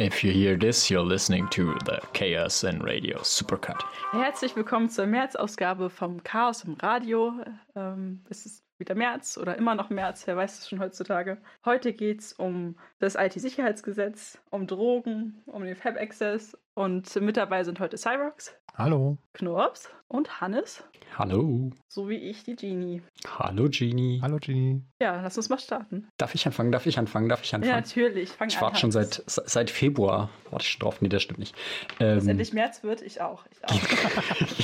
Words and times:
If 0.00 0.24
you 0.24 0.32
hear 0.32 0.56
this, 0.56 0.88
you're 0.88 1.04
listening 1.04 1.46
to 1.50 1.74
the 1.84 2.00
KSN 2.14 2.82
Radio 2.82 3.18
Supercut. 3.22 3.84
Herzlich 4.12 4.56
willkommen 4.56 4.88
zur 4.88 5.06
März-Ausgabe 5.06 5.90
vom 5.90 6.22
Chaos 6.22 6.64
im 6.64 6.72
Radio. 6.72 7.34
Ähm, 7.76 8.24
es 8.30 8.46
ist 8.46 8.64
wieder 8.78 8.94
März 8.94 9.36
oder 9.36 9.58
immer 9.58 9.74
noch 9.74 9.90
März, 9.90 10.26
wer 10.26 10.38
weiß 10.38 10.60
es 10.60 10.70
schon 10.70 10.80
heutzutage. 10.80 11.36
Heute 11.66 11.92
geht 11.92 12.20
es 12.20 12.32
um 12.32 12.76
das 12.98 13.14
IT-Sicherheitsgesetz, 13.14 14.38
um 14.48 14.66
Drogen, 14.66 15.42
um 15.44 15.64
den 15.64 15.76
Fab-Access 15.76 16.56
und 16.80 17.14
mit 17.20 17.36
dabei 17.36 17.62
sind 17.62 17.78
heute 17.78 17.98
Cyrox. 17.98 18.54
Hallo. 18.74 19.18
Knorps 19.34 19.90
und 20.08 20.40
Hannes. 20.40 20.82
Hallo. 21.18 21.70
So 21.88 22.08
wie 22.08 22.14
ich, 22.14 22.44
die 22.44 22.56
Genie. 22.56 23.02
Hallo 23.38 23.68
Genie. 23.68 24.20
Hallo 24.22 24.38
Genie. 24.40 24.80
Ja, 25.02 25.20
lass 25.20 25.36
uns 25.36 25.50
mal 25.50 25.58
starten. 25.58 26.08
Darf 26.16 26.34
ich 26.34 26.46
anfangen? 26.46 26.72
Darf 26.72 26.86
ich 26.86 26.98
anfangen? 26.98 27.28
Darf 27.28 27.42
ich 27.42 27.54
anfangen? 27.54 27.70
Ja, 27.70 27.76
natürlich. 27.76 28.30
Fang 28.30 28.48
ich 28.48 28.58
warte 28.62 28.78
schon 28.78 28.92
seit, 28.92 29.22
seit 29.26 29.68
Februar. 29.68 30.30
Warte 30.50 30.64
ich 30.64 30.70
schon 30.70 30.80
drauf. 30.80 31.02
Nee, 31.02 31.10
das 31.10 31.22
stimmt 31.22 31.38
nicht. 31.38 31.54
Ähm, 31.98 32.20
Bis 32.20 32.26
endlich 32.26 32.52
März 32.54 32.82
wird, 32.82 33.02
ich 33.02 33.20
auch. 33.20 33.44
Ich 33.50 33.62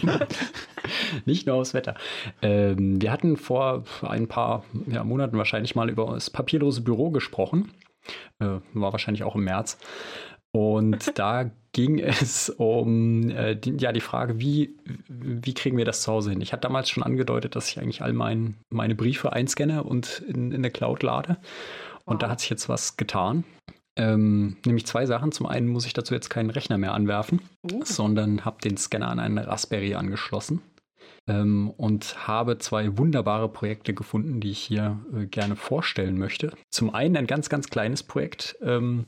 auch. 0.05 0.21
nicht 1.27 1.47
nur 1.47 1.57
aufs 1.57 1.75
Wetter. 1.75 1.97
Ähm, 2.41 3.03
wir 3.03 3.13
hatten 3.13 3.37
vor 3.37 3.85
ein 4.01 4.27
paar 4.27 4.65
ja, 4.87 5.05
Monaten 5.05 5.37
wahrscheinlich 5.37 5.75
mal 5.75 5.91
über 5.91 6.15
das 6.15 6.31
papierlose 6.31 6.81
Büro 6.81 7.11
gesprochen. 7.11 7.75
Äh, 8.39 8.61
war 8.73 8.93
wahrscheinlich 8.93 9.25
auch 9.25 9.35
im 9.35 9.45
März. 9.45 9.79
Und 10.53 11.13
da 11.19 11.51
ging 11.73 11.99
es 11.99 12.49
um 12.49 13.31
äh, 13.31 13.55
die, 13.55 13.77
ja, 13.77 13.93
die 13.93 14.01
Frage, 14.01 14.41
wie, 14.41 14.77
wie 15.09 15.55
kriegen 15.55 15.77
wir 15.77 15.85
das 15.85 16.03
zu 16.03 16.13
Hause 16.13 16.31
hin? 16.31 16.41
Ich 16.41 16.53
hatte 16.53 16.63
damals 16.63 16.89
schon 16.89 17.03
angedeutet, 17.03 17.55
dass 17.55 17.69
ich 17.69 17.79
eigentlich 17.79 18.03
all 18.03 18.13
mein, 18.13 18.57
meine 18.71 18.95
Briefe 18.95 19.33
einscanne 19.33 19.83
und 19.83 20.25
in, 20.27 20.53
in 20.53 20.63
der 20.63 20.71
Cloud 20.71 21.03
lade. 21.03 21.37
Und 22.05 22.15
wow. 22.15 22.19
da 22.21 22.31
hat 22.31 22.41
sich 22.41 22.51
jetzt 22.51 22.69
was 22.69 22.97
getan. 22.97 23.45
Ähm, 23.97 24.57
nämlich 24.65 24.87
zwei 24.87 25.07
Sachen. 25.07 25.33
Zum 25.33 25.47
einen 25.47 25.69
muss 25.69 25.87
ich 25.87 25.93
dazu 25.93 26.15
jetzt 26.15 26.29
keinen 26.29 26.51
Rechner 26.51 26.79
mehr 26.79 26.95
anwerfen, 26.95 27.41
uh. 27.71 27.83
sondern 27.85 28.45
habe 28.45 28.61
den 28.63 28.77
Scanner 28.77 29.09
an 29.09 29.21
einen 29.21 29.39
Raspberry 29.39 29.95
angeschlossen 29.95 30.63
ähm, 31.29 31.71
und 31.71 32.27
habe 32.27 32.59
zwei 32.59 32.97
wunderbare 32.99 33.49
Projekte 33.49 33.95
gefunden, 33.95 34.41
die 34.41 34.51
ich 34.51 34.59
hier 34.59 34.99
äh, 35.15 35.27
gerne 35.27 35.57
vorstellen 35.57 36.19
möchte. 36.19 36.53
Zum 36.71 36.95
einen 36.95 37.17
ein 37.17 37.27
ganz, 37.27 37.49
ganz 37.49 37.69
kleines 37.69 38.03
Projekt. 38.03 38.57
Ähm, 38.63 39.07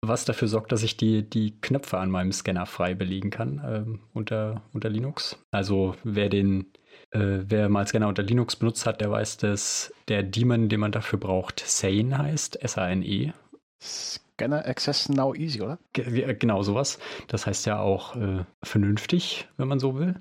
was 0.00 0.24
dafür 0.24 0.48
sorgt, 0.48 0.72
dass 0.72 0.82
ich 0.82 0.96
die, 0.96 1.28
die 1.28 1.60
Knöpfe 1.60 1.98
an 1.98 2.10
meinem 2.10 2.32
Scanner 2.32 2.66
frei 2.66 2.94
belegen 2.94 3.30
kann 3.30 3.60
ähm, 3.64 4.00
unter, 4.14 4.62
unter 4.72 4.88
Linux. 4.88 5.36
Also 5.50 5.96
wer 6.04 6.28
den, 6.28 6.72
äh, 7.10 7.40
wer 7.46 7.68
mal 7.68 7.86
Scanner 7.86 8.08
unter 8.08 8.22
Linux 8.22 8.56
benutzt 8.56 8.86
hat, 8.86 9.00
der 9.00 9.10
weiß, 9.10 9.38
dass 9.38 9.92
der 10.08 10.22
Daemon, 10.22 10.68
den 10.68 10.80
man 10.80 10.92
dafür 10.92 11.18
braucht, 11.18 11.60
Sane 11.66 12.16
heißt, 12.16 12.62
S-A-N-E. 12.62 13.32
Scanner 13.80 14.64
Access 14.66 15.08
Now 15.08 15.34
Easy, 15.34 15.60
oder? 15.60 15.78
G 15.92 16.34
genau 16.34 16.62
sowas. 16.62 17.00
Das 17.26 17.46
heißt 17.46 17.66
ja 17.66 17.80
auch 17.80 18.14
äh, 18.14 18.44
vernünftig, 18.62 19.48
wenn 19.56 19.66
man 19.66 19.80
so 19.80 19.98
will. 19.98 20.14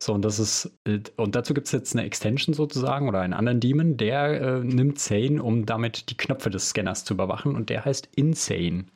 So, 0.00 0.12
und 0.12 0.24
das 0.24 0.40
ist, 0.40 0.72
äh, 0.84 1.00
und 1.16 1.36
dazu 1.36 1.54
gibt 1.54 1.68
es 1.68 1.72
jetzt 1.72 1.94
eine 1.94 2.04
Extension 2.04 2.52
sozusagen 2.52 3.08
oder 3.08 3.20
einen 3.20 3.32
anderen 3.32 3.60
Daemon, 3.60 3.96
der 3.96 4.40
äh, 4.40 4.64
nimmt 4.64 4.98
Sane, 4.98 5.40
um 5.40 5.66
damit 5.66 6.10
die 6.10 6.16
Knöpfe 6.16 6.50
des 6.50 6.70
Scanners 6.70 7.04
zu 7.04 7.14
überwachen 7.14 7.54
und 7.54 7.70
der 7.70 7.84
heißt 7.84 8.08
Insane. 8.16 8.86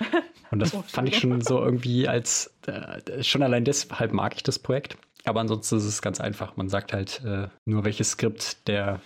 Und 0.50 0.60
das 0.60 0.76
fand 0.86 1.08
ich 1.08 1.18
schon 1.18 1.40
so 1.40 1.58
irgendwie 1.58 2.06
als, 2.06 2.54
äh, 2.66 3.22
schon 3.22 3.42
allein 3.42 3.64
deshalb 3.64 4.12
mag 4.12 4.36
ich 4.36 4.42
das 4.42 4.58
Projekt. 4.58 4.96
Aber 5.24 5.40
ansonsten 5.40 5.78
ist 5.78 5.84
es 5.84 6.02
ganz 6.02 6.20
einfach. 6.20 6.56
Man 6.56 6.68
sagt 6.68 6.92
halt 6.92 7.22
äh, 7.24 7.48
nur, 7.64 7.84
welches 7.84 8.10
Skript 8.10 8.68
der, 8.68 9.00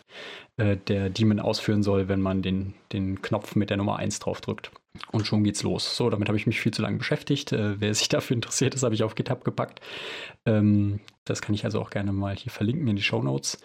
äh, 0.56 0.76
der 0.76 1.10
Daemon 1.10 1.38
ausführen 1.40 1.82
soll, 1.82 2.08
wenn 2.08 2.20
man 2.20 2.42
den, 2.42 2.74
den 2.92 3.22
Knopf 3.22 3.54
mit 3.54 3.70
der 3.70 3.76
Nummer 3.76 3.96
1 3.96 4.18
drauf 4.18 4.40
drückt. 4.40 4.72
Und 5.12 5.26
schon 5.26 5.44
geht's 5.44 5.62
los. 5.62 5.96
So, 5.96 6.10
damit 6.10 6.28
habe 6.28 6.36
ich 6.36 6.46
mich 6.46 6.60
viel 6.60 6.72
zu 6.72 6.82
lange 6.82 6.98
beschäftigt. 6.98 7.52
Äh, 7.52 7.80
wer 7.80 7.94
sich 7.94 8.08
dafür 8.08 8.34
interessiert, 8.34 8.74
das 8.74 8.82
habe 8.82 8.94
ich 8.94 9.04
auf 9.04 9.14
GitHub 9.14 9.44
gepackt. 9.44 9.80
Ähm, 10.44 10.98
das 11.24 11.40
kann 11.40 11.54
ich 11.54 11.64
also 11.64 11.80
auch 11.80 11.90
gerne 11.90 12.12
mal 12.12 12.34
hier 12.34 12.50
verlinken 12.50 12.88
in 12.88 12.96
die 12.96 13.02
Show 13.02 13.22
Notes. 13.22 13.60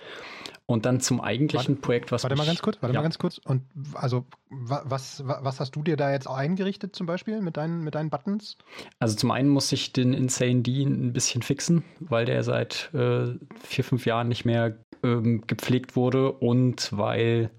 Und 0.66 0.85
dann 0.85 1.01
zum 1.01 1.19
eigentlichen 1.19 1.75
warte, 1.75 1.81
Projekt, 1.81 2.12
was. 2.13 2.24
Warte 2.24 2.38
mal 2.38 2.46
ganz 2.46 2.62
kurz, 2.62 2.81
warte 2.81 2.94
ja. 2.94 3.00
mal 3.00 3.03
ganz 3.03 3.18
kurz. 3.18 3.38
Und 3.38 3.63
also, 3.96 4.25
was, 4.50 5.22
was 5.25 5.59
hast 5.59 5.75
du 5.75 5.84
dir 5.84 5.97
da 5.97 6.12
jetzt 6.12 6.28
eingerichtet 6.28 6.96
zum 6.96 7.06
Beispiel 7.06 7.41
mit 7.41 7.57
deinen, 7.57 7.84
mit 7.84 7.96
deinen 7.96 8.09
Buttons? 8.09 8.57
Also 9.00 9.16
zum 9.18 9.31
einen 9.31 9.50
muss 9.50 9.72
ich 9.73 9.91
den 9.91 10.13
Insane 10.13 10.62
D 10.62 10.84
ein 10.84 11.12
bisschen 11.12 11.41
fixen, 11.41 11.84
weil 12.00 12.25
der 12.25 12.44
seit 12.44 12.94
äh, 12.94 13.34
vier, 13.62 13.84
fünf 13.84 14.06
Jahren 14.06 14.29
nicht 14.29 14.46
mehr 14.46 14.78
ähm, 15.03 15.44
gepflegt 15.47 15.97
wurde 15.97 16.31
und 16.31 16.90
weil 16.94 17.50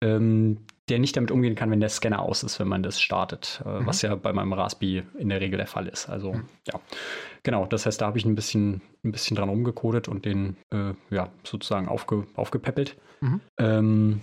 ähm, 0.00 0.58
der 0.90 0.98
nicht 0.98 1.16
damit 1.16 1.30
umgehen 1.30 1.54
kann, 1.54 1.70
wenn 1.70 1.80
der 1.80 1.88
Scanner 1.88 2.20
aus 2.20 2.42
ist, 2.42 2.58
wenn 2.60 2.68
man 2.68 2.82
das 2.82 3.00
startet, 3.00 3.62
äh, 3.64 3.80
mhm. 3.80 3.86
was 3.86 4.02
ja 4.02 4.14
bei 4.14 4.32
meinem 4.32 4.52
Raspi 4.52 5.02
in 5.18 5.28
der 5.28 5.40
Regel 5.40 5.56
der 5.56 5.66
Fall 5.66 5.86
ist. 5.86 6.08
Also 6.08 6.34
mhm. 6.34 6.44
ja, 6.66 6.80
genau. 7.42 7.66
Das 7.66 7.86
heißt, 7.86 8.00
da 8.00 8.06
habe 8.06 8.18
ich 8.18 8.24
ein 8.24 8.34
bisschen, 8.34 8.82
ein 9.04 9.12
bisschen 9.12 9.36
dran 9.36 9.48
rumgecodet 9.48 10.08
und 10.08 10.24
den 10.24 10.56
äh, 10.70 10.92
ja 11.10 11.28
sozusagen 11.44 11.88
aufge, 11.88 12.26
aufgepäppelt. 12.34 12.96
Mhm. 13.20 13.40
Ähm, 13.58 14.20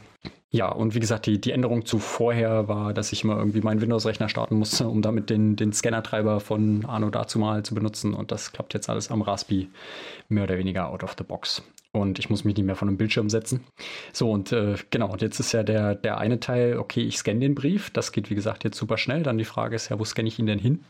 ja, 0.50 0.69
und 0.69 0.95
wie 0.95 1.00
gesagt, 1.00 1.25
die, 1.25 1.41
die 1.41 1.51
Änderung 1.51 1.85
zu 1.85 2.00
vorher 2.00 2.67
war, 2.67 2.94
dass 2.94 3.11
ich 3.11 3.23
immer 3.23 3.38
irgendwie 3.38 3.61
meinen 3.61 3.81
Windows-Rechner 3.81 4.29
starten 4.29 4.55
musste, 4.55 4.88
um 4.88 5.01
damit 5.01 5.29
den, 5.29 5.55
den 5.57 5.73
Scanner-Treiber 5.73 6.39
von 6.39 6.85
Arno 6.85 7.09
dazu 7.09 7.38
mal 7.38 7.63
zu 7.63 7.75
benutzen. 7.75 8.13
Und 8.13 8.31
das 8.31 8.53
klappt 8.53 8.73
jetzt 8.73 8.89
alles 8.89 9.11
am 9.11 9.22
Raspi 9.22 9.69
mehr 10.29 10.45
oder 10.45 10.57
weniger 10.57 10.89
out 10.89 11.03
of 11.03 11.16
the 11.17 11.23
box 11.23 11.63
und 11.92 12.20
ich 12.20 12.30
muss 12.30 12.44
mich 12.44 12.56
nicht 12.56 12.66
mehr 12.66 12.75
von 12.75 12.88
einem 12.88 12.98
Bildschirm 12.98 13.30
setzen. 13.30 13.62
So, 14.14 14.31
und 14.31 14.52
äh, 14.52 14.75
genau, 14.90 15.12
und 15.12 15.22
jetzt 15.22 15.40
ist 15.40 15.52
ja 15.52 15.64
der, 15.64 15.96
der 15.96 16.18
eine 16.18 16.40
Teil, 16.40 16.78
okay, 16.78 17.02
ich 17.02 17.18
scanne 17.18 17.40
den 17.40 17.56
Brief. 17.56 17.90
Das 17.92 18.12
geht, 18.12 18.30
wie 18.30 18.36
gesagt, 18.36 18.64
jetzt 18.64 18.78
super 18.78 18.98
schnell. 18.98 19.24
Dann 19.24 19.38
die 19.38 19.46
Frage 19.46 19.75
ist 19.75 19.90
ja, 19.90 20.00
wo 20.00 20.06
scanne 20.06 20.28
ich 20.28 20.40
ihn 20.40 20.47
denn 20.47 20.59
hin? 20.59 20.84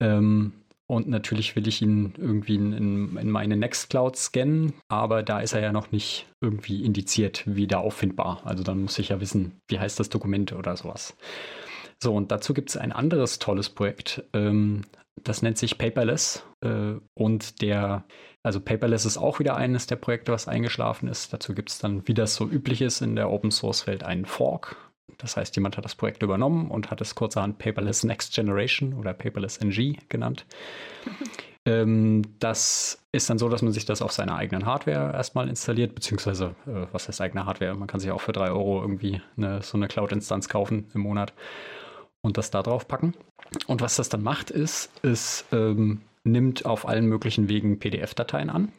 Ähm, 0.00 0.52
und 0.88 1.08
natürlich 1.08 1.56
will 1.56 1.66
ich 1.66 1.82
ihn 1.82 2.14
irgendwie 2.16 2.54
in, 2.54 2.72
in, 2.72 3.16
in, 3.16 3.30
meine 3.30 3.56
Nextcloud 3.56 4.16
scannen, 4.16 4.72
aber 4.88 5.24
da 5.24 5.40
ist 5.40 5.52
er 5.52 5.60
ja 5.60 5.72
noch 5.72 5.90
nicht 5.90 6.26
irgendwie 6.40 6.84
indiziert, 6.84 7.42
wieder 7.46 7.80
auffindbar. 7.80 8.42
Also 8.44 8.62
dann 8.62 8.82
muss 8.82 8.98
ich 8.98 9.08
ja 9.08 9.20
wissen, 9.20 9.60
wie 9.68 9.80
heißt 9.80 9.98
das 9.98 10.10
Dokument 10.10 10.52
oder 10.52 10.76
sowas. 10.76 11.16
So, 12.00 12.14
und 12.14 12.30
dazu 12.30 12.54
gibt 12.54 12.70
es 12.70 12.76
ein 12.76 12.92
anderes 12.92 13.40
tolles 13.40 13.70
Projekt. 13.70 14.22
Ähm, 14.32 14.82
das 15.22 15.42
nennt 15.42 15.58
sich 15.58 15.78
Paperless. 15.78 16.44
Äh, 16.60 16.94
und 17.14 17.62
der, 17.62 18.04
also 18.46 18.60
Paperless 18.60 19.04
ist 19.04 19.18
auch 19.18 19.40
wieder 19.40 19.56
eines 19.56 19.88
der 19.88 19.96
Projekte, 19.96 20.30
was 20.30 20.46
eingeschlafen 20.46 21.08
ist. 21.08 21.32
Dazu 21.32 21.52
gibt 21.52 21.68
es 21.68 21.80
dann, 21.80 22.06
wie 22.06 22.14
das 22.14 22.36
so 22.36 22.46
üblich 22.48 22.80
ist, 22.80 23.00
in 23.00 23.16
der 23.16 23.28
Open 23.28 23.50
Source 23.50 23.88
Welt 23.88 24.04
einen 24.04 24.24
Fork. 24.24 24.76
Das 25.18 25.36
heißt, 25.36 25.56
jemand 25.56 25.76
hat 25.76 25.84
das 25.84 25.96
Projekt 25.96 26.22
übernommen 26.22 26.70
und 26.70 26.92
hat 26.92 27.00
es 27.00 27.16
kurzerhand 27.16 27.58
Paperless 27.58 28.04
Next 28.04 28.32
Generation 28.32 28.94
oder 28.94 29.14
Paperless 29.14 29.56
NG 29.56 29.96
genannt. 30.08 30.46
ähm, 31.66 32.22
das 32.38 33.02
ist 33.10 33.28
dann 33.28 33.38
so, 33.38 33.48
dass 33.48 33.62
man 33.62 33.72
sich 33.72 33.84
das 33.84 34.00
auf 34.00 34.12
seiner 34.12 34.36
eigenen 34.36 34.64
Hardware 34.64 35.12
erstmal 35.12 35.48
installiert, 35.48 35.96
beziehungsweise, 35.96 36.54
äh, 36.66 36.86
was 36.92 37.08
heißt 37.08 37.20
eigene 37.20 37.46
Hardware? 37.46 37.74
Man 37.74 37.88
kann 37.88 37.98
sich 37.98 38.12
auch 38.12 38.20
für 38.20 38.32
drei 38.32 38.50
Euro 38.50 38.80
irgendwie 38.80 39.20
eine, 39.36 39.60
so 39.62 39.76
eine 39.76 39.88
Cloud-Instanz 39.88 40.48
kaufen 40.48 40.88
im 40.94 41.00
Monat 41.00 41.32
und 42.20 42.38
das 42.38 42.52
da 42.52 42.62
drauf 42.62 42.86
packen. 42.86 43.14
Und 43.66 43.80
was 43.80 43.96
das 43.96 44.08
dann 44.08 44.22
macht, 44.22 44.52
ist, 44.52 44.92
es 45.02 45.44
ähm, 45.50 46.02
nimmt 46.26 46.66
auf 46.66 46.86
allen 46.86 47.06
möglichen 47.06 47.48
Wegen 47.48 47.78
PDF-Dateien 47.78 48.50
an 48.50 48.72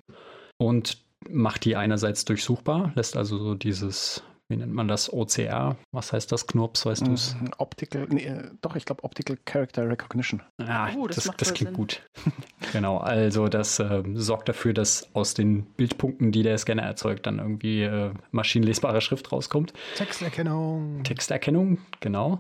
und 0.58 1.02
macht 1.30 1.66
die 1.66 1.76
einerseits 1.76 2.26
durchsuchbar, 2.26 2.92
lässt 2.96 3.18
also 3.18 3.38
so 3.38 3.56
dieses, 3.56 4.24
wie 4.50 4.58
nennt 4.58 4.74
man 4.74 4.88
das, 4.88 5.12
OCR? 5.12 5.76
Was 5.92 6.14
heißt 6.14 6.32
das, 6.32 6.48
Knurps, 6.48 6.86
weißt 6.86 7.08
du 7.08 7.14
es? 7.14 7.36
Mhm, 7.36 7.52
Optical, 7.58 8.08
nee, 8.10 8.26
äh, 8.26 8.52
doch, 8.62 8.76
ich 8.76 8.86
glaube 8.86 9.04
Optical 9.04 9.38
Character 9.46 9.90
Recognition. 9.90 10.42
Ah, 10.60 10.90
oh, 10.96 11.08
das, 11.08 11.16
das, 11.18 11.36
das 11.38 11.54
klingt 11.54 11.70
Sinn. 11.70 11.74
gut. 11.74 12.02
genau, 12.72 12.98
also 12.98 13.48
das 13.48 13.80
äh, 13.80 14.04
sorgt 14.14 14.50
dafür, 14.50 14.74
dass 14.74 15.10
aus 15.14 15.34
den 15.34 15.64
Bildpunkten, 15.64 16.32
die 16.32 16.44
der 16.44 16.58
Scanner 16.58 16.84
erzeugt, 16.84 17.26
dann 17.26 17.40
irgendwie 17.40 17.84
äh, 17.84 18.12
maschinenlesbare 18.32 19.02
Schrift 19.02 19.32
rauskommt. 19.32 19.74
Texterkennung. 19.96 21.04
Texterkennung, 21.04 21.80
genau. 22.00 22.40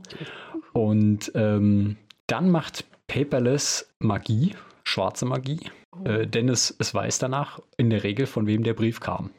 Und 0.73 1.31
ähm, 1.35 1.97
dann 2.27 2.51
macht 2.51 2.85
Paperless 3.07 3.93
Magie, 3.99 4.53
schwarze 4.87 5.25
Magie, 5.25 5.59
oh. 5.91 6.05
äh, 6.05 6.27
denn 6.27 6.49
es, 6.49 6.75
es 6.79 6.93
weiß 6.93 7.19
danach 7.19 7.59
in 7.77 7.89
der 7.89 8.03
Regel, 8.03 8.25
von 8.25 8.47
wem 8.47 8.63
der 8.63 8.73
Brief 8.73 8.99
kam. 8.99 9.31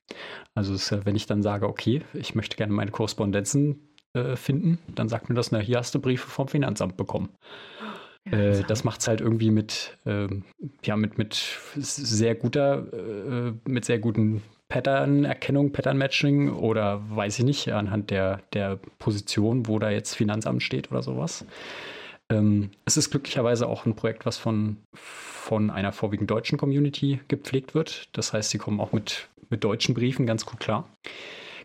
Also 0.55 0.75
es, 0.75 0.93
wenn 1.05 1.17
ich 1.17 1.27
dann 1.27 1.43
sage, 1.43 1.67
okay, 1.67 2.03
ich 2.15 2.35
möchte 2.35 2.57
gerne 2.57 2.73
meine 2.73 2.91
Korrespondenzen 2.91 3.95
äh, 4.13 4.37
finden, 4.37 4.79
dann 4.95 5.09
sagt 5.09 5.29
mir 5.29 5.35
das, 5.35 5.53
na, 5.53 5.59
hier 5.59 5.79
hast 5.79 5.95
du 5.95 6.01
Briefe 6.01 6.29
vom 6.29 6.49
Finanzamt 6.49 6.97
bekommen. 6.97 7.31
Äh, 8.31 8.63
das 8.69 8.85
macht 8.85 9.01
es 9.01 9.09
halt 9.09 9.21
irgendwie 9.21 9.51
mit, 9.51 9.97
ähm, 10.05 10.45
ja, 10.85 10.97
mit, 10.97 11.17
mit 11.17 11.35
sehr 11.77 12.35
guter, 12.35 12.93
äh, 12.93 13.53
mit 13.67 13.85
sehr 13.85 13.99
guten 13.99 14.43
Pattern-Erkennung, 14.69 15.73
Pattern-Matching 15.73 16.51
oder 16.51 17.03
weiß 17.09 17.39
ich 17.39 17.45
nicht, 17.45 17.73
anhand 17.73 18.11
der, 18.11 18.43
der 18.53 18.79
Position, 18.99 19.67
wo 19.67 19.79
da 19.79 19.91
jetzt 19.91 20.15
Finanzamt 20.15 20.63
steht 20.63 20.91
oder 20.91 21.03
sowas. 21.03 21.47
Ähm, 22.31 22.71
es 22.85 22.97
ist 22.97 23.11
glücklicherweise 23.11 23.67
auch 23.67 23.87
ein 23.87 23.97
Projekt, 23.97 24.27
was 24.27 24.37
von, 24.37 24.79
von 24.95 25.71
einer 25.71 25.93
vorwiegend 25.93 26.31
deutschen 26.31 26.59
Community 26.59 27.21
gepflegt 27.29 27.75
wird. 27.75 28.09
Das 28.17 28.33
heißt, 28.33 28.51
sie 28.51 28.59
kommen 28.59 28.81
auch 28.81 28.93
mit, 28.93 29.29
mit 29.49 29.65
deutschen 29.65 29.95
Briefen 29.95 30.27
ganz 30.27 30.45
gut 30.45 30.61
klar. 30.61 30.89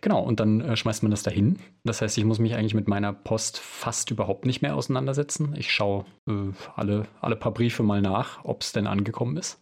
Genau, 0.03 0.21
und 0.21 0.41
dann 0.41 0.59
äh, 0.59 0.75
schmeißt 0.75 1.01
man 1.03 1.11
das 1.11 1.23
dahin. 1.23 1.59
Das 1.85 2.01
heißt, 2.01 2.17
ich 2.17 2.25
muss 2.25 2.39
mich 2.39 2.55
eigentlich 2.55 2.73
mit 2.73 2.89
meiner 2.89 3.13
Post 3.13 3.57
fast 3.57 4.11
überhaupt 4.11 4.45
nicht 4.45 4.61
mehr 4.61 4.75
auseinandersetzen. 4.75 5.55
Ich 5.57 5.71
schaue 5.71 6.05
äh, 6.27 6.51
alle, 6.75 7.07
alle 7.21 7.37
paar 7.37 7.53
Briefe 7.53 7.83
mal 7.83 8.01
nach, 8.01 8.43
ob 8.43 8.63
es 8.63 8.73
denn 8.73 8.85
angekommen 8.85 9.37
ist. 9.37 9.61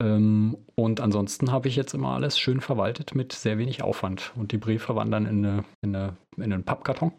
Ähm, 0.00 0.56
und 0.76 1.00
ansonsten 1.00 1.50
habe 1.50 1.66
ich 1.68 1.74
jetzt 1.74 1.92
immer 1.92 2.10
alles 2.10 2.38
schön 2.38 2.60
verwaltet 2.60 3.16
mit 3.16 3.32
sehr 3.32 3.58
wenig 3.58 3.82
Aufwand. 3.82 4.32
Und 4.36 4.52
die 4.52 4.58
Briefe 4.58 4.94
wandern 4.94 5.26
in, 5.26 5.44
eine, 5.44 5.64
in, 5.82 5.96
eine, 5.96 6.16
in 6.36 6.52
einen 6.52 6.64
Pappkarton. 6.64 7.12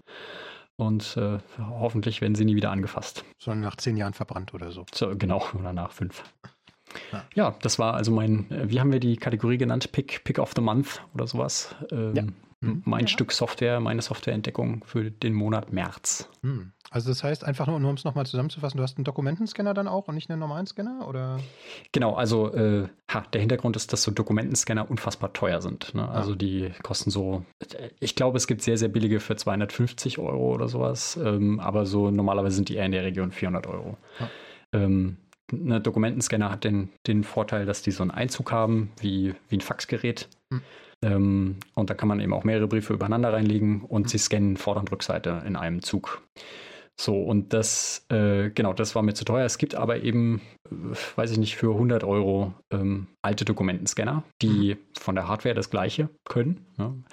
Und 0.78 1.16
äh, 1.18 1.38
hoffentlich 1.58 2.22
werden 2.22 2.36
sie 2.36 2.46
nie 2.46 2.56
wieder 2.56 2.72
angefasst. 2.72 3.24
Sondern 3.38 3.62
nach 3.62 3.78
zehn 3.78 3.96
Jahren 3.96 4.14
verbrannt 4.14 4.54
oder 4.54 4.72
so. 4.72 4.86
so 4.94 5.16
genau, 5.16 5.44
oder 5.58 5.72
nach 5.72 5.92
fünf. 5.92 6.24
Ja. 7.12 7.24
ja. 7.34 7.56
das 7.62 7.80
war 7.80 7.94
also 7.94 8.12
mein, 8.12 8.50
äh, 8.52 8.70
wie 8.70 8.80
haben 8.80 8.92
wir 8.92 9.00
die 9.00 9.16
Kategorie 9.18 9.58
genannt? 9.58 9.92
Pick, 9.92 10.24
Pick 10.24 10.40
of 10.40 10.54
the 10.56 10.62
Month 10.62 11.02
oder 11.14 11.28
sowas. 11.28 11.76
Ähm, 11.92 12.16
ja. 12.16 12.24
Mein 12.86 13.02
ja. 13.02 13.08
Stück 13.08 13.32
Software, 13.32 13.80
meine 13.80 14.02
Softwareentdeckung 14.02 14.84
für 14.86 15.12
den 15.12 15.34
Monat 15.34 15.72
März. 15.72 16.30
Hm. 16.42 16.72
Also 16.92 17.10
das 17.10 17.24
heißt 17.24 17.44
einfach 17.44 17.68
nur, 17.68 17.80
nur 17.80 17.90
um 17.90 17.96
es 17.96 18.04
nochmal 18.04 18.26
zusammenzufassen, 18.26 18.78
du 18.78 18.84
hast 18.84 18.98
einen 18.98 19.04
Dokumentenscanner 19.04 19.74
dann 19.74 19.88
auch 19.88 20.08
und 20.08 20.16
nicht 20.16 20.30
einen 20.30 20.40
normalen 20.40 20.66
Scanner? 20.66 21.08
Oder? 21.08 21.40
Genau, 21.92 22.14
also 22.14 22.54
äh, 22.54 22.88
ha, 23.12 23.22
der 23.34 23.42
Hintergrund 23.42 23.76
ist, 23.76 23.92
dass 23.92 24.04
so 24.04 24.12
Dokumentenscanner 24.12 24.90
unfassbar 24.90 25.34
teuer 25.34 25.62
sind. 25.62 25.94
Ne? 25.96 26.08
Also 26.08 26.34
ah. 26.34 26.36
die 26.36 26.72
kosten 26.84 27.10
so, 27.10 27.44
ich 28.00 28.16
glaube, 28.16 28.38
es 28.38 28.48
gibt 28.48 28.62
sehr, 28.62 28.78
sehr 28.78 28.90
billige 28.90 29.20
für 29.20 29.36
250 29.36 30.20
Euro 30.20 30.54
oder 30.54 30.68
sowas, 30.68 31.20
ähm, 31.22 31.60
aber 31.60 31.86
so 31.86 32.12
normalerweise 32.12 32.56
sind 32.56 32.70
die 32.70 32.76
eher 32.76 32.86
in 32.86 32.92
der 32.92 33.04
Region 33.04 33.32
400 33.32 33.68
Euro. 33.68 33.98
Ah. 34.20 34.28
Ähm, 34.72 35.18
ein 35.52 35.82
Dokumentenscanner 35.84 36.50
hat 36.50 36.64
den, 36.64 36.90
den 37.08 37.24
Vorteil, 37.24 37.66
dass 37.66 37.82
die 37.82 37.92
so 37.92 38.04
einen 38.04 38.12
Einzug 38.12 38.52
haben, 38.52 38.92
wie, 39.00 39.36
wie 39.50 39.58
ein 39.58 39.62
Faxgerät. 39.62 40.28
Hm. 40.52 40.62
Ähm, 41.04 41.58
und 41.74 41.90
da 41.90 41.94
kann 41.94 42.08
man 42.08 42.20
eben 42.20 42.34
auch 42.34 42.44
mehrere 42.44 42.68
Briefe 42.68 42.94
übereinander 42.94 43.34
reinlegen 43.34 43.82
und 43.82 44.10
sie 44.10 44.18
scannen 44.18 44.58
Vorder- 44.58 44.82
und 44.82 44.92
Rückseite 44.92 45.44
in 45.46 45.56
einem 45.56 45.82
Zug. 45.82 46.22
So, 46.98 47.22
und 47.22 47.52
das, 47.52 48.06
äh, 48.10 48.52
genau, 48.52 48.72
das 48.72 48.96
war 48.96 49.04
mir 49.04 49.14
zu 49.14 49.26
teuer. 49.26 49.46
Es 49.46 49.58
gibt 49.58 49.76
aber 49.76 50.02
eben, 50.04 50.42
äh, 50.66 50.96
weiß 51.18 51.32
ich 51.32 51.38
nicht, 51.38 51.58
für 51.58 51.74
100 51.74 52.06
Euro 52.06 52.54
ähm, 52.72 53.08
alte 53.22 53.44
Dokumentenscanner, 53.44 54.24
die 54.42 54.76
mhm. 54.76 54.80
von 54.98 55.16
der 55.16 55.28
Hardware 55.28 55.54
das 55.54 55.70
gleiche 55.70 56.10
können. 56.24 56.66
Ne? 56.78 57.04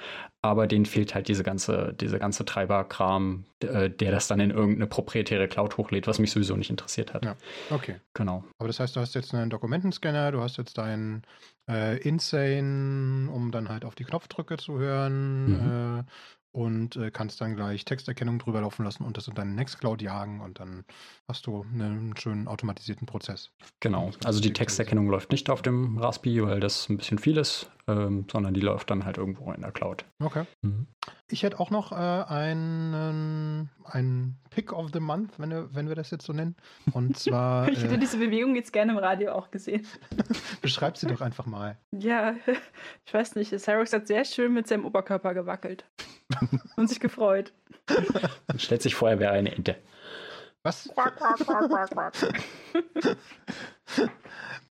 Aber 0.41 0.69
denen 0.69 0.87
fehlt 0.87 1.17
halt 1.17 1.27
diese 1.27 1.43
ganze, 1.43 1.95
diese 2.01 2.21
ganze 2.21 2.45
Treiberkram, 2.45 3.45
äh, 3.61 3.91
der 3.91 4.13
das 4.13 4.29
dann 4.29 4.39
in 4.39 4.51
irgendeine 4.51 4.87
proprietäre 4.87 5.49
Cloud 5.49 5.77
hochlädt, 5.77 6.07
was 6.07 6.21
mich 6.21 6.31
sowieso 6.31 6.57
nicht 6.57 6.71
interessiert 6.71 7.13
hat. 7.13 7.25
Ja, 7.25 7.37
okay. 7.71 7.97
Genau. 8.15 8.45
Aber 8.59 8.69
das 8.69 8.79
heißt, 8.79 8.95
du 8.95 9.01
hast 9.01 9.15
jetzt 9.17 9.35
einen 9.35 9.51
Dokumentenscanner, 9.51 10.31
du 10.31 10.43
hast 10.43 10.59
jetzt 10.59 10.79
deinen 10.79 11.23
äh, 11.69 11.99
Insane, 11.99 13.31
um 13.31 13.51
dann 13.53 13.69
halt 13.69 13.85
auf 13.85 13.95
die 13.95 14.05
Knopfdrücke 14.05 14.57
zu 14.57 14.79
hören. 14.79 15.47
Mhm. 15.47 16.01
Äh, 16.01 16.05
und 16.53 16.97
äh, 16.97 17.11
kannst 17.11 17.41
dann 17.41 17.57
gleich 17.57 17.85
Texterkennung 17.85 18.39
drüber 18.39 18.61
laufen 18.61 18.85
lassen 18.85 19.05
und 19.05 19.17
das 19.17 19.27
in 19.27 19.35
deine 19.35 19.53
Nextcloud 19.53 20.03
jagen 20.03 20.41
und 20.41 20.61
dann 20.61 20.85
hast 21.27 21.47
du 21.47 21.63
einen 21.63 22.15
schönen 22.17 22.47
automatisierten 22.47 23.07
Prozess. 23.07 23.51
Genau, 23.81 24.11
also 24.25 24.41
die 24.41 24.53
Texterkennung 24.53 25.09
läuft 25.09 25.33
nicht 25.33 25.49
auf 25.49 25.63
dem 25.63 25.97
Raspberry, 25.97 26.43
weil 26.43 26.61
das 26.61 26.89
ein 26.91 26.99
bisschen 26.99 27.19
viel 27.19 27.39
ist, 27.39 27.71
ähm, 27.89 28.27
sondern 28.31 28.55
die 28.55 28.61
läuft 28.61 28.91
dann 28.91 29.05
halt 29.05 29.19
irgendwo 29.19 29.53
in 29.53 29.61
der 29.61 29.73
Cloud. 29.73 30.05
Okay. 30.21 30.45
Mhm. 30.63 30.87
Ich 31.29 31.43
hätte 31.43 31.59
auch 31.59 31.71
noch 31.71 31.93
äh, 31.93 31.95
einen, 31.95 33.71
einen 33.85 34.39
Pick 34.51 34.73
of 34.73 34.91
the 34.93 35.01
Month, 35.01 35.39
wenn 35.39 35.51
wir, 35.51 35.75
wenn 35.75 35.89
wir 35.89 35.95
das 35.95 36.11
jetzt 36.11 36.27
so 36.27 36.33
nennen. 36.33 36.57
Und 36.93 37.17
zwar. 37.19 37.69
ich 37.69 37.83
hätte 37.83 37.95
äh, 37.95 37.99
diese 37.99 38.19
Bewegung 38.19 38.55
jetzt 38.55 38.73
gerne 38.73 38.93
im 38.93 38.99
Radio 38.99 39.33
auch 39.33 39.51
gesehen. 39.51 39.87
Beschreib 40.63 40.97
sie 40.97 41.07
doch 41.07 41.21
einfach 41.21 41.47
mal. 41.47 41.77
Ja, 41.91 42.35
ich 43.07 43.15
weiß 43.15 43.35
nicht. 43.35 43.59
Cyrox 43.59 43.93
hat 43.93 44.07
sehr 44.07 44.25
schön 44.25 44.53
mit 44.53 44.69
seinem 44.69 44.85
Oberkörper 44.85 45.35
gewackelt 45.35 45.85
und 46.77 46.89
sich 46.89 47.01
gefreut. 47.01 47.53
Stellt 48.57 48.83
sich 48.83 48.95
vor, 48.95 49.11
er 49.11 49.19
wäre 49.19 49.33
eine 49.33 49.53
Ente. 49.53 49.77
Was? 50.65 50.89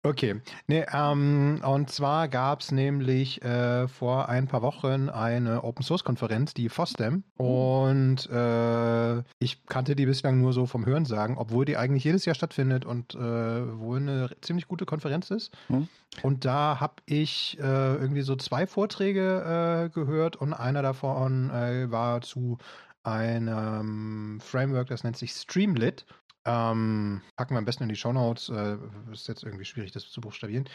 Okay, 0.01 0.39
nee, 0.67 0.85
ähm, 0.93 1.61
und 1.61 1.91
zwar 1.91 2.29
gab 2.29 2.61
es 2.61 2.71
nämlich 2.71 3.41
äh, 3.43 3.89
vor 3.89 4.29
ein 4.29 4.47
paar 4.47 4.61
Wochen 4.61 5.09
eine 5.09 5.65
Open 5.65 5.83
Source 5.83 6.05
Konferenz, 6.05 6.53
die 6.53 6.69
FOSDEM, 6.69 7.25
und 7.35 8.29
äh, 8.29 9.17
ich 9.39 9.65
kannte 9.65 9.97
die 9.97 10.05
bislang 10.05 10.39
nur 10.39 10.53
so 10.53 10.67
vom 10.67 10.85
Hören 10.85 11.03
sagen, 11.03 11.37
obwohl 11.37 11.65
die 11.65 11.75
eigentlich 11.75 12.05
jedes 12.05 12.23
Jahr 12.23 12.33
stattfindet 12.33 12.85
und 12.85 13.13
äh, 13.13 13.19
wohl 13.19 13.97
eine 13.97 14.29
ziemlich 14.39 14.69
gute 14.69 14.85
Konferenz 14.85 15.31
ist. 15.31 15.51
Mhm. 15.67 15.89
Und 16.23 16.45
da 16.45 16.79
habe 16.79 16.95
ich 17.05 17.57
äh, 17.59 17.95
irgendwie 17.95 18.21
so 18.21 18.37
zwei 18.37 18.67
Vorträge 18.67 19.89
äh, 19.89 19.89
gehört 19.89 20.37
und 20.37 20.53
einer 20.53 20.81
davon 20.81 21.49
äh, 21.49 21.91
war 21.91 22.21
zu 22.21 22.57
einem 23.03 24.39
Framework, 24.41 24.87
das 24.87 25.03
nennt 25.03 25.17
sich 25.17 25.31
Streamlit. 25.31 26.05
Ähm, 26.45 27.21
packen 27.35 27.53
wir 27.53 27.59
am 27.59 27.65
besten 27.65 27.83
in 27.83 27.89
die 27.89 27.95
Shownotes. 27.95 28.49
Äh, 28.49 28.77
ist 29.11 29.27
jetzt 29.27 29.43
irgendwie 29.43 29.65
schwierig, 29.65 29.91
das 29.91 30.09
zu 30.09 30.21
buchstabieren 30.21 30.67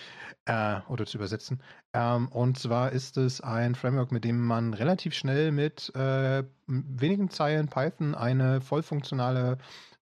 äh, 0.44 0.80
oder 0.88 1.06
zu 1.06 1.16
übersetzen. 1.16 1.62
Ähm, 1.94 2.28
und 2.28 2.58
zwar 2.58 2.92
ist 2.92 3.16
es 3.16 3.40
ein 3.40 3.74
Framework, 3.74 4.12
mit 4.12 4.24
dem 4.24 4.44
man 4.44 4.74
relativ 4.74 5.14
schnell 5.14 5.52
mit 5.52 5.94
äh, 5.94 6.44
wenigen 6.66 7.30
Zeilen 7.30 7.68
Python 7.68 8.14
eine 8.14 8.60
vollfunktionale 8.60 9.58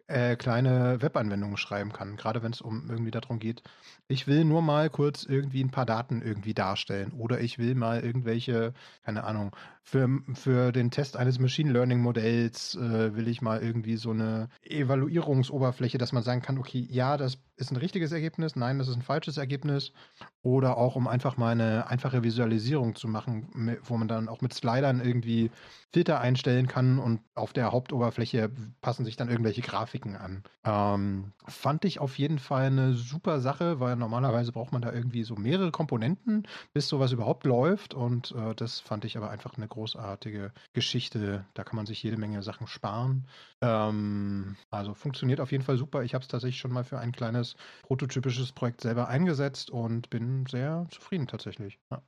äh, 0.09 0.37
kleine 0.37 1.01
Webanwendung 1.01 1.57
schreiben 1.57 1.93
kann. 1.93 2.17
Gerade 2.17 2.43
wenn 2.43 2.53
es 2.53 2.61
um 2.61 2.91
irgendwie 2.91 3.11
darum 3.11 3.39
geht, 3.39 3.63
ich 4.12 4.26
will 4.26 4.44
nur 4.44 4.61
mal 4.61 4.91
kurz 4.91 5.25
irgendwie 5.25 5.64
ein 5.64 5.70
paar 5.70 5.87
Daten 5.87 6.20
irgendwie 6.23 6.53
darstellen 6.55 7.12
oder 7.19 7.41
ich 7.41 7.59
will 7.59 7.75
mal 7.75 8.00
irgendwelche, 8.00 8.75
keine 9.05 9.25
Ahnung, 9.25 9.56
für, 9.82 10.09
für 10.35 10.70
den 10.70 10.91
Test 10.91 11.17
eines 11.17 11.38
Machine 11.38 11.73
Learning 11.73 12.00
Modells 12.00 12.76
äh, 12.76 13.17
will 13.17 13.26
ich 13.26 13.43
mal 13.43 13.62
irgendwie 13.62 13.97
so 13.97 14.11
eine 14.11 14.49
Evaluierungsoberfläche, 14.62 15.99
dass 15.99 16.12
man 16.12 16.23
sagen 16.23 16.41
kann, 16.41 16.59
okay, 16.59 16.87
ja, 16.88 17.17
das 17.17 17.38
ist 17.56 17.73
ein 17.73 17.76
richtiges 17.76 18.12
Ergebnis, 18.12 18.55
nein, 18.55 18.79
das 18.79 18.88
ist 18.88 18.97
ein 18.97 19.03
falsches 19.03 19.37
Ergebnis. 19.37 19.93
Oder 20.43 20.76
auch 20.76 20.97
um 20.97 21.06
einfach 21.06 21.37
mal 21.37 21.50
eine 21.50 21.87
einfache 21.88 22.23
Visualisierung 22.23 22.94
zu 22.94 23.06
machen, 23.08 23.79
wo 23.85 23.97
man 23.97 24.08
dann 24.08 24.29
auch 24.29 24.41
mit 24.41 24.53
Slidern 24.55 25.00
irgendwie 25.00 25.50
Filter 25.93 26.20
einstellen 26.20 26.67
kann 26.69 26.99
und 26.99 27.20
auf 27.35 27.53
der 27.53 27.70
Hauptoberfläche 27.70 28.50
passen 28.81 29.05
sich 29.05 29.17
dann 29.17 29.29
irgendwelche 29.29 29.61
Grafiken 29.61 30.17
an. 30.17 30.43
Ähm, 30.65 31.32
fand 31.47 31.85
ich 31.85 32.00
auf 32.00 32.19
jeden 32.19 32.38
Fall 32.38 32.67
eine 32.67 32.94
super 32.94 33.41
Sache, 33.41 33.79
weil 33.79 33.97
normalerweise 34.03 34.53
braucht 34.53 34.73
man 34.73 34.83
da 34.83 34.93
irgendwie 34.93 35.23
so 35.23 35.37
mehrere 35.37 35.71
Komponenten, 35.71 36.47
bis 36.75 36.89
sowas 36.89 37.13
überhaupt 37.13 37.45
läuft. 37.45 37.95
Und 37.95 38.33
äh, 38.33 38.55
das 38.55 38.81
fand 38.81 39.05
ich 39.05 39.17
aber 39.17 39.31
einfach 39.31 39.57
eine 39.57 39.69
großartige 39.69 40.53
Geschichte. 40.73 41.45
Da 41.55 41.65
kann 41.65 41.77
man 41.77 41.87
sich 41.87 42.03
jede 42.03 42.17
Menge 42.17 42.43
Sachen 42.43 42.67
sparen. 42.67 43.27
Ähm, 43.61 44.57
also 44.71 44.95
funktioniert 44.95 45.41
auf 45.41 45.53
jeden 45.53 45.65
Fall 45.65 45.79
super. 45.79 46.03
Ich 46.03 46.15
habe 46.15 46.23
es 46.23 46.29
tatsächlich 46.29 46.61
schon 46.61 46.73
mal 46.73 46.85
für 46.85 46.99
ein 46.99 47.13
kleines 47.13 47.57
prototypisches 47.83 48.53
Projekt 48.53 48.81
selber 48.81 49.09
eingesetzt 49.09 49.71
und 49.71 50.11
bin 50.11 50.44
sehr 50.47 50.87
zufrieden 50.91 51.29
tatsächlich. 51.29 51.79
Ja. 51.91 52.03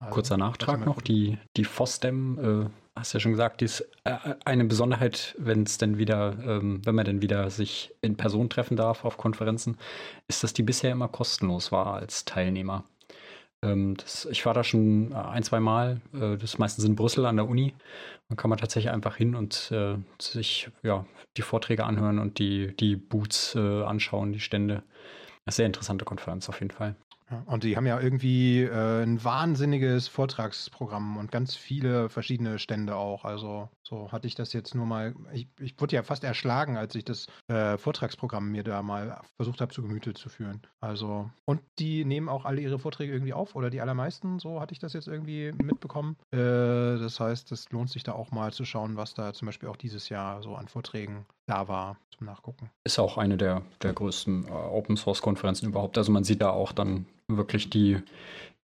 Also, 0.00 0.14
Kurzer 0.14 0.36
Nachtrag 0.36 0.84
noch, 0.84 1.00
die, 1.00 1.38
die 1.56 1.64
FOSDEM, 1.64 2.38
äh, 2.66 2.70
hast 2.96 3.12
ja 3.12 3.20
schon 3.20 3.32
gesagt, 3.32 3.60
die 3.60 3.66
ist 3.66 3.80
äh, 4.04 4.16
eine 4.44 4.64
Besonderheit, 4.64 5.34
wenn 5.38 5.62
es 5.62 5.78
denn 5.78 5.98
wieder, 5.98 6.36
ähm, 6.44 6.82
wenn 6.84 6.94
man 6.94 7.04
denn 7.04 7.22
wieder 7.22 7.50
sich 7.50 7.94
in 8.00 8.16
Person 8.16 8.50
treffen 8.50 8.76
darf 8.76 9.04
auf 9.04 9.16
Konferenzen, 9.16 9.78
ist, 10.28 10.42
dass 10.44 10.52
die 10.52 10.62
bisher 10.62 10.92
immer 10.92 11.08
kostenlos 11.08 11.72
war 11.72 11.94
als 11.94 12.24
Teilnehmer. 12.24 12.84
Ähm, 13.62 13.96
das, 13.96 14.26
ich 14.26 14.44
war 14.44 14.54
da 14.54 14.64
schon 14.64 15.12
äh, 15.12 15.14
ein, 15.14 15.42
zwei 15.42 15.60
Mal, 15.60 16.00
äh, 16.12 16.36
das 16.36 16.58
meistens 16.58 16.84
in 16.84 16.96
Brüssel 16.96 17.26
an 17.26 17.36
der 17.36 17.48
Uni. 17.48 17.74
Dann 18.28 18.36
kann 18.36 18.50
man 18.50 18.58
tatsächlich 18.58 18.92
einfach 18.92 19.16
hin 19.16 19.34
und 19.34 19.70
äh, 19.72 19.96
sich 20.20 20.70
ja, 20.82 21.06
die 21.36 21.42
Vorträge 21.42 21.84
anhören 21.84 22.18
und 22.18 22.38
die, 22.38 22.76
die 22.76 22.96
Boots 22.96 23.54
äh, 23.54 23.82
anschauen, 23.84 24.32
die 24.32 24.40
Stände. 24.40 24.82
Eine 25.44 25.52
sehr 25.52 25.66
interessante 25.66 26.04
Konferenz 26.04 26.48
auf 26.48 26.60
jeden 26.60 26.70
Fall. 26.70 26.94
Und 27.46 27.64
die 27.64 27.76
haben 27.76 27.86
ja 27.86 28.00
irgendwie 28.00 28.62
äh, 28.62 29.02
ein 29.02 29.22
wahnsinniges 29.22 30.08
Vortragsprogramm 30.08 31.16
und 31.16 31.30
ganz 31.30 31.54
viele 31.54 32.08
verschiedene 32.08 32.58
Stände 32.58 32.96
auch. 32.96 33.24
Also 33.24 33.68
so 33.82 34.10
hatte 34.10 34.26
ich 34.26 34.34
das 34.34 34.52
jetzt 34.52 34.74
nur 34.74 34.86
mal. 34.86 35.14
Ich, 35.32 35.48
ich 35.60 35.78
wurde 35.80 35.96
ja 35.96 36.02
fast 36.02 36.24
erschlagen, 36.24 36.76
als 36.76 36.94
ich 36.94 37.04
das 37.04 37.26
äh, 37.48 37.76
Vortragsprogramm 37.76 38.50
mir 38.50 38.64
da 38.64 38.82
mal 38.82 39.20
versucht 39.36 39.60
habe, 39.60 39.72
zu 39.72 39.82
Gemüte 39.82 40.14
zu 40.14 40.28
führen. 40.28 40.62
Also, 40.80 41.30
und 41.44 41.60
die 41.78 42.04
nehmen 42.04 42.28
auch 42.28 42.44
alle 42.44 42.60
ihre 42.60 42.78
Vorträge 42.78 43.12
irgendwie 43.12 43.34
auf 43.34 43.54
oder 43.54 43.68
die 43.68 43.80
allermeisten, 43.80 44.38
so 44.38 44.60
hatte 44.60 44.72
ich 44.72 44.78
das 44.78 44.92
jetzt 44.94 45.08
irgendwie 45.08 45.52
mitbekommen. 45.62 46.16
Äh, 46.30 46.38
das 46.38 47.20
heißt, 47.20 47.52
es 47.52 47.70
lohnt 47.70 47.90
sich 47.90 48.02
da 48.02 48.12
auch 48.12 48.30
mal 48.30 48.52
zu 48.52 48.64
schauen, 48.64 48.96
was 48.96 49.14
da 49.14 49.32
zum 49.32 49.46
Beispiel 49.46 49.68
auch 49.68 49.76
dieses 49.76 50.08
Jahr 50.08 50.42
so 50.42 50.54
an 50.54 50.68
Vorträgen 50.68 51.26
da 51.52 51.68
war 51.68 51.96
zum 52.16 52.26
Nachgucken. 52.26 52.70
Ist 52.84 52.98
auch 52.98 53.18
eine 53.18 53.36
der, 53.36 53.62
der 53.82 53.92
größten 53.92 54.46
äh, 54.46 54.50
Open 54.50 54.96
Source 54.96 55.20
Konferenzen 55.20 55.66
überhaupt. 55.66 55.98
Also 55.98 56.10
man 56.10 56.24
sieht 56.24 56.40
da 56.40 56.50
auch 56.50 56.72
dann 56.72 57.06
wirklich 57.28 57.68
die, 57.68 57.98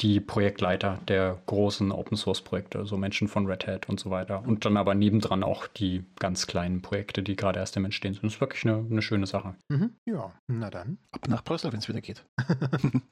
die 0.02 0.20
Projektleiter 0.20 0.98
der 1.08 1.38
großen 1.46 1.92
Open 1.92 2.16
Source 2.16 2.42
Projekte, 2.42 2.84
so 2.84 2.98
Menschen 2.98 3.28
von 3.28 3.46
Red 3.46 3.66
Hat 3.66 3.88
und 3.88 4.00
so 4.00 4.10
weiter. 4.10 4.42
Und 4.46 4.66
dann 4.66 4.76
aber 4.76 4.94
nebendran 4.94 5.42
auch 5.42 5.66
die 5.66 6.04
ganz 6.18 6.46
kleinen 6.46 6.82
Projekte, 6.82 7.22
die 7.22 7.36
gerade 7.36 7.58
erst 7.58 7.76
im 7.76 7.86
Entstehen 7.86 8.12
sind. 8.12 8.24
Das 8.24 8.34
ist 8.34 8.40
wirklich 8.40 8.64
eine, 8.66 8.84
eine 8.90 9.02
schöne 9.02 9.26
Sache. 9.26 9.54
Mhm. 9.68 9.96
Ja, 10.04 10.32
na 10.46 10.68
dann. 10.68 10.98
Ab 11.12 11.28
nach 11.28 11.42
Brüssel, 11.42 11.72
wenn 11.72 11.78
es 11.78 11.88
wieder 11.88 12.02
geht. 12.02 12.24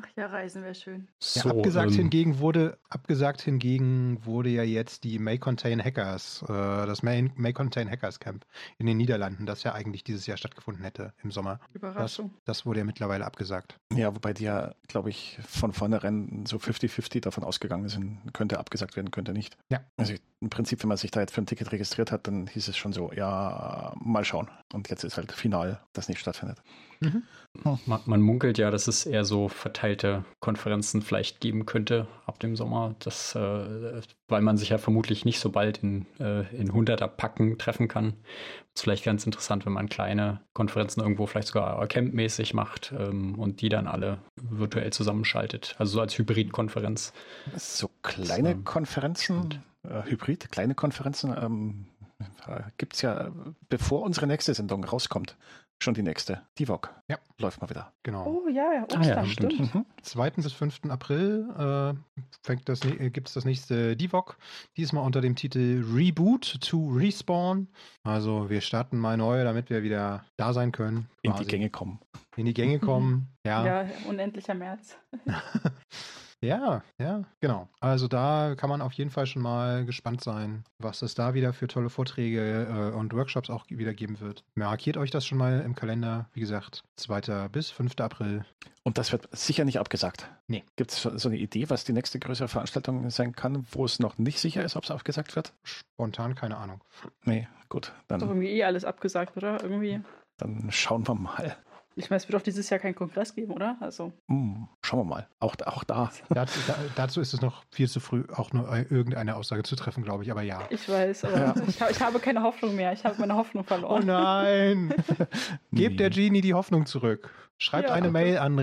Ach 0.00 0.08
ja, 0.16 0.26
Reisen 0.26 0.62
wäre 0.62 0.74
schön. 0.74 1.08
Ja, 1.34 1.42
So, 1.42 1.50
abgesagt 1.50 1.92
ähm, 1.92 1.96
hingegen 1.96 2.38
wurde, 2.38 2.78
abgesagt 2.88 3.40
hingegen 3.40 4.24
wurde 4.24 4.48
ja 4.50 4.62
jetzt 4.62 5.02
die 5.04 5.18
May 5.18 5.38
Contain 5.38 5.82
Hackers, 5.82 6.42
äh, 6.42 6.46
das 6.46 7.02
May, 7.02 7.30
May 7.34 7.52
Contain 7.52 7.90
Hackers 7.90 8.20
Camp 8.20 8.46
in 8.78 8.86
den 8.86 8.96
Niederlanden, 8.96 9.46
das 9.46 9.64
ja 9.64 9.72
eigentlich 9.72 10.04
dieses 10.04 10.26
Jahr 10.26 10.36
stattgefunden 10.36 10.84
hätte 10.84 11.12
im 11.22 11.32
Sommer. 11.32 11.58
Das, 11.58 11.74
Überraschung. 11.74 12.30
das 12.44 12.64
wurde 12.64 12.80
ja 12.80 12.84
mittlerweile 12.84 13.24
abgesagt. 13.24 13.78
Ja, 13.92 14.14
wobei 14.14 14.32
die 14.32 14.44
ja, 14.44 14.74
glaube 14.86 15.10
ich, 15.10 15.38
von 15.46 15.72
vornherein 15.72 16.44
so 16.46 16.58
50-50 16.58 17.20
davon 17.20 17.42
ausgegangen 17.42 17.88
sind, 17.88 18.20
könnte 18.32 18.58
abgesagt 18.58 18.96
werden, 18.96 19.10
könnte 19.10 19.32
nicht. 19.32 19.56
Ja. 19.68 19.80
Also 19.96 20.14
im 20.40 20.50
Prinzip, 20.50 20.82
wenn 20.82 20.88
man 20.88 20.96
sich 20.96 21.10
da 21.10 21.20
jetzt 21.20 21.34
für 21.34 21.42
ein 21.42 21.46
Ticket 21.46 21.72
registriert 21.72 22.12
hat, 22.12 22.26
dann 22.28 22.46
hieß 22.46 22.68
es 22.68 22.76
schon 22.76 22.92
so, 22.92 23.12
ja, 23.12 23.92
mal 24.00 24.24
schauen. 24.24 24.48
Und 24.72 24.88
jetzt 24.88 25.02
ist 25.02 25.16
halt 25.16 25.32
final, 25.32 25.80
dass 25.92 26.08
nicht 26.08 26.20
stattfindet. 26.20 26.62
Man, 27.86 28.00
man 28.06 28.20
munkelt 28.20 28.58
ja, 28.58 28.70
dass 28.70 28.88
es 28.88 29.06
eher 29.06 29.24
so 29.24 29.48
verteilte 29.48 30.24
Konferenzen 30.40 31.02
vielleicht 31.02 31.40
geben 31.40 31.66
könnte 31.66 32.06
ab 32.26 32.38
dem 32.40 32.56
Sommer, 32.56 32.94
das, 33.00 33.34
äh, 33.34 34.00
weil 34.28 34.42
man 34.42 34.58
sich 34.58 34.68
ja 34.68 34.78
vermutlich 34.78 35.24
nicht 35.24 35.40
so 35.40 35.50
bald 35.50 35.78
in, 35.78 36.06
äh, 36.20 36.42
in 36.54 36.72
hunderter 36.72 37.08
Packen 37.08 37.58
treffen 37.58 37.88
kann. 37.88 38.14
Ist 38.78 38.84
vielleicht 38.84 39.04
ganz 39.04 39.26
interessant, 39.26 39.66
wenn 39.66 39.72
man 39.72 39.88
kleine 39.88 40.40
Konferenzen 40.52 41.00
irgendwo 41.00 41.26
vielleicht 41.26 41.48
sogar 41.48 41.84
campmäßig 41.88 42.54
macht 42.54 42.94
ähm, 42.96 43.36
und 43.36 43.60
die 43.60 43.68
dann 43.68 43.88
alle 43.88 44.18
virtuell 44.36 44.92
zusammenschaltet. 44.92 45.74
Also 45.80 45.94
so 45.94 46.00
als 46.00 46.16
Hybridkonferenz. 46.16 47.12
So 47.56 47.90
kleine 48.04 48.52
So. 48.54 48.62
Konferenzen, 48.62 49.64
äh, 49.82 50.04
Hybrid, 50.04 50.52
kleine 50.52 50.76
Konferenzen, 50.76 51.36
ähm, 51.36 51.86
gibt 52.76 52.94
es 52.94 53.02
ja, 53.02 53.32
bevor 53.68 54.02
unsere 54.02 54.28
nächste 54.28 54.54
Sendung 54.54 54.84
rauskommt, 54.84 55.36
schon 55.82 55.94
die 55.94 56.02
nächste. 56.02 56.42
DIVOC. 56.58 56.94
Ja. 57.08 57.18
Läuft 57.38 57.60
mal 57.60 57.70
wieder. 57.70 57.92
Genau. 58.02 58.26
Oh 58.26 58.48
ja, 58.48 58.72
ja, 58.72 58.82
Ostern, 58.82 59.02
Ah 59.02 59.06
ja, 59.06 59.24
stimmt. 59.26 59.52
stimmt. 59.52 59.74
Mhm. 59.74 59.86
2. 60.02 60.30
bis 60.30 60.52
5. 60.52 60.80
April 60.88 61.48
äh, 61.56 62.24
fängt 62.42 62.68
das, 62.68 62.84
äh, 62.84 63.10
gibt 63.10 63.28
es 63.28 63.34
das 63.34 63.44
nächste 63.44 63.96
DIVOC, 63.96 64.36
diesmal 64.76 65.04
unter 65.04 65.20
dem 65.20 65.36
Titel 65.36 65.84
Reboot 65.94 66.60
to 66.60 66.88
Respawn. 66.88 67.68
Also 68.02 68.50
wir 68.50 68.60
starten 68.60 68.98
mal 68.98 69.16
neu, 69.16 69.44
damit 69.44 69.70
wir 69.70 69.82
wieder 69.82 70.24
da 70.36 70.52
sein 70.52 70.72
können. 70.72 71.08
In 71.22 71.32
die 71.32 71.38
quasi. 71.38 71.50
Gänge 71.50 71.70
kommen. 71.70 72.00
In 72.36 72.46
die 72.46 72.54
Gänge 72.54 72.78
kommen. 72.78 73.28
Ja. 73.46 73.64
Ja, 73.64 73.86
unendlicher 74.06 74.52
März. 74.52 74.98
Ja, 76.40 76.82
ja, 76.98 77.24
genau. 77.40 77.68
Also 77.80 78.06
da 78.06 78.54
kann 78.56 78.70
man 78.70 78.80
auf 78.80 78.92
jeden 78.92 79.10
Fall 79.10 79.26
schon 79.26 79.42
mal 79.42 79.84
gespannt 79.84 80.22
sein, 80.22 80.64
was 80.78 81.02
es 81.02 81.14
da 81.14 81.34
wieder 81.34 81.52
für 81.52 81.66
tolle 81.66 81.90
Vorträge 81.90 82.66
äh, 82.92 82.96
und 82.96 83.12
Workshops 83.12 83.50
auch 83.50 83.64
wieder 83.68 83.92
geben 83.92 84.20
wird. 84.20 84.44
Markiert 84.54 84.96
euch 84.96 85.10
das 85.10 85.26
schon 85.26 85.38
mal 85.38 85.60
im 85.62 85.74
Kalender. 85.74 86.28
Wie 86.34 86.40
gesagt, 86.40 86.84
2. 86.96 87.48
bis 87.48 87.70
5. 87.70 87.98
April. 87.98 88.44
Und 88.84 88.98
das 88.98 89.10
wird 89.12 89.28
sicher 89.36 89.64
nicht 89.64 89.80
abgesagt. 89.80 90.30
Nee. 90.46 90.64
Gibt 90.76 90.92
es 90.92 91.02
so 91.02 91.28
eine 91.28 91.36
Idee, 91.38 91.68
was 91.70 91.84
die 91.84 91.92
nächste 91.92 92.18
größere 92.20 92.48
Veranstaltung 92.48 93.10
sein 93.10 93.32
kann, 93.32 93.66
wo 93.72 93.84
es 93.84 93.98
noch 93.98 94.16
nicht 94.18 94.38
sicher 94.38 94.64
ist, 94.64 94.76
ob 94.76 94.84
es 94.84 94.90
abgesagt 94.90 95.34
wird? 95.34 95.52
Spontan, 95.64 96.34
keine 96.36 96.56
Ahnung. 96.56 96.80
Nee, 97.24 97.48
gut. 97.68 97.88
Ist 97.88 97.94
doch 98.08 98.18
Dann, 98.18 98.20
irgendwie 98.20 98.50
eh 98.50 98.64
alles 98.64 98.84
abgesagt, 98.84 99.36
oder? 99.36 99.62
Irgendwie. 99.62 100.00
dann 100.38 100.68
schauen 100.70 101.06
wir 101.06 101.16
mal. 101.16 101.56
Ich 101.98 102.10
meine, 102.10 102.18
es 102.18 102.28
wird 102.28 102.36
auch 102.40 102.42
dieses 102.44 102.70
Jahr 102.70 102.78
keinen 102.78 102.94
Kongress 102.94 103.34
geben, 103.34 103.52
oder? 103.52 103.76
Also, 103.80 104.12
Hm, 104.28 104.68
schauen 104.82 105.00
wir 105.00 105.04
mal. 105.04 105.26
Auch, 105.40 105.56
auch 105.66 105.82
da. 105.84 106.10
Dazu, 106.30 106.60
da, 106.66 106.76
dazu 106.94 107.20
ist 107.20 107.34
es 107.34 107.40
noch 107.40 107.64
viel 107.70 107.88
zu 107.88 107.98
früh, 108.00 108.24
auch 108.34 108.52
nur 108.52 108.68
irgendeine 108.90 109.34
Aussage 109.36 109.64
zu 109.64 109.74
treffen, 109.74 110.04
glaube 110.04 110.22
ich. 110.22 110.30
Aber 110.30 110.42
ja. 110.42 110.60
ich 110.70 110.88
weiß, 110.88 111.24
aber 111.24 111.36
Ja. 111.38 111.54
ich, 111.66 111.80
ich 111.80 112.00
habe 112.00 112.20
keine 112.20 112.42
Hoffnung 112.42 112.76
mehr. 112.76 112.92
Ich 112.92 113.04
habe 113.04 113.16
meine 113.18 113.34
Hoffnung 113.34 113.64
Oh 113.64 113.66
verloren. 113.68 114.06
nein! 114.06 114.94
Gebt 115.72 115.92
Nee. 115.92 115.96
der 115.96 116.10
Genie 116.10 116.40
die 116.40 116.54
Hoffnung 116.54 116.86
zurück. 116.86 117.30
Schreibt 117.58 117.88
Ja. 117.88 117.94
eine 117.94 118.10
Mail 118.10 118.38
an 118.38 118.56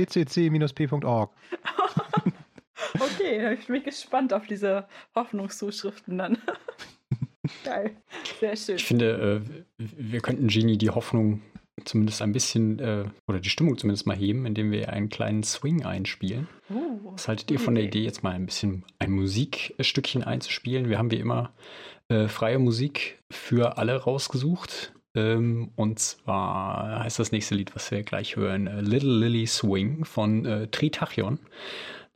radio.ccc-p.org. 0.00 1.30
Okay, 2.98 3.52
ich 3.54 3.66
bin 3.66 3.82
gespannt 3.84 4.32
auf 4.32 4.46
diese 4.46 4.88
Hoffnungszuschriften 5.14 6.16
dann. 6.18 6.38
Geil. 7.62 7.90
Sehr 8.40 8.56
schön. 8.56 8.76
Ich 8.76 8.84
finde, 8.86 9.42
äh, 9.78 9.86
wir 9.96 10.20
könnten 10.20 10.48
Genie 10.48 10.78
die 10.78 10.88
Hoffnung 10.90 11.42
zumindest 11.84 12.22
ein 12.22 12.32
bisschen 12.32 12.78
äh, 12.78 13.04
oder 13.26 13.40
die 13.40 13.50
Stimmung 13.50 13.78
zumindest 13.78 14.06
mal 14.06 14.16
heben, 14.16 14.46
indem 14.46 14.70
wir 14.70 14.90
einen 14.90 15.08
kleinen 15.08 15.42
Swing 15.42 15.84
einspielen. 15.84 16.48
Uh, 16.70 17.12
Was 17.12 17.28
haltet 17.28 17.50
ihr 17.50 17.58
von 17.58 17.74
der 17.74 17.84
Idee, 17.84 18.02
jetzt 18.02 18.22
mal 18.22 18.32
ein 18.32 18.46
bisschen 18.46 18.84
ein 18.98 19.10
Musikstückchen 19.10 20.22
einzuspielen? 20.22 20.88
Wir 20.88 20.98
haben 20.98 21.10
wie 21.10 21.18
immer 21.18 21.52
äh, 22.08 22.28
freie 22.28 22.58
Musik 22.58 23.18
für 23.30 23.78
alle 23.78 23.96
rausgesucht. 23.96 24.92
Ähm, 25.14 25.70
und 25.76 25.98
zwar 25.98 27.02
heißt 27.02 27.18
das 27.18 27.32
nächste 27.32 27.54
Lied, 27.54 27.74
was 27.74 27.90
wir 27.90 28.02
gleich 28.02 28.36
hören, 28.36 28.66
äh, 28.66 28.80
Little 28.80 29.18
Lily 29.18 29.46
Swing 29.46 30.04
von 30.04 30.46
äh, 30.46 30.68
Tritachyon. 30.68 31.40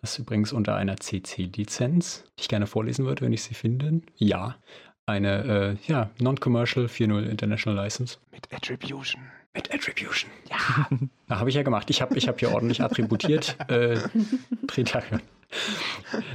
Das 0.01 0.13
ist 0.13 0.19
übrigens 0.19 0.53
unter 0.53 0.77
einer 0.77 0.97
CC-Lizenz, 0.97 2.25
die 2.39 2.43
ich 2.43 2.49
gerne 2.49 2.67
vorlesen 2.67 3.07
würde, 3.07 3.23
wenn 3.23 3.33
ich 3.33 3.43
sie 3.43 3.55
finde. 3.55 4.03
Ja, 4.17 4.57
eine 5.07 5.79
äh, 5.87 5.91
ja, 5.91 6.11
Non-Commercial 6.21 6.87
4.0 6.87 7.29
International 7.29 7.83
License. 7.83 8.19
Mit 8.31 8.53
Attribution. 8.53 9.23
Mit 9.55 9.73
Attribution. 9.73 10.31
Ja. 10.51 10.89
Da 11.27 11.39
habe 11.39 11.49
ich 11.49 11.57
ja 11.57 11.63
gemacht. 11.63 11.89
Ich 11.89 12.03
habe 12.03 12.19
ich 12.19 12.29
hab 12.29 12.39
hier 12.39 12.53
ordentlich 12.53 12.83
attributiert. 12.83 13.57
Äh. 13.71 13.99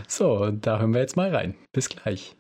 So, 0.08 0.50
da 0.50 0.80
hören 0.80 0.94
wir 0.94 1.02
jetzt 1.02 1.18
mal 1.18 1.34
rein. 1.36 1.56
Bis 1.74 1.90
gleich. 1.90 2.36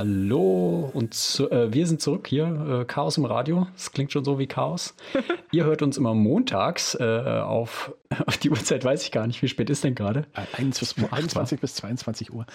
Hallo 0.00 0.90
und 0.94 1.12
zu, 1.12 1.50
äh, 1.50 1.74
wir 1.74 1.86
sind 1.86 2.00
zurück 2.00 2.26
hier, 2.26 2.80
äh, 2.80 2.86
Chaos 2.86 3.18
im 3.18 3.26
Radio. 3.26 3.66
Das 3.74 3.92
klingt 3.92 4.12
schon 4.12 4.24
so 4.24 4.38
wie 4.38 4.46
Chaos. 4.46 4.94
Ihr 5.52 5.66
hört 5.66 5.82
uns 5.82 5.98
immer 5.98 6.14
montags 6.14 6.94
äh, 6.94 7.04
auf, 7.04 7.92
auf 8.26 8.38
die 8.38 8.48
Uhrzeit 8.48 8.82
weiß 8.82 9.02
ich 9.02 9.12
gar 9.12 9.26
nicht, 9.26 9.42
wie 9.42 9.48
spät 9.48 9.68
ist 9.68 9.84
denn 9.84 9.94
gerade? 9.94 10.24
21, 10.54 11.12
21 11.12 11.60
bis 11.60 11.74
22 11.74 12.32
Uhr. 12.32 12.46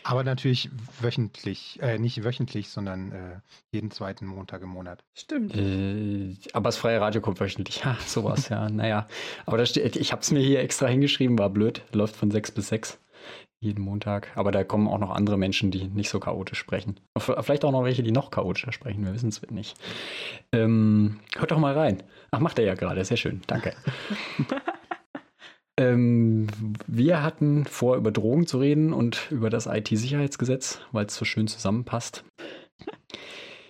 Aber 0.09 0.25
natürlich 0.25 0.71
wöchentlich, 1.03 1.79
äh, 1.83 1.99
nicht 1.99 2.25
wöchentlich, 2.25 2.71
sondern 2.71 3.13
äh, 3.13 3.41
jeden 3.73 3.91
zweiten 3.91 4.25
Montag 4.25 4.63
im 4.63 4.71
Monat. 4.71 5.05
Stimmt. 5.13 5.55
Äh, 5.55 6.35
aber 6.55 6.69
das 6.69 6.79
freie 6.79 6.99
Radio 6.99 7.21
kommt 7.21 7.39
wöchentlich. 7.41 7.85
Ha, 7.89 7.95
sowas, 8.07 8.49
ja. 8.49 8.71
Naja. 8.71 9.07
Aber 9.45 9.59
da 9.59 9.67
steht, 9.67 9.97
ich 9.97 10.13
habe 10.13 10.23
es 10.23 10.31
mir 10.31 10.41
hier 10.41 10.61
extra 10.61 10.87
hingeschrieben, 10.87 11.39
war 11.39 11.51
blöd. 11.51 11.83
Läuft 11.93 12.17
von 12.17 12.31
6 12.31 12.53
bis 12.53 12.69
6 12.69 12.99
jeden 13.61 13.83
Montag. 13.83 14.29
Aber 14.35 14.51
da 14.51 14.65
kommen 14.65 14.89
auch 14.89 14.99
noch 14.99 15.11
andere 15.11 15.37
Menschen, 15.37 15.71
die 15.71 15.85
nicht 15.85 16.09
so 16.09 16.21
chaotisch 16.21 16.59
sprechen. 16.59 16.99
Vielleicht 17.19 17.67
auch 17.67 17.73
noch 17.73 17.85
welche, 17.85 18.03
die 18.03 18.13
noch 18.13 18.31
chaotischer 18.31 18.73
sprechen. 18.73 19.05
Wir 19.05 19.13
wissen 19.13 19.29
es 19.29 19.43
nicht. 19.51 19.77
Ähm, 20.53 21.21
hört 21.37 21.51
doch 21.51 21.59
mal 21.59 21.75
rein. 21.75 22.03
Ach, 22.31 22.41
macht 22.41 22.59
er 22.59 22.65
ja 22.65 22.75
gerade. 22.75 23.05
Sehr 23.05 23.19
schön. 23.19 23.43
Danke. 23.47 23.75
ähm, 25.79 26.49
wir 26.87 27.23
hatten 27.23 27.65
vor, 27.65 27.97
über 27.97 28.11
Drogen 28.11 28.47
zu 28.47 28.59
reden 28.59 28.93
und 28.93 29.31
über 29.31 29.49
das 29.49 29.67
IT-Sicherheitsgesetz, 29.67 30.81
weil 30.93 31.07
es 31.07 31.15
so 31.15 31.25
schön 31.25 31.47
zusammenpasst. 31.47 32.25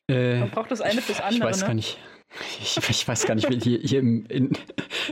Äh, 0.08 0.40
Man 0.40 0.50
braucht 0.50 0.70
das 0.70 0.80
eine 0.80 1.02
fürs 1.02 1.20
andere. 1.20 1.34
Ich 1.34 1.44
weiß 1.44 1.60
ne? 1.60 1.66
gar 1.66 1.74
nicht. 1.74 1.98
Ich, 2.60 2.76
ich, 2.76 3.08
weiß 3.08 3.26
gar 3.26 3.34
nicht, 3.34 3.48
wie 3.50 3.58
hier, 3.58 3.78
hier 3.78 4.00
im, 4.00 4.26
in, 4.26 4.52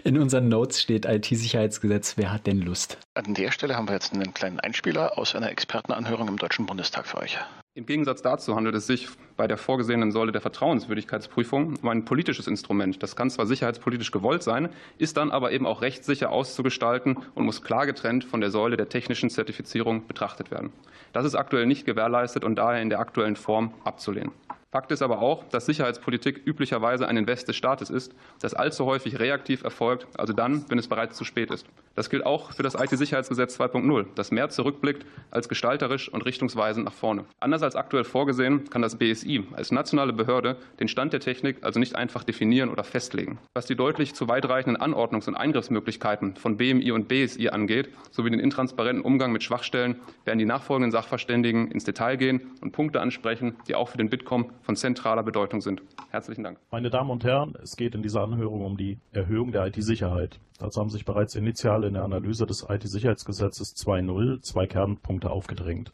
in 0.05 0.19
unseren 0.19 0.49
Notes 0.49 0.83
steht 0.83 1.07
IT-Sicherheitsgesetz. 1.07 2.17
Wer 2.17 2.33
hat 2.33 2.47
denn 2.47 2.61
Lust? 2.61 2.99
An 3.15 3.35
der 3.35 3.51
Stelle 3.53 3.77
haben 3.77 3.89
wir 3.89 3.95
jetzt 3.95 4.13
einen 4.13 4.35
kleinen 4.35 4.61
Einspieler 4.61 5.19
aus 5.19 5.35
einer 5.35 5.51
Expertenanhörung 5.51 6.29
im 6.29 6.39
Deutschen 6.39 6.67
Bundestag 6.67 7.07
für 7.07 7.19
euch. 7.19 7.39
Im 7.77 7.85
Gegensatz 7.85 8.23
dazu 8.23 8.57
handelt 8.57 8.75
es 8.75 8.87
sich 8.87 9.07
bei 9.37 9.47
der 9.47 9.59
vorgesehenen 9.59 10.11
Säule 10.11 10.33
der 10.33 10.41
Vertrauenswürdigkeitsprüfung 10.41 11.77
um 11.83 11.89
ein 11.91 12.07
politisches 12.07 12.47
Instrument. 12.47 13.03
Das 13.03 13.17
kann 13.17 13.29
zwar 13.29 13.45
sicherheitspolitisch 13.45 14.13
gewollt 14.13 14.43
sein, 14.43 14.71
ist 14.97 15.19
dann 15.19 15.31
aber 15.31 15.53
eben 15.53 15.67
auch 15.67 15.83
rechtssicher 15.83 16.31
auszugestalten 16.31 17.19
und 17.35 17.45
muss 17.45 17.61
klar 17.61 17.85
getrennt 17.85 18.25
von 18.25 18.41
der 18.41 18.51
Säule 18.51 18.79
der 18.79 18.89
technischen 18.89 19.29
Zertifizierung 19.29 20.07
betrachtet 20.07 20.51
werden. 20.51 20.73
Das 21.13 21.27
ist 21.27 21.35
aktuell 21.35 21.67
nicht 21.67 21.85
gewährleistet 21.85 22.45
und 22.45 22.57
daher 22.57 22.81
in 22.81 22.89
der 22.89 22.99
aktuellen 22.99 23.37
Form 23.37 23.75
abzulehnen. 23.85 24.33
Fakt 24.73 24.91
ist 24.91 25.01
aber 25.01 25.21
auch, 25.21 25.45
dass 25.45 25.65
Sicherheitspolitik 25.67 26.43
üblicherweise 26.45 27.07
ein 27.07 27.17
Invest 27.17 27.47
des 27.47 27.55
Staates 27.55 27.89
ist, 27.89 28.13
das 28.41 28.53
allzu 28.53 28.85
häufig 28.85 29.19
reaktiv 29.21 29.63
erfolgt, 29.63 30.09
also 30.19 30.33
dann, 30.33 30.65
wenn 30.69 30.79
es 30.79 30.89
bereits 30.89 31.17
zu 31.17 31.25
spät 31.25 31.53
ist. 31.53 31.67
Das 31.95 32.11
gilt 32.11 32.27
auch 32.27 32.53
für 32.53 32.65
das 32.65 32.75
IT-Sicherheitsgesetz 32.75 33.59
2.0, 33.61 34.07
das 34.17 34.33
mehr 34.33 34.51
zurückblickt 34.51 35.07
als 35.31 35.49
gestalterisch 35.49 36.09
und 36.13 36.27
richtungsweisend 36.27 36.85
nach 36.85 36.93
vorne. 36.93 37.25
Anders 37.39 37.63
als 37.63 37.77
aktuell 37.77 38.05
vorgesehen, 38.05 38.69
kann 38.69 38.83
das 38.83 38.97
BSI 38.97 39.45
als 39.53 39.71
nationale 39.71 40.13
Behörde 40.13 40.57
den 40.81 40.89
Stand 40.89 41.13
der 41.13 41.21
Technik 41.21 41.59
also 41.63 41.79
nicht 41.79 41.95
einfach 41.95 42.25
definieren 42.25 42.69
oder 42.69 42.83
festlegen. 42.83 43.39
Was 43.55 43.67
die 43.67 43.77
deutlich 43.77 44.15
zu 44.15 44.29
weitreichenden 44.29 44.83
Anordnungs- 44.83 45.29
und 45.29 45.37
Eingriffsmöglichkeiten 45.37 46.35
von 46.37 46.57
BMI 46.57 46.91
und 46.91 47.07
BSI 47.07 47.49
angeht, 47.51 47.89
sowie 48.11 48.31
den 48.31 48.41
intransparenten 48.41 49.05
Umgang 49.05 49.31
mit 49.31 49.45
Schwachstellen, 49.45 50.01
werden 50.25 50.41
die 50.41 50.45
nachfolgenden 50.45 50.91
Sachverständigen 50.91 51.71
ins 51.71 51.85
Detail 51.85 52.17
gehen 52.17 52.51
und 52.61 52.73
Punkte 52.73 53.01
ansprechen, 53.01 53.57
die 53.69 53.77
auch 53.77 53.89
für 53.89 53.99
den 53.99 54.11
Bitkom 54.11 54.51
von 54.67 54.75
zentraler 54.75 55.23
Bedeutung 55.23 55.61
sind. 55.61 55.81
Herzlichen 56.11 56.43
Dank. 56.43 56.59
Meine 56.73 56.91
Damen 56.91 57.11
und 57.11 57.23
Herren, 57.23 57.55
es 57.63 57.77
geht 57.77 57.95
in 57.95 58.03
dieser 58.03 58.23
Anhörung 58.23 58.65
um 58.65 58.77
die 58.77 58.99
Erhöhung 59.13 59.53
der 59.53 59.65
IT-Sicherheit. 59.69 60.41
Dazu 60.59 60.81
haben 60.81 60.91
sich 60.91 61.05
bereits 61.05 61.37
initial 61.37 61.85
in 61.85 61.95
der 61.95 62.03
Analyse 62.03 62.47
des 62.47 62.67
IT-Sicherheitsgesetzes 62.69 63.77
2.0 63.77 64.43
zwei 64.43 64.67
Kernpunkte 64.67 65.31
aufgedrängt. 65.31 65.93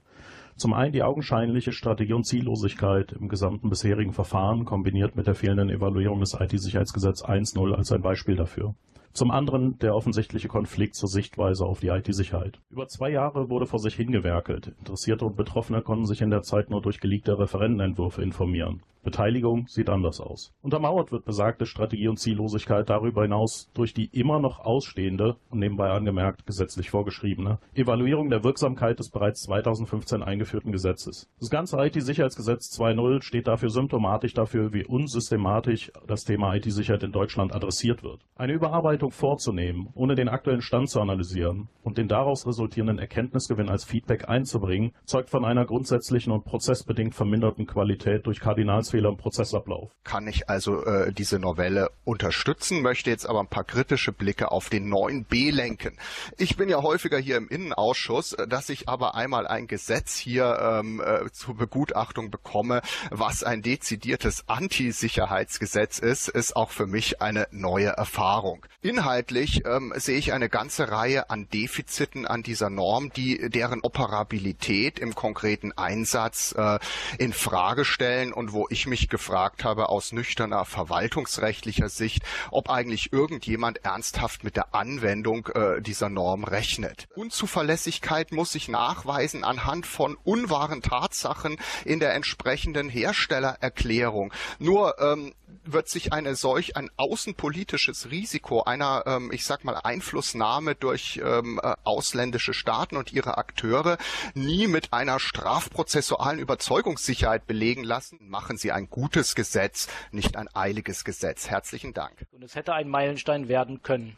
Zum 0.57 0.73
einen 0.73 0.93
die 0.93 1.03
augenscheinliche 1.03 1.73
Strategie 1.73 2.15
und 2.15 2.25
Ziellosigkeit 2.25 3.13
im 3.13 3.29
gesamten 3.29 3.69
bisherigen 3.69 4.15
Verfahren, 4.15 4.65
kombiniert 4.65 5.17
mit 5.17 5.27
der 5.27 5.35
fehlenden 5.35 5.69
Evaluierung 5.69 6.21
des 6.21 6.35
IT-Sicherheitsgesetzes 6.41 7.27
1.0 7.27 7.75
als 7.75 7.93
ein 7.93 8.01
Beispiel 8.01 8.37
dafür. 8.37 8.75
Zum 9.13 9.31
anderen 9.31 9.79
der 9.79 9.95
offensichtliche 9.95 10.49
Konflikt 10.49 10.95
zur 10.95 11.09
Sichtweise 11.09 11.67
auf 11.67 11.81
die 11.81 11.89
IT-Sicherheit. 11.89 12.61
Über 12.71 12.89
zwei 12.89 13.11
Jahre 13.11 13.51
wurde 13.51 13.67
vor 13.67 13.79
sich 13.79 13.95
hingewerkelt. 13.95 14.73
Interessierte 14.79 15.27
und 15.27 15.37
Betroffene 15.37 15.83
konnten 15.83 16.07
sich 16.07 16.23
in 16.23 16.31
der 16.31 16.43
Zeit 16.43 16.71
nur 16.71 16.81
durch 16.81 16.99
geleakte 16.99 17.39
Referentenentwürfe 17.39 18.23
informieren. 18.23 18.83
Beteiligung 19.03 19.67
sieht 19.67 19.91
anders 19.91 20.21
aus. 20.21 20.53
Untermauert 20.63 21.11
wird 21.11 21.25
besagte 21.25 21.67
Strategie 21.67 22.07
und 22.07 22.19
Ziellosigkeit 22.19 22.89
darüber 22.89 23.23
hinaus 23.23 23.69
durch 23.75 23.95
die 23.95 24.07
immer 24.13 24.39
noch 24.39 24.61
ausstehende 24.61 25.37
und 25.51 25.59
nebenbei 25.59 25.91
angemerkt 25.91 26.47
gesetzlich 26.47 26.91
vorgeschriebene 26.91 27.59
Evaluierung 27.75 28.31
der 28.31 28.45
Wirksamkeit 28.45 29.01
des 29.01 29.11
bereits 29.11 29.43
2015 29.43 30.23
eingeführten 30.23 30.71
Gesetzes. 30.71 31.29
Das 31.41 31.51
ganze 31.51 31.79
IT-Sicherheitsgesetz 31.79 32.79
2.0 32.79 33.23
steht 33.23 33.49
dafür 33.49 33.71
symptomatisch 33.71 34.35
dafür, 34.35 34.73
wie 34.73 34.85
unsystematisch 34.85 35.91
das 36.07 36.23
Thema 36.23 36.55
IT-Sicherheit 36.55 37.03
in 37.03 37.11
Deutschland 37.11 37.53
adressiert 37.53 38.05
wird. 38.05 38.21
Eine 38.37 38.53
Überarbeitung 38.53 39.02
vorzunehmen, 39.11 39.89
ohne 39.95 40.15
den 40.15 40.29
aktuellen 40.29 40.63
Stand 40.63 40.91
zu 40.91 41.01
analysieren 41.01 41.69
und 41.83 41.99
den 41.99 42.09
daraus 42.09 42.47
resultierenden 42.47 42.99
Erkenntnisgewinn 42.99 43.69
als 43.69 43.85
Feedback 43.85 44.29
einzubringen, 44.29 44.93
zeugt 45.05 45.31
von 45.31 45.45
einer 45.45 45.65
grundsätzlichen 45.65 46.33
und 46.33 46.45
prozessbedingt 46.45 47.15
verminderten 47.15 47.67
Qualität 47.67 48.27
durch 48.27 48.41
Kardinals 48.41 48.91
Fehler 48.91 49.09
im 49.09 49.17
Prozessablauf. 49.17 49.91
Kann 50.05 50.27
ich 50.27 50.49
also 50.49 50.85
äh, 50.85 51.13
diese 51.13 51.39
Novelle 51.39 51.91
unterstützen, 52.05 52.83
möchte 52.83 53.11
jetzt 53.11 53.27
aber 53.27 53.41
ein 53.41 53.49
paar 53.49 53.65
kritische 53.65 54.13
Blicke 54.13 54.51
auf 54.51 54.69
den 54.69 54.93
9b 54.93 55.53
lenken. 55.53 55.99
Ich 56.39 56.57
bin 56.57 56.69
ja 56.69 56.83
häufiger 56.83 57.19
hier 57.19 57.37
im 57.37 57.49
Innenausschuss, 57.49 58.33
äh, 58.35 58.47
dass 58.47 58.69
ich 58.69 58.89
aber 58.89 59.15
einmal 59.15 59.47
ein 59.47 59.67
Gesetz 59.67 60.17
hier 60.17 60.59
ähm, 60.61 61.03
äh, 61.05 61.31
zur 61.33 61.57
Begutachtung 61.57 62.31
bekomme, 62.31 62.83
was 63.11 63.43
ein 63.43 63.63
dezidiertes 63.63 64.49
Anti-Sicherheitsgesetz 64.49 65.99
ist, 65.99 66.29
ist 66.29 66.57
auch 66.57 66.71
für 66.71 66.87
mich 66.87 67.21
eine 67.21 67.49
neue 67.51 67.89
Erfahrung. 67.89 68.67
Inhaltlich 68.93 69.65
ähm, 69.65 69.95
sehe 69.97 70.19
ich 70.19 70.35
eine 70.35 70.51
ganze 70.51 70.91
Reihe 70.91 71.31
an 71.31 71.49
Defiziten 71.49 72.27
an 72.27 72.43
dieser 72.43 72.69
Norm, 72.69 73.11
die 73.11 73.49
deren 73.49 73.81
Operabilität 73.81 74.99
im 74.99 75.15
konkreten 75.15 75.73
Einsatz 75.73 76.55
äh, 76.55 76.79
in 77.17 77.33
Frage 77.33 77.87
stellen 77.87 78.35
und 78.35 78.53
wo 78.53 78.67
ich 78.69 78.87
mich 78.87 79.09
gefragt 79.09 79.65
habe 79.65 79.89
aus 79.89 80.13
nüchterner 80.13 80.67
verwaltungsrechtlicher 80.67 81.89
Sicht, 81.89 82.23
ob 82.51 82.69
eigentlich 82.69 83.15
irgendjemand 83.15 83.83
ernsthaft 83.83 84.45
mit 84.45 84.57
der 84.57 84.75
Anwendung 84.75 85.47
äh, 85.55 85.81
dieser 85.81 86.11
Norm 86.11 86.45
rechnet. 86.45 87.09
Unzuverlässigkeit 87.15 88.31
muss 88.31 88.55
ich 88.55 88.69
nachweisen 88.69 89.43
anhand 89.43 89.87
von 89.87 90.19
unwahren 90.23 90.83
Tatsachen 90.83 91.57
in 91.87 91.99
der 91.99 92.13
entsprechenden 92.13 92.91
Herstellererklärung. 92.91 94.35
Nur 94.59 95.01
ähm, 95.01 95.33
wird 95.65 95.89
sich 95.89 96.13
eine 96.13 96.35
solch 96.35 96.77
ein 96.77 96.91
außenpolitisches 96.97 98.11
Risiko 98.11 98.63
einer, 98.63 99.05
ähm, 99.07 99.31
ich 99.33 99.45
sag 99.45 99.65
mal, 99.65 99.77
Einflussnahme 99.77 100.75
durch 100.75 101.21
ähm, 101.23 101.61
äh, 101.63 101.75
ausländische 101.85 102.55
Staaten 102.55 102.97
und 102.97 103.13
ihre 103.13 103.39
Akteure 103.39 103.99
nie 104.35 104.67
mit 104.67 104.93
einer 104.93 105.21
strafprozessualen 105.21 106.39
Überzeugungssicherheit 106.39 107.47
belegen 107.47 107.85
lassen. 107.85 108.19
Machen 108.21 108.57
Sie 108.57 108.73
ein 108.73 108.89
gutes 108.89 109.35
Gesetz, 109.35 109.89
nicht 110.11 110.37
ein 110.37 110.49
eiliges 110.55 111.05
Gesetz. 111.05 111.49
Herzlichen 111.49 111.95
Dank. 111.95 112.27
Und 112.33 112.43
es 112.43 112.55
hätte 112.55 112.75
ein 112.75 112.89
Meilenstein 112.89 113.49
werden 113.49 113.83
können. 113.83 114.17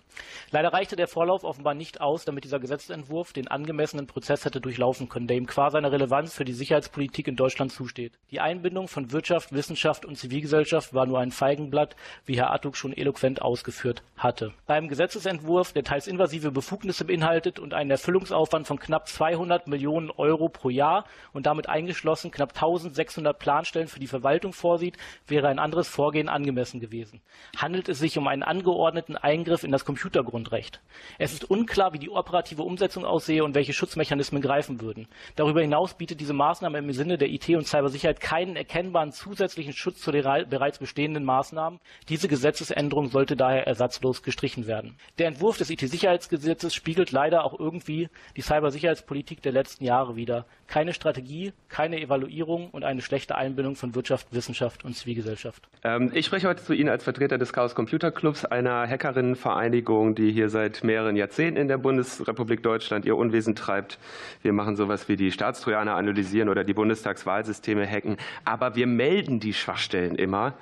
Leider 0.51 0.73
reichte 0.73 0.97
der 0.97 1.09
Vorlauf 1.09 1.45
offenbar 1.45 1.75
nicht 1.75 2.01
aus, 2.01 2.25
damit 2.25 2.45
dieser 2.45 2.61
Gesetzentwurf 2.61 3.33
den 3.33 3.49
angemessenen 3.49 4.07
Prozess 4.07 4.45
hätte 4.45 4.61
durchlaufen 4.61 5.09
können, 5.09 5.27
der 5.27 5.37
ihm 5.37 5.47
qua 5.47 5.71
seiner 5.71 5.91
Relevanz 5.91 6.33
für 6.35 6.45
die 6.45 6.53
Sicherheitspolitik 6.53 7.27
in 7.27 7.37
Deutschland 7.37 7.73
zusteht. 7.73 8.13
Die 8.31 8.41
Einbindung 8.41 8.89
von 8.89 9.13
Wirtschaft, 9.13 9.53
Wissenschaft 9.53 10.05
und 10.05 10.17
Zivilgesellschaft 10.17 10.95
war 10.95 11.07
nur 11.07 11.19
ein 11.19 11.33
Feigenblatt, 11.35 11.97
wie 12.25 12.37
Herr 12.39 12.53
Attuk 12.53 12.77
schon 12.77 12.93
eloquent 12.93 13.43
ausgeführt 13.43 14.03
hatte. 14.17 14.53
Bei 14.67 14.75
einem 14.75 14.89
Gesetzesentwurf, 14.89 15.73
der 15.73 15.85
teils 15.85 16.07
invasive 16.07 16.51
Befugnisse 16.51 17.05
beinhaltet 17.05 17.59
und 17.59 17.75
einen 17.75 17.91
Erfüllungsaufwand 17.91 18.67
von 18.67 18.79
knapp 18.79 19.09
200 19.09 19.67
Millionen 19.67 20.11
Euro 20.11 20.49
pro 20.49 20.71
Jahr 20.71 21.05
und 21.33 21.47
damit 21.47 21.69
eingeschlossen 21.69 22.31
knapp 22.31 22.51
1600 22.51 23.39
Planstellen 23.39 23.89
für 23.89 24.01
die 24.01 24.07
Verwaltung 24.07 24.53
vorsieht, 24.53 24.97
wäre 25.27 25.49
ein 25.49 25.59
anderes 25.59 25.89
Vorgehen 25.89 26.29
angemessen 26.29 26.81
gewesen. 26.81 27.21
Handelt 27.57 27.89
es 27.89 27.99
sich 27.99 28.17
um 28.17 28.29
einen 28.29 28.43
angeordneten 28.43 29.17
Eingriff 29.17 29.65
in 29.65 29.73
das 29.73 29.85
Computergrundrecht? 29.85 30.81
Es 31.19 31.33
ist 31.33 31.51
unklar, 31.51 31.93
wie 31.93 31.99
die 31.99 32.11
operative 32.11 32.63
Umsetzung 32.63 33.05
aussehe 33.05 33.45
und 33.45 33.55
welche 33.55 33.73
Schutzmechanismen 33.73 34.41
greifen 34.41 34.81
würden. 34.81 35.09
Darüber 35.37 35.61
hinaus 35.61 35.95
bietet 35.95 36.21
diese 36.21 36.33
Maßnahme 36.33 36.79
im 36.79 36.93
Sinne 36.93 37.19
der 37.19 37.31
IT- 37.31 37.57
und 37.57 37.67
Cybersicherheit 37.67 38.21
keinen 38.21 38.57
erkennbaren 38.57 39.13
zusätzlichen 39.13 39.73
Schutz 39.73 40.01
zu 40.01 40.13
den 40.13 40.25
bereits 40.49 40.79
bestehenden 40.79 41.24
Maßnahmen. 41.25 41.81
Diese 42.09 42.29
Gesetzesänderung 42.29 43.09
sollte 43.09 43.37
daher 43.37 43.67
ersatzlos 43.67 44.23
gestrichen 44.23 44.67
werden. 44.67 44.97
Der 45.19 45.29
Entwurf 45.29 45.59
des 45.59 45.71
IT-Sicherheitsgesetzes 45.71 46.75
spiegelt 46.75 47.13
leider 47.13 47.45
auch 47.45 47.59
irgendwie 47.59 48.09
die 48.37 48.43
Cybersicherheitspolitik 48.43 49.43
der 49.43 49.53
letzten 49.53 49.85
Jahre 49.85 50.17
wider. 50.17 50.47
Keine 50.67 50.95
Strategie, 50.95 51.53
keine 51.69 52.01
Evaluierung 52.01 52.71
und 52.71 52.85
eine 52.85 53.03
schlechte 53.03 53.37
Einbindung 53.37 53.77
von 53.77 53.95
Wirtschaft, 53.95 54.29
Wissenschaft 54.33 54.85
und 54.85 54.95
Zivilgesellschaft. 54.95 55.69
Ähm, 55.83 56.11
ich 56.15 56.27
spreche 56.27 56.49
heute 56.49 56.65
zu 56.65 56.73
Ihnen 56.73 56.89
als 56.89 57.05
Vertreter 57.05 57.39
des 57.39 57.53
Chaos 57.53 57.75
Computer 57.75 58.11
Clubs, 58.11 58.45
einer 58.45 58.89
Hackerinnenvereinigung, 58.89 60.15
die 60.15 60.33
hier 60.33 60.49
seit 60.49 60.85
mehreren 60.85 61.17
Jahrzehnten 61.17 61.61
in 61.61 61.69
der 61.69 61.79
Bundesrepublik 61.79 62.63
Deutschland 62.63 63.05
ihr 63.05 63.17
Unwesen 63.17 63.55
treibt. 63.55 63.99
Wir 64.43 64.53
machen 64.53 64.77
sowas 64.77 65.09
wie 65.09 65.17
die 65.17 65.31
Staatstrojaner 65.31 65.95
analysieren 65.95 66.49
oder 66.49 66.65
die 66.65 66.75
Bundestagswahlsysteme 66.75 67.87
hacken. 67.87 68.17
Aber 68.45 68.77
wir 68.77 68.87
melden 68.87 69.41
die 69.41 69.55
Schwachstellen 69.55 70.17
immer 70.17 70.55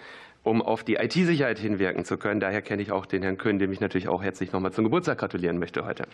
um 0.43 0.61
auf 0.61 0.83
die 0.83 0.95
IT-Sicherheit 0.95 1.59
hinwirken 1.59 2.05
zu 2.05 2.17
können. 2.17 2.41
Daher 2.41 2.63
kenne 2.63 2.83
ich 2.83 2.91
auch 2.91 3.07
den 3.07 3.23
Herrn 3.23 3.39
Köhn, 3.39 3.59
dem 3.59 3.71
ich 3.73 3.81
natürlich 3.81 4.09
auch 4.09 4.23
herzlich 4.23 4.53
nochmal 4.53 4.73
zum 4.73 4.85
Geburtstag 4.85 5.19
gratulieren 5.19 5.59
möchte 5.59 5.85
heute. 5.85 6.05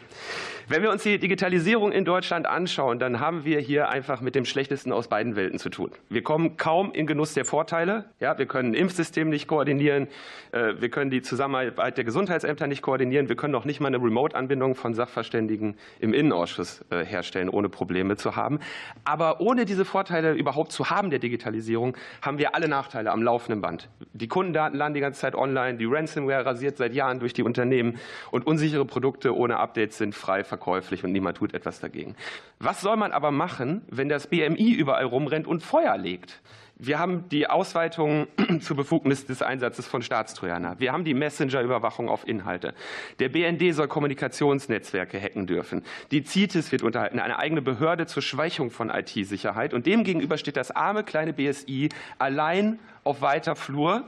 Wenn 0.69 0.83
wir 0.83 0.91
uns 0.91 1.03
die 1.03 1.19
Digitalisierung 1.19 1.93
in 1.93 2.05
Deutschland 2.05 2.47
anschauen, 2.47 2.99
dann 2.99 3.21
haben 3.21 3.45
wir 3.45 3.61
hier 3.61 3.89
einfach 3.89 4.21
mit 4.21 4.35
dem 4.35 4.45
Schlechtesten 4.45 4.93
aus 4.93 5.09
beiden 5.09 5.35
Welten 5.35 5.59
zu 5.59 5.71
tun. 5.71 5.91
Wir 6.11 6.23
kommen 6.23 6.57
kaum 6.57 6.93
in 6.93 7.07
Genuss 7.07 7.33
der 7.35 7.45
Vorteile. 7.45 8.05
Ja, 8.21 8.37
wir 8.39 8.47
können 8.47 8.73
ein 8.73 8.75
Impfsystem 8.75 9.31
nicht 9.31 9.47
koordinieren. 9.47 10.09
Äh, 10.53 10.75
wir 10.79 10.91
können 10.91 11.11
die 11.11 11.23
Zusammenarbeit 11.23 11.97
der 11.97 12.05
Gesundheitsämter 12.05 12.67
nicht 12.67 12.83
koordinieren. 12.83 13.29
Wir 13.29 13.37
können 13.37 13.55
auch 13.55 13.65
nicht 13.65 13.81
mal 13.81 13.89
eine 13.89 13.99
Remote-Anbindung 13.99 14.75
von 14.75 14.93
Sachverständigen 14.93 15.77
im 16.01 16.13
Innenausschuss 16.13 16.85
äh, 16.91 17.05
herstellen, 17.05 17.49
ohne 17.49 17.69
Probleme 17.69 18.17
zu 18.17 18.37
haben. 18.37 18.59
Aber 19.05 19.41
ohne 19.41 19.65
diese 19.65 19.85
Vorteile 19.85 20.35
überhaupt 20.35 20.73
zu 20.73 20.91
haben 20.91 21.09
der 21.11 21.19
Digitalisierung, 21.19 21.97
haben 22.21 22.39
wir 22.39 22.55
alle 22.55 22.69
Nachteile 22.69 23.11
am 23.11 23.23
laufenden 23.23 23.63
Band. 23.63 23.89
Die 24.19 24.29
Kundendaten 24.29 24.77
landen 24.77 24.95
die 24.95 25.01
ganze 25.01 25.21
Zeit 25.21 25.35
online, 25.35 25.79
die 25.79 25.85
Ransomware 25.85 26.45
rasiert 26.45 26.77
seit 26.77 26.93
Jahren 26.93 27.21
durch 27.21 27.33
die 27.33 27.43
Unternehmen 27.43 27.99
und 28.31 28.47
unsichere 28.47 28.85
Produkte 28.85 29.37
ohne 29.37 29.59
Updates 29.59 29.99
sind 29.99 30.15
frei 30.15 30.43
verkäuflich 30.43 31.05
und 31.05 31.13
niemand 31.13 31.37
tut 31.39 31.55
etwas 31.55 31.79
dagegen. 31.79 32.17
Was 32.59 32.81
soll 32.81 32.97
man 32.97 33.13
aber 33.13 33.31
machen, 33.31 33.83
wenn 33.89 34.09
das 34.09 34.27
BMI 34.27 34.73
überall 34.73 35.05
rumrennt 35.05 35.47
und 35.47 35.63
Feuer 35.63 35.97
legt? 35.97 36.41
Wir 36.81 37.01
haben 37.01 37.29
die 37.29 37.49
Ausweitung 37.49 38.29
zur 38.61 38.77
Befugnis 38.77 39.27
des 39.27 39.43
Einsatzes 39.43 39.89
von 39.89 40.01
Staatstrojaner. 40.01 40.77
Wir 40.79 40.93
haben 40.93 41.03
die 41.03 41.13
Messenger-Überwachung 41.13 42.09
auf 42.09 42.27
Inhalte. 42.29 42.73
Der 43.19 43.29
BND 43.29 43.75
soll 43.75 43.89
Kommunikationsnetzwerke 43.89 45.21
hacken 45.21 45.49
dürfen. 45.49 45.83
Die 46.13 46.23
CITES 46.23 46.71
wird 46.71 46.85
unterhalten, 46.85 47.19
eine 47.19 47.41
eigene 47.41 47.63
Behörde 47.63 48.07
zur 48.07 48.23
Schwächung 48.23 48.71
von 48.71 48.91
IT-Sicherheit. 48.91 49.75
Und 49.75 49.87
demgegenüber 49.87 50.39
steht 50.39 50.57
das 50.57 50.71
arme 50.71 51.03
kleine 51.03 51.33
BSI 51.33 51.89
allein 52.19 52.79
auf 53.03 53.23
weiter 53.23 53.57
Flur 53.57 54.05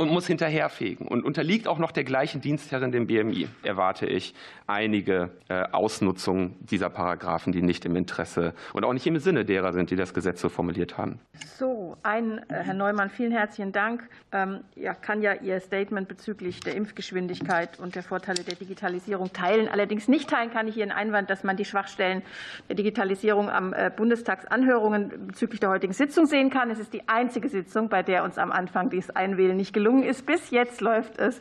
und 0.00 0.10
muss 0.10 0.26
hinterherfegen 0.26 1.06
und 1.06 1.24
unterliegt 1.24 1.68
auch 1.68 1.78
noch 1.78 1.92
der 1.92 2.04
gleichen 2.04 2.40
Dienstherrin, 2.40 2.90
dem 2.90 3.06
BMI, 3.06 3.48
erwarte 3.62 4.06
ich 4.06 4.34
einige 4.66 5.30
äh, 5.48 5.64
Ausnutzungen 5.72 6.56
dieser 6.60 6.88
Paragraphen, 6.88 7.52
die 7.52 7.60
nicht 7.60 7.84
im 7.84 7.96
Interesse 7.96 8.54
und 8.72 8.84
auch 8.84 8.94
nicht 8.94 9.06
im 9.06 9.18
Sinne 9.18 9.44
derer 9.44 9.74
sind, 9.74 9.90
die 9.90 9.96
das 9.96 10.14
Gesetz 10.14 10.40
so 10.40 10.48
formuliert 10.48 10.96
haben. 10.96 11.18
So, 11.58 11.98
ein, 12.02 12.38
äh, 12.48 12.62
Herr 12.62 12.72
Neumann, 12.72 13.10
vielen 13.10 13.32
herzlichen 13.32 13.72
Dank. 13.72 14.08
Ähm, 14.32 14.60
ja, 14.74 14.94
kann 14.94 15.20
ja 15.20 15.34
Ihr 15.34 15.60
Statement 15.60 16.08
bezüglich 16.08 16.60
der 16.60 16.76
Impfgeschwindigkeit 16.76 17.78
und 17.78 17.94
der 17.94 18.02
Vorteile 18.02 18.42
der 18.42 18.54
Digitalisierung 18.54 19.34
teilen. 19.34 19.68
Allerdings 19.68 20.08
nicht 20.08 20.30
teilen 20.30 20.50
kann 20.50 20.66
ich 20.66 20.78
Ihren 20.78 20.92
Einwand, 20.92 21.28
dass 21.28 21.44
man 21.44 21.58
die 21.58 21.66
Schwachstellen 21.66 22.22
der 22.68 22.76
Digitalisierung 22.76 23.50
am 23.50 23.74
äh, 23.74 23.90
Bundestagsanhörungen 23.94 25.26
bezüglich 25.26 25.60
der 25.60 25.68
heutigen 25.68 25.92
Sitzung 25.92 26.24
sehen 26.24 26.48
kann. 26.48 26.70
Es 26.70 26.78
ist 26.78 26.94
die 26.94 27.06
einzige 27.06 27.50
Sitzung, 27.50 27.90
bei 27.90 28.02
der 28.02 28.24
uns 28.24 28.38
am 28.38 28.50
Anfang 28.50 28.88
dieses 28.88 29.10
Einwählen 29.14 29.56
nicht 29.56 29.74
gelungen 29.74 29.89
gelungen 29.90 30.04
ist. 30.04 30.26
Bis 30.26 30.50
jetzt 30.50 30.80
läuft 30.80 31.18
es 31.18 31.40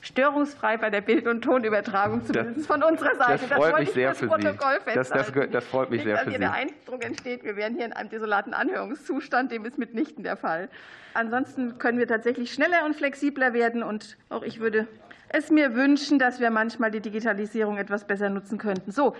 störungsfrei 0.00 0.78
bei 0.78 0.90
der 0.90 1.00
Bild- 1.00 1.28
und 1.28 1.42
Tonübertragung, 1.42 2.24
zumindest 2.24 2.60
das, 2.60 2.66
von 2.66 2.82
unserer 2.82 3.14
Seite. 3.14 3.46
Das 3.48 3.58
freut 3.58 3.72
das 3.72 3.80
mich 3.80 3.90
sehr 3.92 4.14
für 4.14 4.26
Protokoll 4.26 4.80
Sie. 4.84 4.94
Das, 4.94 5.08
das, 5.10 5.32
das, 5.50 5.64
freut 5.64 5.90
mich 5.90 6.02
sehr 6.02 6.18
für 6.18 6.32
Sie. 6.32 6.38
Der 6.38 6.52
Eindruck 6.52 7.04
entsteht, 7.04 7.44
wir 7.44 7.54
wären 7.56 7.74
hier 7.76 7.86
in 7.86 7.92
einem 7.92 8.10
desolaten 8.10 8.52
Anhörungszustand, 8.52 9.52
dem 9.52 9.64
ist 9.64 9.78
mitnichten 9.78 10.24
der 10.24 10.36
Fall. 10.36 10.68
Ansonsten 11.14 11.78
können 11.78 11.98
wir 11.98 12.08
tatsächlich 12.08 12.52
schneller 12.52 12.84
und 12.84 12.96
flexibler 12.96 13.52
werden 13.52 13.82
und 13.82 14.16
auch 14.28 14.42
ich 14.42 14.58
würde 14.58 14.88
es 15.28 15.50
mir 15.50 15.74
wünschen, 15.74 16.18
dass 16.18 16.40
wir 16.40 16.50
manchmal 16.50 16.90
die 16.90 17.00
Digitalisierung 17.00 17.78
etwas 17.78 18.06
besser 18.06 18.28
nutzen 18.28 18.58
könnten. 18.58 18.90
So. 18.90 19.14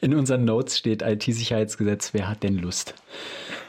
In 0.00 0.14
unseren 0.14 0.44
Notes 0.44 0.78
steht 0.78 1.02
IT-Sicherheitsgesetz. 1.02 2.14
Wer 2.14 2.28
hat 2.28 2.42
denn 2.42 2.56
Lust? 2.56 2.94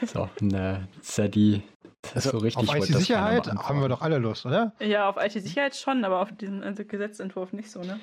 So, 0.02 0.28
und, 0.40 0.54
äh, 0.54 0.78
das 0.96 1.08
ist 1.08 1.18
ja 1.18 1.28
die, 1.28 1.62
also 2.14 2.30
so 2.30 2.38
richtig 2.38 2.68
auf 2.68 2.74
IT-Sicherheit 2.76 3.46
haben 3.46 3.80
wir 3.80 3.88
doch 3.88 4.00
alle 4.00 4.18
Lust, 4.18 4.46
oder? 4.46 4.72
Ja, 4.80 5.08
auf 5.08 5.16
IT-Sicherheit 5.16 5.76
schon, 5.76 6.04
aber 6.04 6.20
auf 6.20 6.32
diesen 6.32 6.62
also 6.62 6.84
Gesetzentwurf 6.84 7.52
nicht 7.52 7.70
so, 7.70 7.80
ne? 7.80 8.00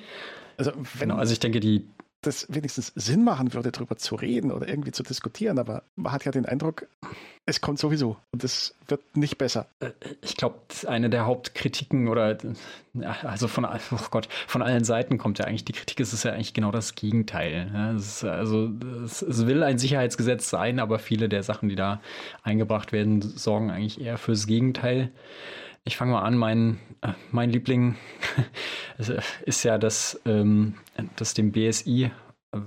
Also, 0.56 0.72
wenn, 0.74 1.00
genau, 1.00 1.16
also 1.16 1.32
ich 1.32 1.40
denke, 1.40 1.60
die 1.60 1.88
das 2.20 2.46
wenigstens 2.48 2.92
Sinn 2.96 3.22
machen 3.22 3.54
würde, 3.54 3.70
darüber 3.70 3.96
zu 3.96 4.16
reden 4.16 4.50
oder 4.50 4.68
irgendwie 4.68 4.90
zu 4.90 5.04
diskutieren, 5.04 5.58
aber 5.58 5.84
man 5.94 6.12
hat 6.12 6.24
ja 6.24 6.32
den 6.32 6.46
Eindruck, 6.46 6.88
es 7.46 7.60
kommt 7.60 7.78
sowieso 7.78 8.16
und 8.32 8.42
es 8.42 8.74
wird 8.88 9.16
nicht 9.16 9.38
besser. 9.38 9.66
Äh, 9.78 9.90
ich 10.22 10.36
glaube, 10.36 10.56
eine 10.86 11.10
der 11.10 11.26
Hauptkritiken 11.26 12.08
oder 12.08 12.36
also 13.22 13.46
von 13.46 13.64
oh 13.64 13.98
Gott, 14.10 14.28
von 14.48 14.62
allen 14.62 14.82
Seiten 14.82 15.16
kommt 15.16 15.38
ja 15.38 15.44
eigentlich 15.44 15.64
die 15.64 15.72
Kritik, 15.72 16.00
es 16.00 16.12
ist 16.12 16.24
ja 16.24 16.32
eigentlich 16.32 16.54
genau 16.54 16.72
das 16.72 16.96
Gegenteil. 16.96 17.94
Es 17.96 18.24
also 18.24 18.68
es, 19.04 19.22
es, 19.22 19.46
will 19.46 19.62
ein 19.62 19.78
Sicherheitsgesetz 19.78 20.50
sein, 20.50 20.80
aber 20.80 20.98
viele 20.98 21.28
der 21.28 21.44
Sachen, 21.44 21.68
die 21.68 21.76
da 21.76 22.00
eingebracht 22.42 22.90
werden, 22.90 23.22
sorgen 23.22 23.70
eigentlich 23.70 24.00
eher 24.00 24.18
fürs 24.18 24.48
Gegenteil. 24.48 25.12
Ich 25.88 25.96
fange 25.96 26.12
mal 26.12 26.20
an, 26.20 26.36
mein, 26.36 26.78
äh, 27.00 27.14
mein 27.30 27.48
Liebling 27.48 27.96
ist 29.46 29.62
ja, 29.64 29.78
dass, 29.78 30.20
ähm, 30.26 30.74
dass 31.16 31.32
dem 31.32 31.50
BSI 31.50 32.10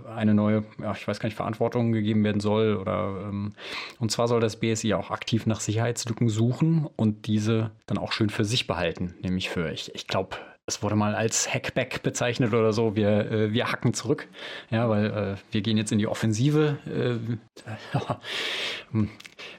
eine 0.08 0.34
neue, 0.34 0.64
ja, 0.82 0.92
ich 0.94 1.08
weiß 1.08 1.20
gar 1.20 1.28
nicht, 1.28 1.36
Verantwortung 1.36 1.92
gegeben 1.92 2.24
werden 2.24 2.40
soll. 2.40 2.76
Oder, 2.78 3.28
ähm, 3.28 3.54
und 4.00 4.12
zwar 4.12 4.28
soll 4.28 4.40
das 4.40 4.60
BSI 4.60 4.96
auch 4.96 5.12
aktiv 5.12 5.46
nach 5.46 5.60
Sicherheitslücken 5.60 6.30
suchen 6.30 6.90
und 6.96 7.28
diese 7.28 7.70
dann 7.86 8.00
auch 8.00 8.12
schön 8.12 8.32
für 8.32 8.44
sich 8.44 8.66
behalten. 8.66 9.14
Nämlich 9.22 9.52
für, 9.52 9.72
ich, 9.72 9.94
ich 9.94 10.08
glaube, 10.08 10.38
es 10.72 10.82
wurde 10.82 10.96
mal 10.96 11.16
als 11.16 11.54
Hackback 11.54 12.02
bezeichnet 12.02 12.54
oder 12.54 12.72
so. 12.72 12.96
Wir, 12.96 13.30
äh, 13.30 13.54
wir 13.54 13.72
hacken 13.72 13.94
zurück. 13.94 14.28
Ja, 14.70 14.90
weil 14.90 15.06
äh, 15.06 15.36
wir 15.52 15.62
gehen 15.62 15.78
jetzt 15.78 15.92
in 15.92 15.98
die 15.98 16.08
Offensive. 16.08 16.78
Äh, 16.86 18.00
hm, 18.92 19.10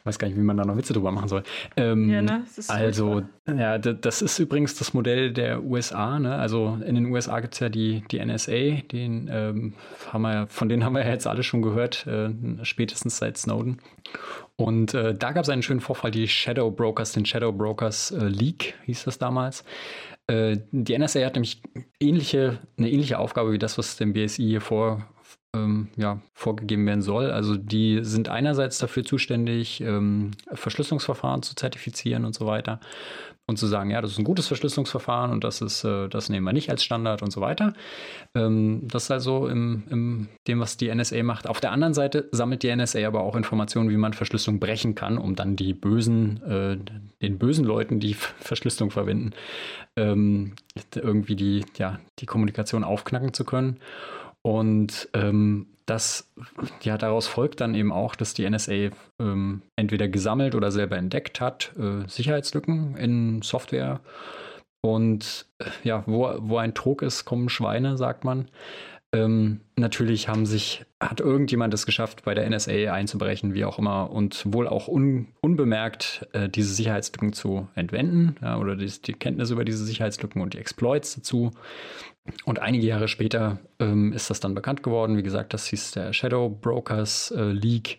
weiß 0.05 0.19
gar 0.19 0.29
nicht, 0.29 0.37
wie 0.37 0.43
man 0.43 0.57
da 0.57 0.65
noch 0.65 0.77
Witze 0.77 0.95
drüber 0.95 1.13
machen 1.13 1.29
soll. 1.29 1.43
Ähm, 1.77 2.09
ja, 2.09 2.23
ne? 2.23 2.45
also, 2.69 3.23
ja, 3.47 3.79
das 3.79 4.23
ist 4.23 4.39
übrigens 4.39 4.75
das 4.75 4.95
Modell 4.95 5.33
der 5.33 5.63
USA. 5.63 6.19
Ne? 6.19 6.35
Also 6.35 6.79
in 6.85 6.95
den 6.95 7.07
USA 7.07 7.41
gibt 7.41 7.55
es 7.55 7.61
ja 7.61 7.69
die, 7.69 8.03
die 8.11 8.25
NSA, 8.25 8.83
den, 8.91 9.29
ähm, 9.31 9.75
haben 10.11 10.23
wir, 10.23 10.47
von 10.49 10.69
denen 10.69 10.85
haben 10.85 10.95
wir 10.95 11.05
ja 11.05 11.11
jetzt 11.11 11.27
alle 11.27 11.43
schon 11.43 11.61
gehört, 11.61 12.07
äh, 12.07 12.31
spätestens 12.63 13.19
seit 13.19 13.37
Snowden. 13.37 13.79
Und 14.57 14.95
äh, 14.95 15.15
da 15.15 15.33
gab 15.33 15.45
es 15.45 15.49
einen 15.49 15.63
schönen 15.63 15.81
Vorfall, 15.81 16.11
die 16.11 16.29
Shadow 16.29 16.71
Brokers, 16.71 17.13
den 17.13 17.27
Shadow 17.27 17.53
Brokers 17.53 18.11
äh, 18.13 18.25
Leak 18.27 18.75
hieß 18.85 19.05
das 19.05 19.19
damals. 19.19 19.65
Äh, 20.27 20.59
die 20.71 20.99
NSA 20.99 21.25
hat 21.25 21.35
nämlich 21.35 21.63
ähnliche, 22.01 22.59
eine 22.79 22.91
ähnliche 22.91 23.19
Aufgabe 23.19 23.53
wie 23.53 23.59
das, 23.59 23.79
was 23.79 23.97
dem 23.97 24.13
BSI 24.13 24.43
hier 24.45 24.61
vor, 24.61 25.07
ähm, 25.55 25.89
ja, 25.97 26.21
vorgegeben 26.35 26.87
werden 26.87 27.03
soll. 27.03 27.31
Also 27.31 27.57
die 27.57 28.01
sind 28.03 28.29
einerseits 28.29 28.79
dafür 28.79 29.05
zuständig, 29.05 29.81
ähm, 29.81 30.33
Verschlüsselungsverfahren 30.53 31.43
zu 31.43 31.55
zertifizieren 31.55 32.25
und 32.25 32.35
so 32.35 32.47
weiter 32.47 32.81
und 33.47 33.59
zu 33.59 33.67
sagen, 33.67 33.91
ja, 33.91 34.01
das 34.01 34.13
ist 34.13 34.19
ein 34.19 34.25
gutes 34.25 34.47
Verschlüsselungsverfahren 34.47 35.31
und 35.31 35.43
das 35.45 35.61
ist, 35.61 35.85
äh, 35.85 36.09
das 36.09 36.29
nehmen 36.29 36.47
wir 36.47 36.53
nicht 36.53 36.71
als 36.71 36.85
Standard 36.85 37.23
und 37.23 37.33
so 37.33 37.41
weiter. 37.41 37.73
Ähm, 38.35 38.83
das 38.85 39.05
ist 39.05 39.11
also 39.11 39.49
im, 39.49 39.83
im 39.91 40.29
dem, 40.47 40.61
was 40.61 40.77
die 40.77 40.95
NSA 40.95 41.23
macht. 41.23 41.49
Auf 41.49 41.61
der 41.61 41.73
anderen 41.73 41.93
Seite 41.93 42.29
sammelt 42.31 42.63
die 42.63 42.75
NSA 42.75 43.07
aber 43.07 43.23
auch 43.23 43.35
Informationen, 43.35 43.91
wie 43.91 43.97
man 43.97 44.13
Verschlüsselung 44.13 44.61
brechen 44.61 44.95
kann, 44.95 45.19
um 45.19 45.35
dann 45.35 45.57
die 45.57 45.75
bösen, 45.75 46.43
äh, 46.45 46.79
den 47.21 47.39
bösen 47.39 47.65
Leuten, 47.65 47.99
die 47.99 48.15
Verschlüsselung 48.15 48.91
verwenden, 48.91 49.33
ähm, 49.97 50.55
irgendwie 50.95 51.37
die, 51.37 51.65
ja, 51.77 51.99
die 52.21 52.27
Kommunikation 52.27 52.85
aufknacken 52.85 53.35
zu 53.35 53.45
können. 53.45 53.79
Und 54.43 55.09
ähm, 55.15 55.69
das, 55.87 56.33
ja, 56.83 56.99
daraus 56.99 57.27
folgt 57.27 57.61
dann 57.61 57.75
eben 57.75 57.93
auch, 57.93 58.15
dass 58.15 58.35
die 58.35 58.49
NSA 58.49 58.91
ähm, 59.21 59.63
entweder 59.77 60.09
gesammelt 60.09 60.55
oder 60.55 60.71
selber 60.71 60.97
entdeckt 60.97 61.41
hat, 61.41 61.73
äh, 61.79 62.09
Sicherheitslücken 62.09 62.97
in 62.97 63.43
Software. 63.43 64.01
Und 64.81 65.47
äh, 65.59 65.67
ja, 65.85 66.03
wo, 66.07 66.35
wo 66.39 66.57
ein 66.59 66.75
Trog 66.75 67.03
ist, 67.03 67.25
kommen 67.25 67.49
Schweine, 67.49 67.97
sagt 67.97 68.25
man. 68.25 68.49
Ähm, 69.15 69.61
natürlich 69.77 70.29
haben 70.29 70.47
sich, 70.47 70.87
hat 70.99 71.21
irgendjemand 71.21 71.75
es 71.75 71.85
geschafft, 71.85 72.25
bei 72.25 72.35
der 72.35 72.49
NSA 72.49 72.93
einzubrechen, 72.93 73.53
wie 73.53 73.67
auch 73.67 73.79
immer, 73.79 74.11
und 74.11 74.43
wohl 74.47 74.67
auch 74.67 74.89
un, 74.89 75.29
unbemerkt 75.43 76.27
äh, 76.33 76.49
diese 76.49 76.73
Sicherheitslücken 76.73 77.35
zu 77.35 77.69
entwenden 77.75 78.37
ja, 78.41 78.57
oder 78.57 78.75
die, 78.75 78.87
die 78.87 79.13
Kenntnis 79.13 79.51
über 79.51 79.67
diese 79.67 79.85
Sicherheitslücken 79.85 80.41
und 80.41 80.55
die 80.55 80.59
Exploits 80.59 81.17
dazu. 81.17 81.51
Und 82.45 82.61
einige 82.61 82.87
Jahre 82.87 83.09
später 83.09 83.59
ähm, 83.79 84.13
ist 84.15 84.31
das 84.31 84.41
dann 84.41 84.55
bekannt 84.55 84.83
geworden. 84.83 85.19
Wie 85.19 85.23
gesagt, 85.23 85.53
das 85.53 85.67
hieß 85.67 85.91
der 85.91 86.13
Shadow 86.15 86.49
Brokers 86.49 87.33
äh, 87.33 87.53
League. 87.53 87.99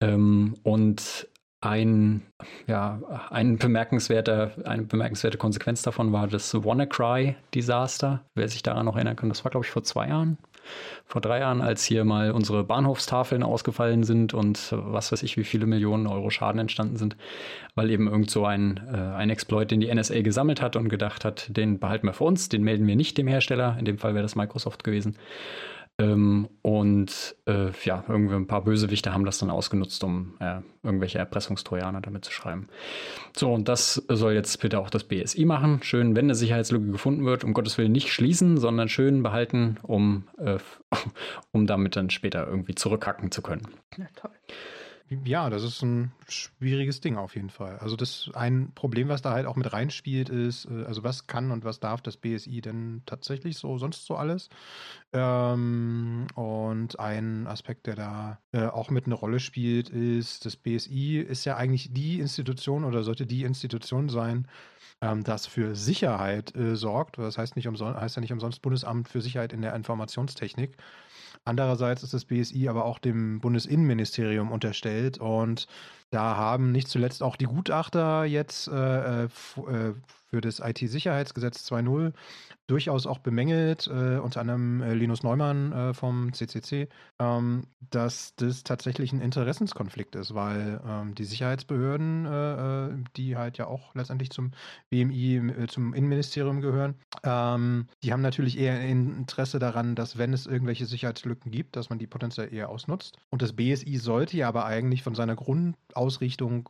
Ähm, 0.00 0.54
und 0.64 1.28
ein, 1.64 2.22
ja, 2.66 3.00
ein 3.30 3.56
bemerkenswerter, 3.56 4.52
eine 4.64 4.82
bemerkenswerte 4.82 5.38
Konsequenz 5.38 5.82
davon 5.82 6.12
war 6.12 6.26
das 6.26 6.54
WannaCry-Desaster. 6.54 8.20
Wer 8.34 8.48
sich 8.48 8.62
daran 8.62 8.86
noch 8.86 8.96
erinnern 8.96 9.16
kann, 9.16 9.28
das 9.28 9.44
war, 9.44 9.50
glaube 9.50 9.64
ich, 9.64 9.72
vor 9.72 9.82
zwei 9.82 10.08
Jahren. 10.08 10.38
Vor 11.06 11.20
drei 11.20 11.40
Jahren, 11.40 11.60
als 11.60 11.84
hier 11.84 12.04
mal 12.04 12.30
unsere 12.30 12.64
Bahnhofstafeln 12.64 13.42
ausgefallen 13.42 14.04
sind 14.04 14.32
und 14.32 14.72
was 14.72 15.12
weiß 15.12 15.22
ich, 15.22 15.36
wie 15.36 15.44
viele 15.44 15.66
Millionen 15.66 16.06
Euro 16.06 16.30
Schaden 16.30 16.58
entstanden 16.58 16.96
sind, 16.96 17.16
weil 17.74 17.90
eben 17.90 18.08
irgend 18.08 18.30
so 18.30 18.46
ein, 18.46 18.80
äh, 18.92 18.96
ein 18.96 19.28
Exploit, 19.30 19.70
den 19.70 19.80
die 19.80 19.94
NSA 19.94 20.22
gesammelt 20.22 20.62
hat 20.62 20.76
und 20.76 20.88
gedacht 20.88 21.24
hat, 21.24 21.54
den 21.54 21.78
behalten 21.78 22.06
wir 22.06 22.14
für 22.14 22.24
uns, 22.24 22.48
den 22.48 22.62
melden 22.62 22.86
wir 22.86 22.96
nicht 22.96 23.18
dem 23.18 23.26
Hersteller. 23.26 23.76
In 23.78 23.84
dem 23.84 23.98
Fall 23.98 24.14
wäre 24.14 24.22
das 24.22 24.36
Microsoft 24.36 24.84
gewesen. 24.84 25.16
Ähm, 25.96 26.48
und 26.62 27.36
äh, 27.46 27.70
ja, 27.84 28.02
irgendwie 28.08 28.34
ein 28.34 28.48
paar 28.48 28.64
Bösewichte 28.64 29.12
haben 29.12 29.24
das 29.24 29.38
dann 29.38 29.50
ausgenutzt, 29.50 30.02
um 30.02 30.34
äh, 30.40 30.60
irgendwelche 30.82 31.18
Erpressungstrojaner 31.18 32.00
damit 32.00 32.24
zu 32.24 32.32
schreiben. 32.32 32.68
So, 33.36 33.52
und 33.52 33.68
das 33.68 34.02
soll 34.08 34.32
jetzt 34.32 34.60
bitte 34.60 34.80
auch 34.80 34.90
das 34.90 35.04
BSI 35.04 35.44
machen. 35.44 35.80
Schön, 35.82 36.16
wenn 36.16 36.26
eine 36.26 36.34
Sicherheitslücke 36.34 36.90
gefunden 36.90 37.24
wird, 37.24 37.44
um 37.44 37.54
Gottes 37.54 37.78
Willen 37.78 37.92
nicht 37.92 38.12
schließen, 38.12 38.58
sondern 38.58 38.88
schön 38.88 39.22
behalten, 39.22 39.76
um, 39.82 40.24
äh, 40.38 40.58
um 41.52 41.68
damit 41.68 41.94
dann 41.94 42.10
später 42.10 42.44
irgendwie 42.44 42.74
zurückhacken 42.74 43.30
zu 43.30 43.42
können. 43.42 43.68
Ja, 43.96 44.06
toll. 44.16 44.32
Ja, 45.10 45.50
das 45.50 45.62
ist 45.62 45.82
ein 45.82 46.12
schwieriges 46.28 47.00
Ding 47.00 47.18
auf 47.18 47.34
jeden 47.36 47.50
Fall. 47.50 47.78
Also 47.78 47.94
das 47.94 48.30
ein 48.32 48.72
Problem, 48.74 49.08
was 49.08 49.20
da 49.20 49.32
halt 49.32 49.44
auch 49.46 49.54
mit 49.54 49.70
reinspielt, 49.70 50.30
ist, 50.30 50.64
äh, 50.64 50.84
also 50.86 51.04
was 51.04 51.26
kann 51.26 51.50
und 51.50 51.62
was 51.62 51.78
darf 51.78 52.00
das 52.00 52.16
BSI 52.16 52.62
denn 52.62 53.02
tatsächlich 53.04 53.58
so, 53.58 53.76
sonst 53.76 54.06
so 54.06 54.16
alles? 54.16 54.48
Ähm, 55.12 56.26
und 56.34 56.98
ein 56.98 57.46
Aspekt, 57.46 57.86
der 57.86 57.96
da 57.96 58.40
äh, 58.52 58.66
auch 58.66 58.90
mit 58.90 59.04
eine 59.06 59.14
Rolle 59.14 59.40
spielt, 59.40 59.90
ist, 59.90 60.46
das 60.46 60.56
BSI 60.56 61.18
ist 61.18 61.44
ja 61.44 61.56
eigentlich 61.56 61.92
die 61.92 62.20
Institution 62.20 62.82
oder 62.84 63.04
sollte 63.04 63.26
die 63.26 63.42
Institution 63.44 64.08
sein, 64.08 64.48
ähm, 65.02 65.24
das 65.24 65.46
für 65.46 65.76
Sicherheit 65.76 66.54
äh, 66.56 66.76
sorgt. 66.76 67.18
Das 67.18 67.38
heißt, 67.38 67.56
nicht 67.56 67.68
umsonst, 67.68 68.00
heißt 68.00 68.16
ja 68.16 68.20
nicht 68.22 68.32
umsonst 68.32 68.62
Bundesamt 68.62 69.08
für 69.08 69.20
Sicherheit 69.22 69.52
in 69.52 69.62
der 69.62 69.74
Informationstechnik. 69.74 70.76
Andererseits 71.44 72.02
ist 72.02 72.14
das 72.14 72.24
BSI 72.24 72.68
aber 72.68 72.84
auch 72.84 72.98
dem 72.98 73.40
Bundesinnenministerium 73.40 74.50
unterstellt 74.50 75.18
und 75.18 75.66
da 76.10 76.36
haben 76.36 76.72
nicht 76.72 76.88
zuletzt 76.88 77.22
auch 77.22 77.36
die 77.36 77.46
Gutachter 77.46 78.24
jetzt 78.24 78.68
äh, 78.68 79.24
äh, 79.24 79.24
äh 79.24 79.94
für 80.34 80.40
das 80.40 80.58
IT-Sicherheitsgesetz 80.58 81.70
2.0 81.70 82.12
durchaus 82.66 83.06
auch 83.06 83.18
bemängelt, 83.18 83.86
äh, 83.88 84.18
unter 84.18 84.40
anderem 84.40 84.82
äh, 84.82 84.94
Linus 84.94 85.22
Neumann 85.22 85.72
äh, 85.72 85.94
vom 85.94 86.32
CCC, 86.32 86.88
ähm, 87.18 87.64
dass 87.90 88.34
das 88.36 88.64
tatsächlich 88.64 89.12
ein 89.12 89.20
Interessenskonflikt 89.20 90.16
ist, 90.16 90.34
weil 90.34 90.80
ähm, 90.86 91.14
die 91.14 91.24
Sicherheitsbehörden, 91.24 93.04
die 93.16 93.36
halt 93.36 93.58
ja 93.58 93.66
auch 93.66 93.94
letztendlich 93.94 94.30
zum 94.30 94.52
BMI, 94.90 95.66
zum 95.68 95.94
Innenministerium 95.94 96.60
gehören, 96.60 96.94
ähm, 97.22 97.86
die 98.02 98.12
haben 98.12 98.22
natürlich 98.22 98.58
eher 98.58 98.80
Interesse 98.80 99.58
daran, 99.58 99.94
dass 99.94 100.16
wenn 100.16 100.32
es 100.32 100.46
irgendwelche 100.46 100.86
Sicherheitslücken 100.86 101.50
gibt, 101.52 101.76
dass 101.76 101.90
man 101.90 101.98
die 101.98 102.06
potenziell 102.06 102.52
eher 102.52 102.70
ausnutzt. 102.70 103.18
Und 103.30 103.42
das 103.42 103.52
BSI 103.52 103.96
sollte 103.98 104.36
ja 104.36 104.48
aber 104.48 104.64
eigentlich 104.64 105.02
von 105.02 105.14
seiner 105.14 105.36
Grundausrichtung 106.04 106.68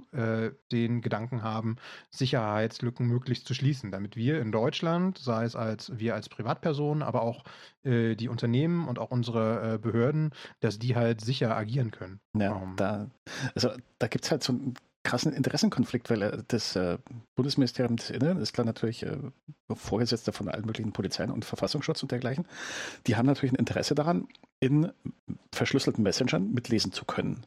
den 0.73 1.01
Gedanken 1.01 1.43
haben, 1.43 1.77
Sicherheitslücken 2.11 3.07
möglichst 3.07 3.47
zu 3.47 3.55
schließen, 3.55 3.91
damit 3.91 4.17
wir 4.17 4.41
in 4.41 4.53
Deutschland, 4.53 5.19
sei 5.19 5.45
es 5.45 5.57
als 5.57 5.99
wir 5.99 6.15
als 6.15 6.29
Privatpersonen, 6.29 7.03
aber 7.03 7.23
auch 7.23 7.45
äh, 7.83 8.15
die 8.15 8.29
Unternehmen 8.29 8.87
und 8.89 8.99
auch 8.99 9.11
unsere 9.11 9.75
äh, 9.75 9.79
Behörden, 9.79 10.31
dass 10.61 10.79
die 10.79 10.95
halt 10.95 11.21
sicher 11.21 11.57
agieren 11.57 11.91
können. 11.91 12.21
Ja, 12.37 12.53
um, 12.53 12.71
ähm. 12.71 12.77
da, 12.77 13.11
also 13.55 13.71
da 13.99 14.07
gibt 14.07 14.25
es 14.25 14.31
halt 14.31 14.43
so 14.43 14.53
einen 14.53 14.75
krassen 15.03 15.33
Interessenkonflikt, 15.33 16.11
weil 16.11 16.23
äh, 16.23 16.43
das 16.49 16.77
äh, 16.77 16.99
Bundesministerium 17.35 17.97
des 17.97 18.11
Inneren 18.11 18.39
ist 18.39 18.53
klar 18.53 18.65
natürlich 18.65 19.05
äh, 19.05 19.17
Vorgesetzter 19.73 20.33
von 20.33 20.49
allen 20.49 20.65
möglichen 20.67 20.93
Polizeien 20.93 21.31
und 21.31 21.45
Verfassungsschutz 21.45 22.03
und 22.03 22.13
dergleichen. 22.13 22.47
Die 23.07 23.17
haben 23.17 23.27
natürlich 23.27 23.53
ein 23.53 23.59
Interesse 23.59 23.95
daran, 23.95 24.29
in 24.61 24.93
verschlüsselten 25.53 26.03
Messengern 26.03 26.53
mitlesen 26.53 26.93
zu 26.93 27.05
können. 27.05 27.45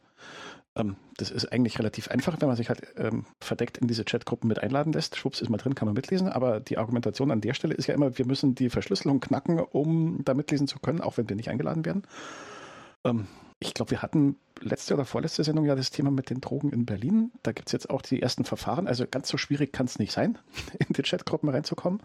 Ähm, 0.78 0.96
das 1.16 1.30
ist 1.30 1.52
eigentlich 1.52 1.78
relativ 1.78 2.08
einfach, 2.08 2.40
wenn 2.40 2.48
man 2.48 2.56
sich 2.56 2.68
halt 2.68 2.82
ähm, 2.96 3.26
verdeckt 3.40 3.78
in 3.78 3.88
diese 3.88 4.04
Chatgruppen 4.04 4.48
mit 4.48 4.62
einladen 4.62 4.92
lässt. 4.92 5.16
Schwupps 5.16 5.40
ist 5.40 5.48
mal 5.48 5.58
drin, 5.58 5.74
kann 5.74 5.86
man 5.86 5.94
mitlesen. 5.94 6.28
Aber 6.28 6.60
die 6.60 6.78
Argumentation 6.78 7.30
an 7.30 7.40
der 7.40 7.54
Stelle 7.54 7.74
ist 7.74 7.88
ja 7.88 7.94
immer, 7.94 8.16
wir 8.16 8.26
müssen 8.26 8.54
die 8.54 8.70
Verschlüsselung 8.70 9.20
knacken, 9.20 9.58
um 9.58 10.24
da 10.24 10.34
mitlesen 10.34 10.68
zu 10.68 10.78
können, 10.78 11.00
auch 11.00 11.18
wenn 11.18 11.28
wir 11.28 11.36
nicht 11.36 11.50
eingeladen 11.50 11.84
werden. 11.84 12.04
Ähm, 13.04 13.26
ich 13.60 13.74
glaube, 13.74 13.90
wir 13.90 14.02
hatten 14.02 14.36
letzte 14.60 14.94
oder 14.94 15.04
vorletzte 15.04 15.42
Sendung 15.42 15.64
ja 15.64 15.74
das 15.74 15.90
Thema 15.90 16.12
mit 16.12 16.30
den 16.30 16.40
Drogen 16.40 16.70
in 16.70 16.86
Berlin. 16.86 17.32
Da 17.42 17.50
gibt 17.50 17.68
es 17.68 17.72
jetzt 17.72 17.90
auch 17.90 18.02
die 18.02 18.22
ersten 18.22 18.44
Verfahren. 18.44 18.86
Also 18.86 19.04
ganz 19.10 19.28
so 19.28 19.36
schwierig 19.36 19.72
kann 19.72 19.86
es 19.86 19.98
nicht 19.98 20.12
sein, 20.12 20.38
in 20.78 20.92
die 20.92 21.02
Chatgruppen 21.02 21.48
reinzukommen. 21.48 22.00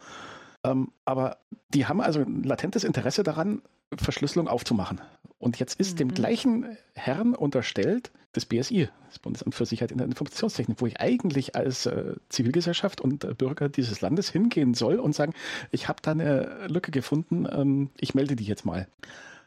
Ähm, 0.64 0.92
aber 1.06 1.38
die 1.70 1.86
haben 1.86 2.02
also 2.02 2.22
ein 2.22 2.44
latentes 2.44 2.84
Interesse 2.84 3.22
daran, 3.22 3.62
Verschlüsselung 3.96 4.48
aufzumachen. 4.48 5.02
Und 5.38 5.60
jetzt 5.60 5.80
ist 5.80 5.94
mhm. 5.94 5.98
dem 5.98 6.14
gleichen 6.14 6.78
Herrn 6.96 7.36
unterstellt 7.36 8.12
das 8.34 8.46
BSI, 8.46 8.90
das 9.08 9.20
Bundesamt 9.20 9.56
für 9.56 9.66
Sicherheit 9.66 9.92
in 9.92 10.00
der 10.00 10.08
Informationstechnik, 10.08 10.82
wo 10.82 10.88
ich 10.88 11.00
eigentlich 11.00 11.56
als 11.56 11.86
äh, 11.86 12.16
Zivilgesellschaft 12.30 13.00
und 13.00 13.24
äh, 13.24 13.34
Bürger 13.34 13.70
dieses 13.70 14.02
Landes 14.02 14.30
hingehen 14.30 14.74
soll 14.74 14.96
und 14.96 15.16
sagen, 15.16 15.34
ich 15.72 15.88
habe 15.88 16.02
da 16.02 16.12
eine 16.12 16.68
Lücke 16.68 16.92
gefunden, 16.92 17.48
ähm, 17.50 17.90
ich 18.00 18.16
melde 18.16 18.36
die 18.36 18.46
jetzt 18.46 18.66
mal. 18.66 18.88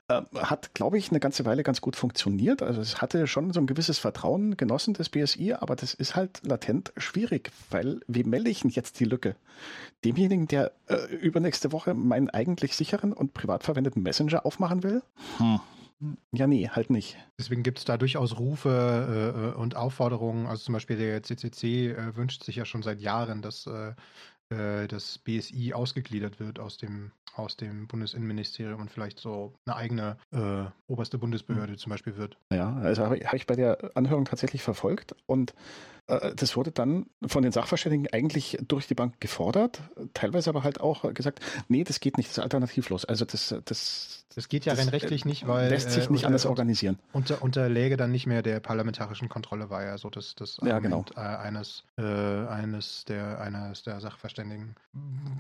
Äh, 0.09 0.23
hat, 0.37 0.73
glaube 0.73 0.99
ich, 0.99 1.11
eine 1.11 1.19
ganze 1.19 1.45
Weile 1.47 1.65
ganz 1.65 1.81
gut 1.81 1.97
funktioniert. 1.97 2.63
Also 2.63 2.81
es 2.81 3.01
hatte 3.03 3.27
schon 3.27 3.53
so 3.53 3.59
ein 3.59 3.67
gewisses 3.67 3.99
Vertrauen 3.99 4.57
genossen, 4.57 4.95
das 4.95 5.09
BSI, 5.09 5.55
aber 5.55 5.75
das 5.75 5.95
ist 5.95 6.15
halt 6.15 6.47
latent 6.47 6.93
schwierig, 6.97 7.51
weil 7.71 8.01
wie 8.07 8.23
melde 8.23 8.51
ich 8.51 8.61
denn 8.61 8.71
jetzt 8.71 9.01
die 9.01 9.05
Lücke? 9.05 9.35
Demjenigen, 10.05 10.47
der 10.47 10.71
äh, 10.87 11.13
übernächste 11.17 11.73
Woche 11.73 11.95
meinen 11.95 12.31
eigentlich 12.31 12.77
sicheren 12.77 13.13
und 13.13 13.35
privat 13.35 13.65
verwendeten 13.65 14.05
Messenger 14.05 14.47
aufmachen 14.47 14.85
will? 14.85 15.03
Hm. 15.39 15.59
Ja, 16.33 16.47
nee, 16.47 16.69
halt 16.69 16.91
nicht. 16.91 17.17
Deswegen 17.39 17.63
gibt 17.63 17.79
es 17.79 17.85
da 17.85 17.97
durchaus 17.97 18.39
Rufe 18.39 18.69
äh, 18.69 19.51
äh, 19.51 19.55
und 19.55 19.77
Aufforderungen. 19.77 20.47
Also 20.47 20.65
zum 20.65 20.75
Beispiel 20.75 20.97
der 20.97 21.23
CCC 21.23 21.93
äh, 21.93 22.17
wünscht 22.17 22.45
sich 22.45 22.57
ja 22.57 22.65
schon 22.65 22.83
seit 22.83 23.01
Jahren, 23.01 23.41
dass 23.41 23.67
äh, 23.67 23.95
äh 24.55 24.87
das 24.89 25.19
BSI 25.19 25.73
ausgegliedert 25.73 26.39
wird 26.39 26.59
aus 26.59 26.77
dem 26.77 27.13
aus 27.39 27.57
dem 27.57 27.87
Bundesinnenministerium 27.87 28.81
und 28.81 28.91
vielleicht 28.91 29.21
so 29.21 29.53
eine 29.67 29.77
eigene 29.77 30.17
äh, 30.33 30.65
oberste 30.87 31.19
Bundesbehörde 31.19 31.73
mhm. 31.73 31.79
zum 31.79 31.91
Beispiel 31.91 32.17
wird. 32.17 32.39
Ja, 32.53 32.75
also 32.77 33.05
habe 33.05 33.17
hab 33.19 33.35
ich 33.35 33.47
bei 33.47 33.57
der 33.57 33.91
Anhörung 33.95 34.25
tatsächlich 34.25 34.63
verfolgt 34.63 35.15
und 35.27 35.55
das 36.07 36.57
wurde 36.57 36.71
dann 36.71 37.07
von 37.27 37.43
den 37.43 37.51
Sachverständigen 37.51 38.07
eigentlich 38.13 38.59
durch 38.69 38.87
die 38.87 38.95
Bank 38.95 39.21
gefordert, 39.21 39.81
teilweise 40.15 40.51
aber 40.51 40.63
halt 40.63 40.81
auch 40.81 41.13
gesagt, 41.15 41.41
nee, 41.69 41.83
das 41.83 41.99
geht 41.99 42.17
nicht, 42.17 42.29
das 42.31 42.39
ist 42.39 42.43
alternativlos. 42.45 43.05
Also 43.05 43.25
das, 43.25 43.55
das, 43.65 44.27
das 44.37 44.49
geht 44.49 44.67
ja 44.67 44.75
rein 44.75 44.89
rechtlich 44.89 45.25
nicht, 45.25 45.49
weil 45.49 45.71
lässt 45.71 45.91
sich 45.91 46.09
äh, 46.09 46.13
nicht 46.13 46.25
äh, 46.25 46.27
anders 46.27 46.47
organisieren. 46.47 46.99
Unter, 47.13 47.43
unterläge 47.43 47.97
dann 47.97 48.13
nicht 48.13 48.27
mehr 48.27 48.43
der 48.43 48.61
parlamentarischen 48.61 49.29
Kontrolle, 49.29 49.71
war 49.71 49.83
ja 49.83 49.99
so 49.99 50.11
das, 50.11 50.35
das 50.37 50.59
ja, 50.63 50.79
genau. 50.79 51.07
äh, 51.17 51.21
eines, 51.21 51.85
äh, 51.97 52.03
eines, 52.03 53.05
der, 53.07 53.41
eines 53.41 53.83
der 53.83 54.01
Sachverständigen. 54.01 54.77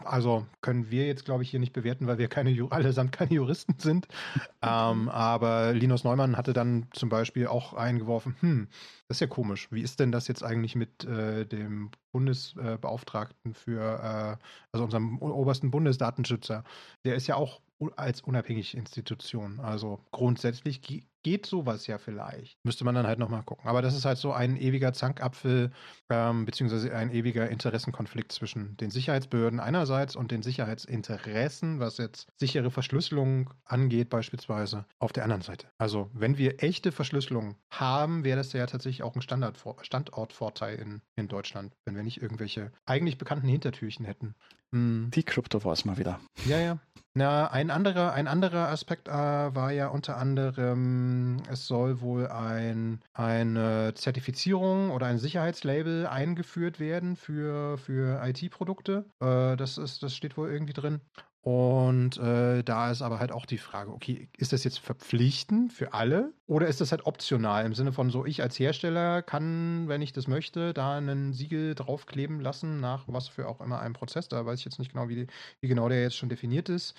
Also 0.05 0.47
können 0.63 0.91
wir 0.91 1.07
jetzt, 1.07 1.25
glaube 1.25 1.43
ich, 1.43 1.51
hier 1.51 1.61
nicht 1.61 1.75
bewerten, 1.75 2.07
weil 2.07 2.19
wir 2.19 2.29
keine 2.29 2.57
allesamt 2.71 3.13
keine 3.13 3.33
Juristen 3.33 3.75
sind. 3.79 4.09
ähm, 4.63 5.11
aber 5.11 5.75
Linus 5.75 6.03
Neumann 6.03 6.37
hatte 6.37 6.55
dann 6.55 6.87
zum 6.93 7.09
Beispiel 7.09 7.47
auch 7.47 7.75
eingeworfen, 7.75 8.35
hm, 8.41 8.69
das 9.09 9.19
ist 9.19 9.21
ja 9.21 9.27
komisch. 9.29 9.69
Wie 9.71 9.83
ist 9.83 10.01
denn 10.01 10.11
das 10.11 10.27
jetzt 10.27 10.43
eigentlich 10.43 10.56
mit 10.75 11.05
äh, 11.05 11.47
dem 11.47 11.91
Bundesbeauftragten 12.13 13.55
für, 13.55 13.81
äh, 13.81 14.45
also 14.73 14.85
unserem 14.85 15.19
obersten 15.19 15.71
Bundesdatenschützer? 15.71 16.65
Der 17.05 17.17
ist 17.17 17.27
ja 17.27 17.37
auch 17.37 17.61
als 17.97 18.23
unabhängige 18.23 18.77
Institution. 18.77 19.61
Also 19.61 20.01
grundsätzlich 20.11 20.81
geht 21.27 21.45
sowas 21.45 21.89
ja 21.89 21.99
vielleicht. 21.99 22.57
Müsste 22.65 22.85
man 22.85 22.95
dann 22.95 23.05
halt 23.05 23.19
nochmal 23.19 23.43
gucken. 23.43 23.69
Aber 23.69 23.83
das 23.83 23.97
ist 23.97 24.05
halt 24.05 24.17
so 24.17 24.33
ein 24.33 24.57
ewiger 24.57 24.93
Zankapfel, 24.93 25.73
ähm, 26.09 26.45
beziehungsweise 26.45 26.95
ein 26.95 27.11
ewiger 27.11 27.51
Interessenkonflikt 27.51 28.31
zwischen 28.31 28.77
den 28.77 28.93
Sicherheitsbehörden 28.93 29.59
einerseits 29.59 30.15
und 30.15 30.31
den 30.31 30.45
Sicherheitsinteressen, 30.45 31.81
was 31.81 31.99
jetzt 31.99 32.29
sichere 32.37 32.71
Verschlüsselung 32.71 33.51
angeht, 33.65 34.09
beispielsweise 34.09 34.85
auf 35.01 35.13
der 35.13 35.25
anderen 35.25 35.43
Seite. 35.43 35.67
Also, 35.79 36.11
wenn 36.13 36.39
wir 36.39 36.63
echte 36.63 36.93
Verschlüsselung 36.93 37.57
haben, 37.71 38.23
wäre 38.23 38.37
das 38.37 38.53
ja 38.53 38.65
tatsächlich 38.67 39.03
auch 39.03 39.17
ein 39.17 39.21
Standard 39.21 39.59
Standortvorteil 39.83 40.77
in, 40.77 41.03
in 41.17 41.27
Deutschland, 41.27 41.75
wenn 41.85 41.97
wir 41.97 42.05
nicht 42.05 42.23
irgendwelche 42.23 42.71
eigentlich 42.85 43.19
bekannten 43.19 43.49
Hintertürchen 43.49 44.07
hätten. 44.07 44.37
Hm. 44.71 45.11
Die 45.13 45.25
Krypto 45.25 45.65
war 45.65 45.73
es 45.73 45.85
mal 45.85 45.99
wieder. 45.99 46.21
Ja, 46.45 46.61
ja. 46.61 46.79
Na, 47.19 47.47
ein 47.51 47.71
anderer, 47.71 48.13
ein 48.13 48.29
anderer 48.29 48.69
Aspekt 48.69 49.09
äh, 49.09 49.11
war 49.11 49.73
ja 49.73 49.89
unter 49.89 50.19
anderem, 50.19 51.39
es 51.51 51.67
soll 51.67 52.03
wohl 52.03 52.27
ein, 52.27 53.01
eine 53.15 53.95
Zertifizierung 53.95 54.91
oder 54.91 55.07
ein 55.07 55.17
Sicherheitslabel 55.17 56.07
eingeführt 56.07 56.79
werden 56.79 57.17
für, 57.17 57.79
für 57.79 58.23
IT-Produkte. 58.23 59.07
Äh, 59.21 59.57
das, 59.57 59.77
das 59.77 60.15
steht 60.15 60.37
wohl 60.37 60.51
irgendwie 60.51 60.75
drin. 60.75 61.01
Und 61.47 62.19
äh, 62.19 62.65
da 62.65 62.91
ist 62.91 63.03
aber 63.03 63.21
halt 63.21 63.31
auch 63.31 63.47
die 63.47 63.59
Frage, 63.59 63.93
okay, 63.93 64.29
ist 64.37 64.53
das 64.53 64.65
jetzt 64.65 64.81
verpflichtend 64.81 65.73
für 65.73 65.95
alle 65.95 66.33
oder 66.49 66.67
ist 66.67 66.81
das 66.81 66.91
halt 66.91 67.07
optional 67.07 67.65
im 67.65 67.73
Sinne 67.73 67.93
von 67.93 68.11
so, 68.11 68.27
ich 68.27 68.43
als 68.43 68.59
Hersteller 68.59 69.23
kann, 69.23 69.87
wenn 69.87 70.03
ich 70.03 70.13
das 70.13 70.27
möchte, 70.27 70.75
da 70.75 70.97
einen 70.97 71.35
Siegel 71.35 71.77
draufkleben 71.77 72.41
lassen 72.41 72.81
nach 72.81 73.05
was 73.07 73.29
für 73.29 73.47
auch 73.47 73.61
immer 73.61 73.79
einem 73.79 73.95
Prozess, 73.95 74.27
da 74.27 74.45
weiß 74.45 74.59
ich 74.59 74.65
jetzt 74.65 74.81
nicht 74.81 74.93
genau, 74.93 75.09
wie, 75.09 75.29
wie 75.61 75.69
genau 75.69 75.89
der 75.89 76.03
jetzt 76.03 76.17
schon 76.17 76.29
definiert 76.29 76.69
ist 76.69 76.97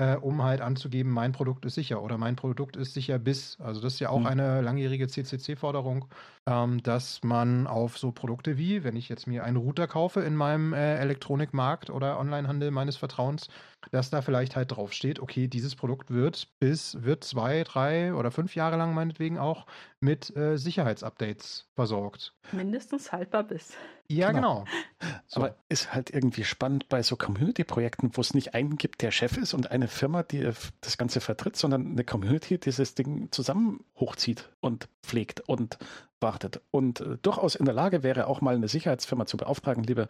äh, 0.00 0.16
um 0.16 0.42
halt 0.42 0.62
anzugeben, 0.62 1.10
mein 1.12 1.32
Produkt 1.32 1.66
ist 1.66 1.74
sicher 1.74 2.02
oder 2.02 2.16
mein 2.16 2.34
Produkt 2.34 2.76
ist 2.76 2.94
sicher 2.94 3.18
bis. 3.18 3.60
Also 3.60 3.82
das 3.82 3.94
ist 3.94 4.00
ja 4.00 4.08
auch 4.08 4.20
mhm. 4.20 4.26
eine 4.26 4.60
langjährige 4.62 5.08
CCC-Forderung, 5.08 6.06
ähm, 6.46 6.82
dass 6.82 7.22
man 7.22 7.66
auf 7.66 7.98
so 7.98 8.10
Produkte 8.10 8.56
wie, 8.56 8.82
wenn 8.82 8.96
ich 8.96 9.10
jetzt 9.10 9.26
mir 9.26 9.44
einen 9.44 9.58
Router 9.58 9.86
kaufe 9.86 10.22
in 10.22 10.36
meinem 10.36 10.72
äh, 10.72 10.96
Elektronikmarkt 10.96 11.90
oder 11.90 12.18
Onlinehandel 12.18 12.70
meines 12.70 12.96
Vertrauens, 12.96 13.48
dass 13.90 14.10
da 14.10 14.22
vielleicht 14.22 14.56
halt 14.56 14.72
draufsteht, 14.72 15.20
okay, 15.20 15.48
dieses 15.48 15.74
Produkt 15.74 16.10
wird 16.10 16.48
bis, 16.58 17.02
wird 17.02 17.24
zwei, 17.24 17.64
drei 17.64 18.14
oder 18.14 18.30
fünf 18.30 18.54
Jahre 18.54 18.76
lang 18.76 18.94
meinetwegen 18.94 19.38
auch 19.38 19.66
mit 20.00 20.34
äh, 20.36 20.56
Sicherheitsupdates 20.56 21.68
versorgt. 21.74 22.34
Mindestens 22.52 23.12
haltbar 23.12 23.44
bis. 23.44 23.72
Ja, 24.08 24.32
genau. 24.32 24.64
genau. 24.64 25.14
So. 25.26 25.40
Aber 25.40 25.56
ist 25.68 25.94
halt 25.94 26.10
irgendwie 26.10 26.44
spannend 26.44 26.88
bei 26.88 27.02
so 27.02 27.16
Community-Projekten, 27.16 28.10
wo 28.14 28.20
es 28.20 28.34
nicht 28.34 28.54
einen 28.54 28.76
gibt, 28.76 29.02
der 29.02 29.12
Chef 29.12 29.36
ist 29.36 29.54
und 29.54 29.70
eine 29.70 29.88
Firma, 29.88 30.22
die 30.22 30.42
äh, 30.42 30.52
das 30.80 30.98
Ganze 30.98 31.20
vertritt, 31.20 31.56
sondern 31.56 31.92
eine 31.92 32.04
Community, 32.04 32.54
die 32.54 32.60
dieses 32.60 32.94
Ding 32.94 33.28
zusammen 33.30 33.84
hochzieht 33.96 34.50
und 34.60 34.88
pflegt 35.02 35.40
und 35.40 35.78
wartet 36.20 36.60
und 36.70 37.00
äh, 37.00 37.16
durchaus 37.22 37.54
in 37.54 37.64
der 37.64 37.74
Lage 37.74 38.02
wäre, 38.02 38.26
auch 38.26 38.40
mal 38.40 38.54
eine 38.54 38.68
Sicherheitsfirma 38.68 39.26
zu 39.26 39.36
beauftragen, 39.36 39.84
liebe 39.84 40.08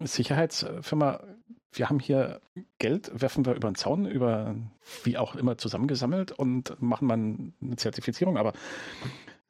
Sicherheitsfirma, 0.00 1.20
wir 1.72 1.88
haben 1.88 2.00
hier 2.00 2.40
Geld, 2.78 3.10
werfen 3.14 3.44
wir 3.44 3.54
über 3.54 3.70
den 3.70 3.74
Zaun, 3.74 4.06
über 4.06 4.54
wie 5.04 5.18
auch 5.18 5.34
immer 5.34 5.58
zusammengesammelt 5.58 6.32
und 6.32 6.80
machen 6.80 7.06
mal 7.06 7.14
eine 7.14 7.76
Zertifizierung, 7.76 8.38
aber 8.38 8.52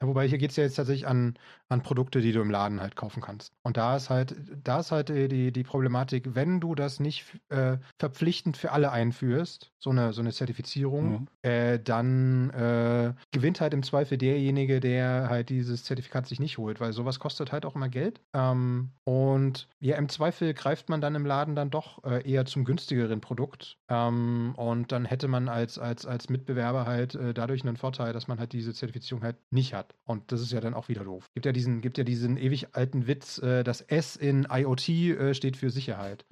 ja, 0.01 0.07
wobei 0.07 0.27
hier 0.27 0.37
geht 0.37 0.51
es 0.51 0.55
ja 0.55 0.63
jetzt 0.63 0.75
tatsächlich 0.75 1.07
an, 1.07 1.37
an 1.67 1.83
Produkte, 1.83 2.21
die 2.21 2.31
du 2.31 2.41
im 2.41 2.49
Laden 2.49 2.79
halt 2.79 2.95
kaufen 2.95 3.21
kannst. 3.21 3.53
Und 3.63 3.75
da 3.75 3.97
ist 3.97 4.09
halt, 4.09 4.35
da 4.63 4.79
ist 4.79 4.91
halt 4.91 5.09
die, 5.09 5.51
die 5.51 5.63
Problematik, 5.63 6.35
wenn 6.35 6.61
du 6.61 6.73
das 6.73 6.99
nicht 6.99 7.25
äh, 7.49 7.77
verpflichtend 7.99 8.55
für 8.55 8.71
alle 8.71 8.91
einführst, 8.91 9.71
so 9.77 9.89
eine, 9.89 10.13
so 10.13 10.21
eine 10.21 10.31
Zertifizierung, 10.31 11.11
mhm. 11.11 11.27
äh, 11.41 11.79
dann 11.79 12.49
äh, 12.51 13.13
gewinnt 13.31 13.61
halt 13.61 13.73
im 13.73 13.83
Zweifel 13.83 14.17
derjenige, 14.17 14.79
der 14.79 15.27
halt 15.29 15.49
dieses 15.49 15.83
Zertifikat 15.83 16.27
sich 16.27 16.39
nicht 16.39 16.57
holt, 16.57 16.79
weil 16.79 16.93
sowas 16.93 17.19
kostet 17.19 17.51
halt 17.51 17.65
auch 17.65 17.75
immer 17.75 17.89
Geld. 17.89 18.21
Ähm, 18.33 18.91
und 19.03 19.67
ja, 19.79 19.97
im 19.97 20.07
Zweifel 20.09 20.53
greift 20.53 20.89
man 20.89 21.01
dann 21.01 21.15
im 21.15 21.25
Laden 21.25 21.55
dann 21.55 21.69
doch 21.69 22.03
äh, 22.03 22.29
eher 22.29 22.45
zum 22.45 22.63
günstigeren 22.65 23.21
Produkt. 23.21 23.77
Ähm, 23.89 24.53
und 24.55 24.91
dann 24.91 25.05
hätte 25.05 25.27
man 25.27 25.49
als, 25.49 25.77
als, 25.77 26.05
als 26.05 26.29
Mitbewerber 26.29 26.85
halt 26.85 27.15
äh, 27.15 27.33
dadurch 27.33 27.63
einen 27.63 27.77
Vorteil, 27.77 28.13
dass 28.13 28.27
man 28.27 28.39
halt 28.39 28.53
diese 28.53 28.73
Zertifizierung 28.73 29.23
halt 29.23 29.37
nicht 29.51 29.73
hat. 29.73 29.88
Und 30.05 30.31
das 30.31 30.41
ist 30.41 30.51
ja 30.51 30.59
dann 30.59 30.73
auch 30.73 30.89
wieder 30.89 31.03
doof. 31.03 31.25
Gibt 31.33 31.45
ja 31.45 31.51
diesen, 31.51 31.81
gibt 31.81 31.97
ja 31.97 32.03
diesen 32.03 32.37
ewig 32.37 32.75
alten 32.75 33.07
Witz, 33.07 33.37
äh, 33.39 33.63
das 33.63 33.81
S 33.81 34.15
in 34.15 34.47
IoT 34.49 34.89
äh, 34.89 35.33
steht 35.33 35.57
für 35.57 35.69
Sicherheit. 35.69 36.25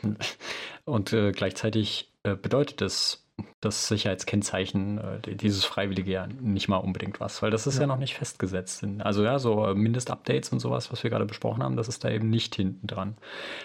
Und 0.84 1.12
äh, 1.12 1.32
gleichzeitig 1.32 2.12
äh, 2.22 2.36
bedeutet 2.36 2.80
es 2.82 3.28
das 3.60 3.88
Sicherheitskennzeichen, 3.88 4.98
äh, 4.98 5.34
dieses 5.34 5.64
Freiwillige 5.64 6.10
ja 6.10 6.26
nicht 6.26 6.68
mal 6.68 6.78
unbedingt 6.78 7.20
was, 7.20 7.42
weil 7.42 7.50
das 7.50 7.66
ist 7.66 7.76
ja, 7.76 7.82
ja 7.82 7.86
noch 7.86 7.98
nicht 7.98 8.14
festgesetzt. 8.14 8.84
Also 9.00 9.22
ja, 9.24 9.38
so 9.38 9.66
äh, 9.66 9.74
Mindestupdates 9.74 10.50
und 10.50 10.60
sowas, 10.60 10.90
was 10.90 11.02
wir 11.02 11.10
gerade 11.10 11.26
besprochen 11.26 11.62
haben, 11.62 11.76
das 11.76 11.88
ist 11.88 12.04
da 12.04 12.10
eben 12.10 12.30
nicht 12.30 12.54
hinten 12.54 12.86
dran. 12.86 13.16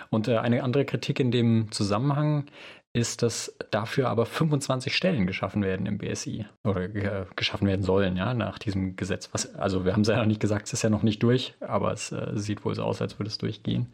Und 0.10 0.30
eine 0.30 0.64
andere 0.64 0.86
Kritik 0.86 1.20
in 1.20 1.32
dem 1.32 1.72
Zusammenhang 1.72 2.46
ist, 2.94 3.24
dass 3.24 3.56
dafür 3.72 4.10
aber 4.10 4.28
25 4.28 4.96
Stellen 4.96 5.26
geschaffen 5.26 5.64
werden 5.64 5.88
im 5.88 5.98
BSI 5.98 6.46
oder 6.64 6.84
äh, 6.84 7.26
geschaffen 7.36 7.68
werden 7.68 7.82
sollen, 7.82 8.16
ja, 8.16 8.36
nach 8.36 8.60
diesem 8.60 8.96
Gesetz. 8.96 9.30
Was, 9.32 9.56
also 9.56 9.84
wir 9.84 9.94
haben 9.94 10.02
es 10.02 10.10
ja 10.10 10.18
noch 10.18 10.28
nicht 10.28 10.40
gesagt, 10.40 10.68
es 10.68 10.74
ist 10.74 10.84
ja 10.84 10.92
noch 10.92 11.02
nicht 11.02 11.24
durch, 11.24 11.56
aber 11.60 11.92
es 11.92 12.12
äh, 12.12 12.32
sieht 12.36 12.64
wohl 12.64 12.76
so 12.76 12.84
aus, 12.84 13.02
als 13.02 13.18
würde 13.18 13.30
es 13.30 13.40
durchgehen 13.40 13.88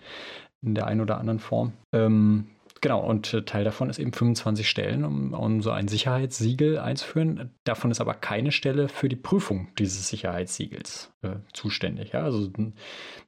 in 0.62 0.75
der 0.75 0.88
einen 0.88 0.99
oder 0.99 1.17
anderen 1.17 1.39
Form. 1.39 1.71
Ähm, 1.93 2.47
genau, 2.81 2.99
und 2.99 3.33
äh, 3.33 3.43
Teil 3.43 3.63
davon 3.63 3.89
ist 3.89 3.99
eben 3.99 4.12
25 4.12 4.69
Stellen, 4.69 5.05
um, 5.05 5.33
um 5.33 5.62
so 5.62 5.71
ein 5.71 5.88
Sicherheitssiegel 5.88 6.77
einzuführen. 6.77 7.51
Davon 7.63 7.91
ist 7.91 8.01
aber 8.01 8.13
keine 8.13 8.51
Stelle 8.51 8.89
für 8.89 9.07
die 9.07 9.15
Prüfung 9.15 9.69
dieses 9.77 10.09
Sicherheitssiegels 10.09 11.13
äh, 11.21 11.35
zuständig. 11.53 12.12
Ja? 12.12 12.23
Also, 12.23 12.49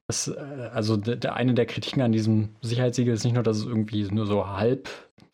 das, 0.08 0.28
äh, 0.28 0.70
also 0.74 0.98
der, 0.98 1.36
eine 1.36 1.54
der 1.54 1.66
Kritiken 1.66 2.02
an 2.02 2.12
diesem 2.12 2.50
Sicherheitssiegel 2.62 3.14
ist 3.14 3.24
nicht 3.24 3.36
nur, 3.36 3.44
dass 3.44 3.58
es 3.58 3.66
irgendwie 3.66 4.04
nur 4.04 4.26
so 4.26 4.48
halb 4.48 4.90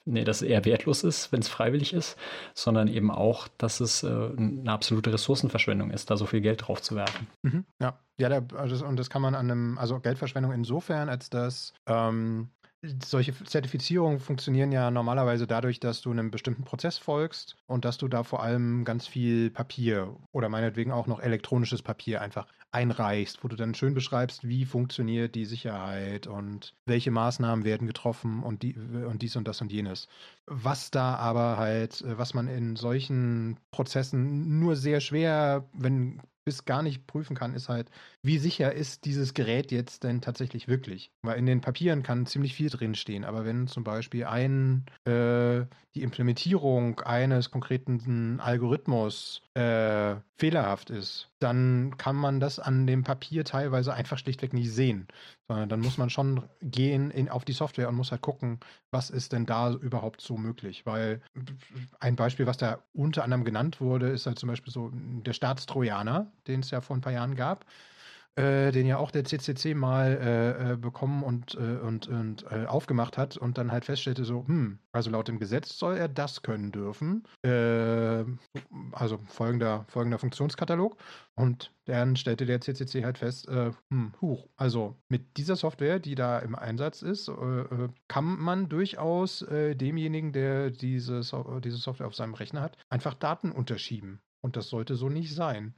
nee, 0.07 0.23
dass 0.23 0.41
es 0.41 0.47
eher 0.47 0.65
wertlos 0.65 1.03
ist, 1.03 1.31
wenn 1.31 1.41
es 1.41 1.47
freiwillig 1.47 1.93
ist, 1.93 2.17
sondern 2.53 2.87
eben 2.87 3.11
auch, 3.11 3.47
dass 3.57 3.79
es 3.79 4.03
äh, 4.03 4.07
eine 4.07 4.71
absolute 4.71 5.13
Ressourcenverschwendung 5.13 5.91
ist, 5.91 6.09
da 6.09 6.17
so 6.17 6.25
viel 6.25 6.41
Geld 6.41 6.67
drauf 6.67 6.81
zu 6.81 6.95
werfen. 6.95 7.27
Mhm, 7.43 7.65
ja, 7.79 7.99
ja, 8.19 8.29
der, 8.29 8.45
also, 8.55 8.85
und 8.85 8.97
das 8.97 9.09
kann 9.09 9.21
man 9.21 9.35
an 9.35 9.51
einem, 9.51 9.77
also 9.77 9.99
Geldverschwendung 9.99 10.51
insofern, 10.51 11.09
als 11.09 11.29
dass 11.29 11.73
ähm, 11.85 12.49
solche 12.83 13.33
Zertifizierungen 13.43 14.19
funktionieren 14.19 14.71
ja 14.71 14.91
normalerweise 14.91 15.47
dadurch, 15.47 15.79
dass 15.79 16.01
du 16.01 16.11
einem 16.11 16.31
bestimmten 16.31 16.63
Prozess 16.63 16.97
folgst 16.97 17.57
und 17.65 17.85
dass 17.85 17.97
du 17.97 18.07
da 18.07 18.23
vor 18.23 18.43
allem 18.43 18.85
ganz 18.85 19.07
viel 19.07 19.49
Papier 19.49 20.15
oder 20.31 20.49
meinetwegen 20.49 20.91
auch 20.91 21.07
noch 21.07 21.19
elektronisches 21.19 21.81
Papier 21.81 22.21
einfach 22.21 22.47
einreichst, 22.71 23.43
wo 23.43 23.47
du 23.47 23.55
dann 23.55 23.73
schön 23.73 23.93
beschreibst, 23.93 24.47
wie 24.47 24.65
funktioniert 24.65 25.35
die 25.35 25.45
Sicherheit 25.45 26.27
und 26.27 26.75
welche 26.85 27.11
Maßnahmen 27.11 27.65
werden 27.65 27.87
getroffen 27.87 28.43
und, 28.43 28.61
die, 28.61 28.75
und 28.75 29.21
dies 29.21 29.35
und 29.35 29.47
das 29.47 29.61
und 29.61 29.71
jenes. 29.71 30.07
Was 30.45 30.91
da 30.91 31.15
aber 31.15 31.57
halt, 31.57 32.03
was 32.05 32.33
man 32.33 32.47
in 32.47 32.75
solchen 32.75 33.57
Prozessen 33.71 34.59
nur 34.59 34.75
sehr 34.75 35.01
schwer, 35.01 35.67
wenn 35.73 36.21
bis 36.47 36.63
gar 36.63 36.81
nicht 36.81 37.07
prüfen 37.07 37.35
kann, 37.35 37.53
ist 37.53 37.67
halt, 37.67 37.89
wie 38.21 38.37
sicher 38.37 38.71
ist 38.71 39.03
dieses 39.03 39.33
Gerät 39.33 39.69
jetzt 39.69 40.05
denn 40.05 40.21
tatsächlich 40.21 40.69
wirklich? 40.69 41.11
Weil 41.21 41.37
in 41.37 41.45
den 41.45 41.59
Papieren 41.59 42.03
kann 42.03 42.25
ziemlich 42.25 42.53
viel 42.53 42.69
drinstehen, 42.69 43.25
aber 43.25 43.43
wenn 43.43 43.67
zum 43.67 43.83
Beispiel 43.83 44.23
ein, 44.23 44.85
äh, 45.03 45.65
die 45.93 46.03
Implementierung 46.03 47.01
eines 47.01 47.51
konkreten 47.51 48.39
Algorithmus 48.39 49.41
äh, 49.55 50.15
fehlerhaft 50.37 50.89
ist, 50.89 51.27
dann 51.39 51.97
kann 51.97 52.15
man 52.15 52.39
das 52.39 52.59
an 52.59 52.87
dem 52.87 53.03
Papier 53.03 53.43
teilweise 53.45 53.93
einfach 53.93 54.17
schlichtweg 54.17 54.53
nicht 54.53 54.71
sehen. 54.71 55.07
Sondern 55.47 55.69
dann 55.69 55.79
muss 55.81 55.97
man 55.97 56.09
schon 56.09 56.43
gehen 56.61 57.11
in, 57.11 57.29
auf 57.29 57.45
die 57.45 57.53
Software 57.53 57.89
und 57.89 57.95
muss 57.95 58.11
halt 58.11 58.21
gucken, 58.21 58.59
was 58.91 59.09
ist 59.09 59.33
denn 59.33 59.45
da 59.45 59.71
überhaupt 59.71 60.21
so 60.21 60.37
möglich. 60.37 60.85
Weil 60.85 61.21
ein 61.99 62.15
Beispiel, 62.15 62.47
was 62.47 62.57
da 62.57 62.79
unter 62.93 63.23
anderem 63.23 63.43
genannt 63.43 63.79
wurde, 63.79 64.09
ist 64.09 64.25
halt 64.25 64.39
zum 64.39 64.49
Beispiel 64.49 64.73
so 64.73 64.91
der 64.93 65.33
Staatstrojaner, 65.33 66.31
den 66.47 66.61
es 66.61 66.71
ja 66.71 66.81
vor 66.81 66.97
ein 66.97 67.01
paar 67.01 67.13
Jahren 67.13 67.35
gab 67.35 67.65
äh, 68.37 68.71
den 68.71 68.85
ja 68.85 68.97
auch 68.97 69.09
der 69.09 69.23
CCC 69.23 69.73
mal 69.73 70.11
äh, 70.21 70.73
äh, 70.73 70.77
bekommen 70.77 71.23
und, 71.23 71.55
äh, 71.55 71.77
und, 71.77 72.07
und 72.07 72.45
äh, 72.51 72.65
aufgemacht 72.65 73.17
hat 73.17 73.35
und 73.35 73.57
dann 73.57 73.71
halt 73.71 73.85
feststellte 73.85 74.25
so, 74.25 74.45
hm, 74.47 74.77
also 74.91 75.09
laut 75.09 75.27
dem 75.27 75.39
Gesetz 75.39 75.77
soll 75.77 75.97
er 75.97 76.07
das 76.07 76.43
können 76.43 76.71
dürfen. 76.71 77.23
Also 78.91 79.19
folgender, 79.25 79.85
folgender 79.87 80.19
Funktionskatalog. 80.19 80.97
Und 81.35 81.73
dann 81.85 82.15
stellte 82.15 82.45
der 82.45 82.61
CCC 82.61 83.03
halt 83.03 83.17
fest, 83.17 83.47
hm, 83.47 84.13
huch, 84.21 84.47
also 84.55 84.97
mit 85.09 85.37
dieser 85.37 85.55
Software, 85.55 85.99
die 85.99 86.15
da 86.15 86.39
im 86.39 86.55
Einsatz 86.55 87.01
ist, 87.01 87.31
kann 88.07 88.25
man 88.39 88.69
durchaus 88.69 89.45
demjenigen, 89.49 90.33
der 90.33 90.71
diese, 90.71 91.23
so 91.23 91.59
diese 91.59 91.77
Software 91.77 92.07
auf 92.07 92.15
seinem 92.15 92.33
Rechner 92.33 92.61
hat, 92.61 92.77
einfach 92.89 93.13
Daten 93.13 93.51
unterschieben. 93.51 94.19
Und 94.41 94.55
das 94.55 94.69
sollte 94.69 94.95
so 94.95 95.09
nicht 95.09 95.33
sein. 95.33 95.73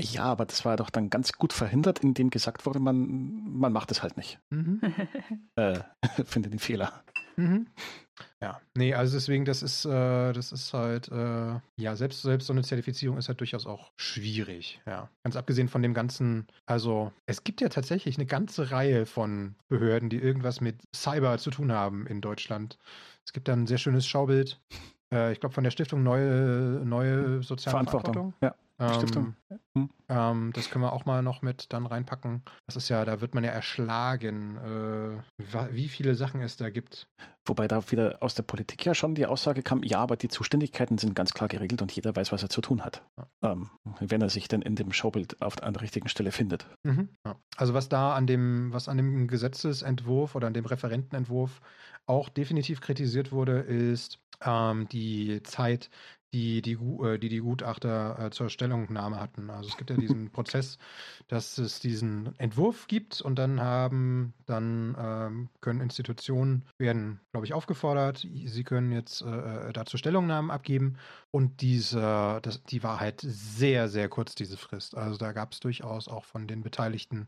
Ja, 0.00 0.24
aber 0.24 0.44
das 0.44 0.64
war 0.64 0.76
doch 0.76 0.90
dann 0.90 1.10
ganz 1.10 1.32
gut 1.32 1.52
verhindert, 1.52 2.00
indem 2.00 2.30
gesagt 2.30 2.66
wurde, 2.66 2.80
man, 2.80 3.58
man 3.58 3.72
macht 3.72 3.90
es 3.90 4.02
halt 4.02 4.16
nicht. 4.16 4.40
Mhm. 4.50 4.80
äh, 5.56 5.80
finde 6.24 6.50
den 6.50 6.58
Fehler. 6.58 7.04
Mhm. 7.36 7.68
Ja, 8.42 8.60
nee, 8.76 8.94
also 8.94 9.16
deswegen, 9.16 9.44
das 9.44 9.62
ist, 9.62 9.84
äh, 9.84 10.32
das 10.32 10.52
ist 10.52 10.74
halt, 10.74 11.08
äh, 11.08 11.60
ja, 11.76 11.96
selbst, 11.96 12.22
selbst 12.22 12.46
so 12.46 12.52
eine 12.52 12.62
Zertifizierung 12.62 13.16
ist 13.16 13.28
halt 13.28 13.40
durchaus 13.40 13.66
auch 13.66 13.92
schwierig, 13.96 14.80
ja. 14.86 15.08
Ganz 15.22 15.36
abgesehen 15.36 15.68
von 15.68 15.82
dem 15.82 15.94
ganzen, 15.94 16.46
also 16.66 17.12
es 17.26 17.44
gibt 17.44 17.60
ja 17.60 17.68
tatsächlich 17.68 18.16
eine 18.16 18.26
ganze 18.26 18.70
Reihe 18.70 19.06
von 19.06 19.54
Behörden, 19.68 20.10
die 20.10 20.18
irgendwas 20.18 20.60
mit 20.60 20.82
Cyber 20.94 21.38
zu 21.38 21.50
tun 21.50 21.72
haben 21.72 22.06
in 22.06 22.20
Deutschland. 22.20 22.78
Es 23.24 23.32
gibt 23.32 23.48
da 23.48 23.52
ein 23.52 23.66
sehr 23.66 23.78
schönes 23.78 24.06
Schaubild 24.06 24.60
äh, 25.12 25.32
ich 25.32 25.40
glaube, 25.40 25.54
von 25.54 25.64
der 25.64 25.70
Stiftung 25.70 26.02
Neue, 26.02 26.82
neue 26.84 27.42
Soziale 27.42 27.72
Verantwortung. 27.72 28.14
Verantwortung. 28.14 28.34
Ja. 28.42 28.54
Ähm, 28.80 28.94
Stiftung. 28.94 29.34
Hm. 29.76 29.90
ähm, 30.08 30.52
das 30.54 30.70
können 30.70 30.82
wir 30.82 30.94
auch 30.94 31.04
mal 31.04 31.22
noch 31.22 31.42
mit 31.42 31.72
dann 31.72 31.84
reinpacken. 31.84 32.42
Das 32.66 32.76
ist 32.76 32.88
ja, 32.88 33.04
da 33.04 33.20
wird 33.20 33.34
man 33.34 33.44
ja 33.44 33.50
erschlagen, 33.50 34.56
äh, 34.56 35.72
wie 35.72 35.88
viele 35.88 36.14
Sachen 36.14 36.40
es 36.40 36.56
da 36.56 36.70
gibt. 36.70 37.06
Wobei 37.44 37.68
da 37.68 37.90
wieder 37.90 38.22
aus 38.22 38.34
der 38.34 38.42
Politik 38.42 38.86
ja 38.86 38.94
schon 38.94 39.14
die 39.14 39.26
Aussage 39.26 39.62
kam, 39.62 39.82
ja, 39.82 39.98
aber 39.98 40.16
die 40.16 40.28
Zuständigkeiten 40.28 40.96
sind 40.96 41.14
ganz 41.14 41.34
klar 41.34 41.48
geregelt 41.48 41.82
und 41.82 41.92
jeder 41.92 42.16
weiß, 42.16 42.32
was 42.32 42.42
er 42.42 42.48
zu 42.48 42.62
tun 42.62 42.82
hat. 42.82 43.02
Ähm, 43.42 43.68
wenn 44.00 44.22
er 44.22 44.30
sich 44.30 44.48
denn 44.48 44.62
in 44.62 44.76
dem 44.76 44.92
Showbild 44.92 45.42
auf, 45.42 45.62
an 45.62 45.74
der 45.74 45.82
richtigen 45.82 46.08
Stelle 46.08 46.32
findet. 46.32 46.66
Mhm. 46.82 47.10
Ja. 47.26 47.36
Also 47.56 47.74
was 47.74 47.90
da 47.90 48.14
an 48.14 48.26
dem, 48.26 48.72
was 48.72 48.88
an 48.88 48.96
dem 48.96 49.28
Gesetzesentwurf 49.28 50.34
oder 50.34 50.46
an 50.46 50.54
dem 50.54 50.64
Referentenentwurf 50.64 51.60
auch 52.06 52.30
definitiv 52.30 52.80
kritisiert 52.80 53.30
wurde, 53.30 53.60
ist 53.60 54.20
ähm, 54.42 54.88
die 54.88 55.42
Zeit, 55.42 55.90
die 56.32 56.62
die, 56.62 56.72
äh, 56.72 57.18
die, 57.18 57.28
die 57.28 57.40
Gutachter 57.40 58.18
äh, 58.18 58.30
zur 58.30 58.50
Stellungnahme 58.50 59.20
hatten. 59.20 59.50
Also 59.50 59.68
es 59.68 59.76
gibt 59.76 59.90
ja 59.90 59.96
diesen 59.96 60.30
Prozess, 60.32 60.78
dass 61.28 61.58
es 61.58 61.80
diesen 61.80 62.38
Entwurf 62.38 62.86
gibt 62.86 63.20
und 63.20 63.36
dann 63.36 63.60
haben, 63.60 64.34
dann 64.46 64.96
ähm, 64.98 65.48
können 65.60 65.80
Institutionen 65.80 66.64
werden, 66.78 67.20
glaube 67.32 67.46
ich, 67.46 67.54
aufgefordert, 67.54 68.26
sie 68.44 68.64
können 68.64 68.92
jetzt 68.92 69.22
äh, 69.22 69.68
äh, 69.68 69.72
dazu 69.72 69.96
Stellungnahmen 69.96 70.50
abgeben 70.50 70.96
und 71.30 71.60
diese, 71.60 72.40
das, 72.42 72.62
die 72.64 72.82
war 72.82 73.00
halt 73.00 73.20
sehr, 73.22 73.88
sehr 73.88 74.08
kurz, 74.08 74.34
diese 74.34 74.56
Frist. 74.56 74.96
Also 74.96 75.16
da 75.16 75.32
gab 75.32 75.52
es 75.52 75.60
durchaus 75.60 76.08
auch 76.08 76.24
von 76.24 76.46
den 76.46 76.62
Beteiligten 76.62 77.26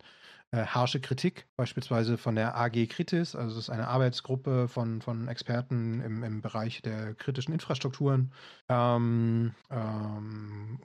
äh, 0.52 0.66
harsche 0.66 1.00
Kritik, 1.00 1.46
beispielsweise 1.56 2.18
von 2.18 2.34
der 2.34 2.56
AG 2.56 2.86
Kritis, 2.88 3.34
also 3.34 3.58
es 3.58 3.64
ist 3.64 3.70
eine 3.70 3.88
Arbeitsgruppe 3.88 4.68
von, 4.68 5.00
von 5.00 5.26
Experten 5.28 6.02
im, 6.02 6.22
im 6.22 6.42
Bereich 6.42 6.82
der 6.82 7.14
kritischen 7.14 7.54
Infrastrukturen. 7.54 8.32
Ähm, 8.68 9.54
ähm, 9.70 10.80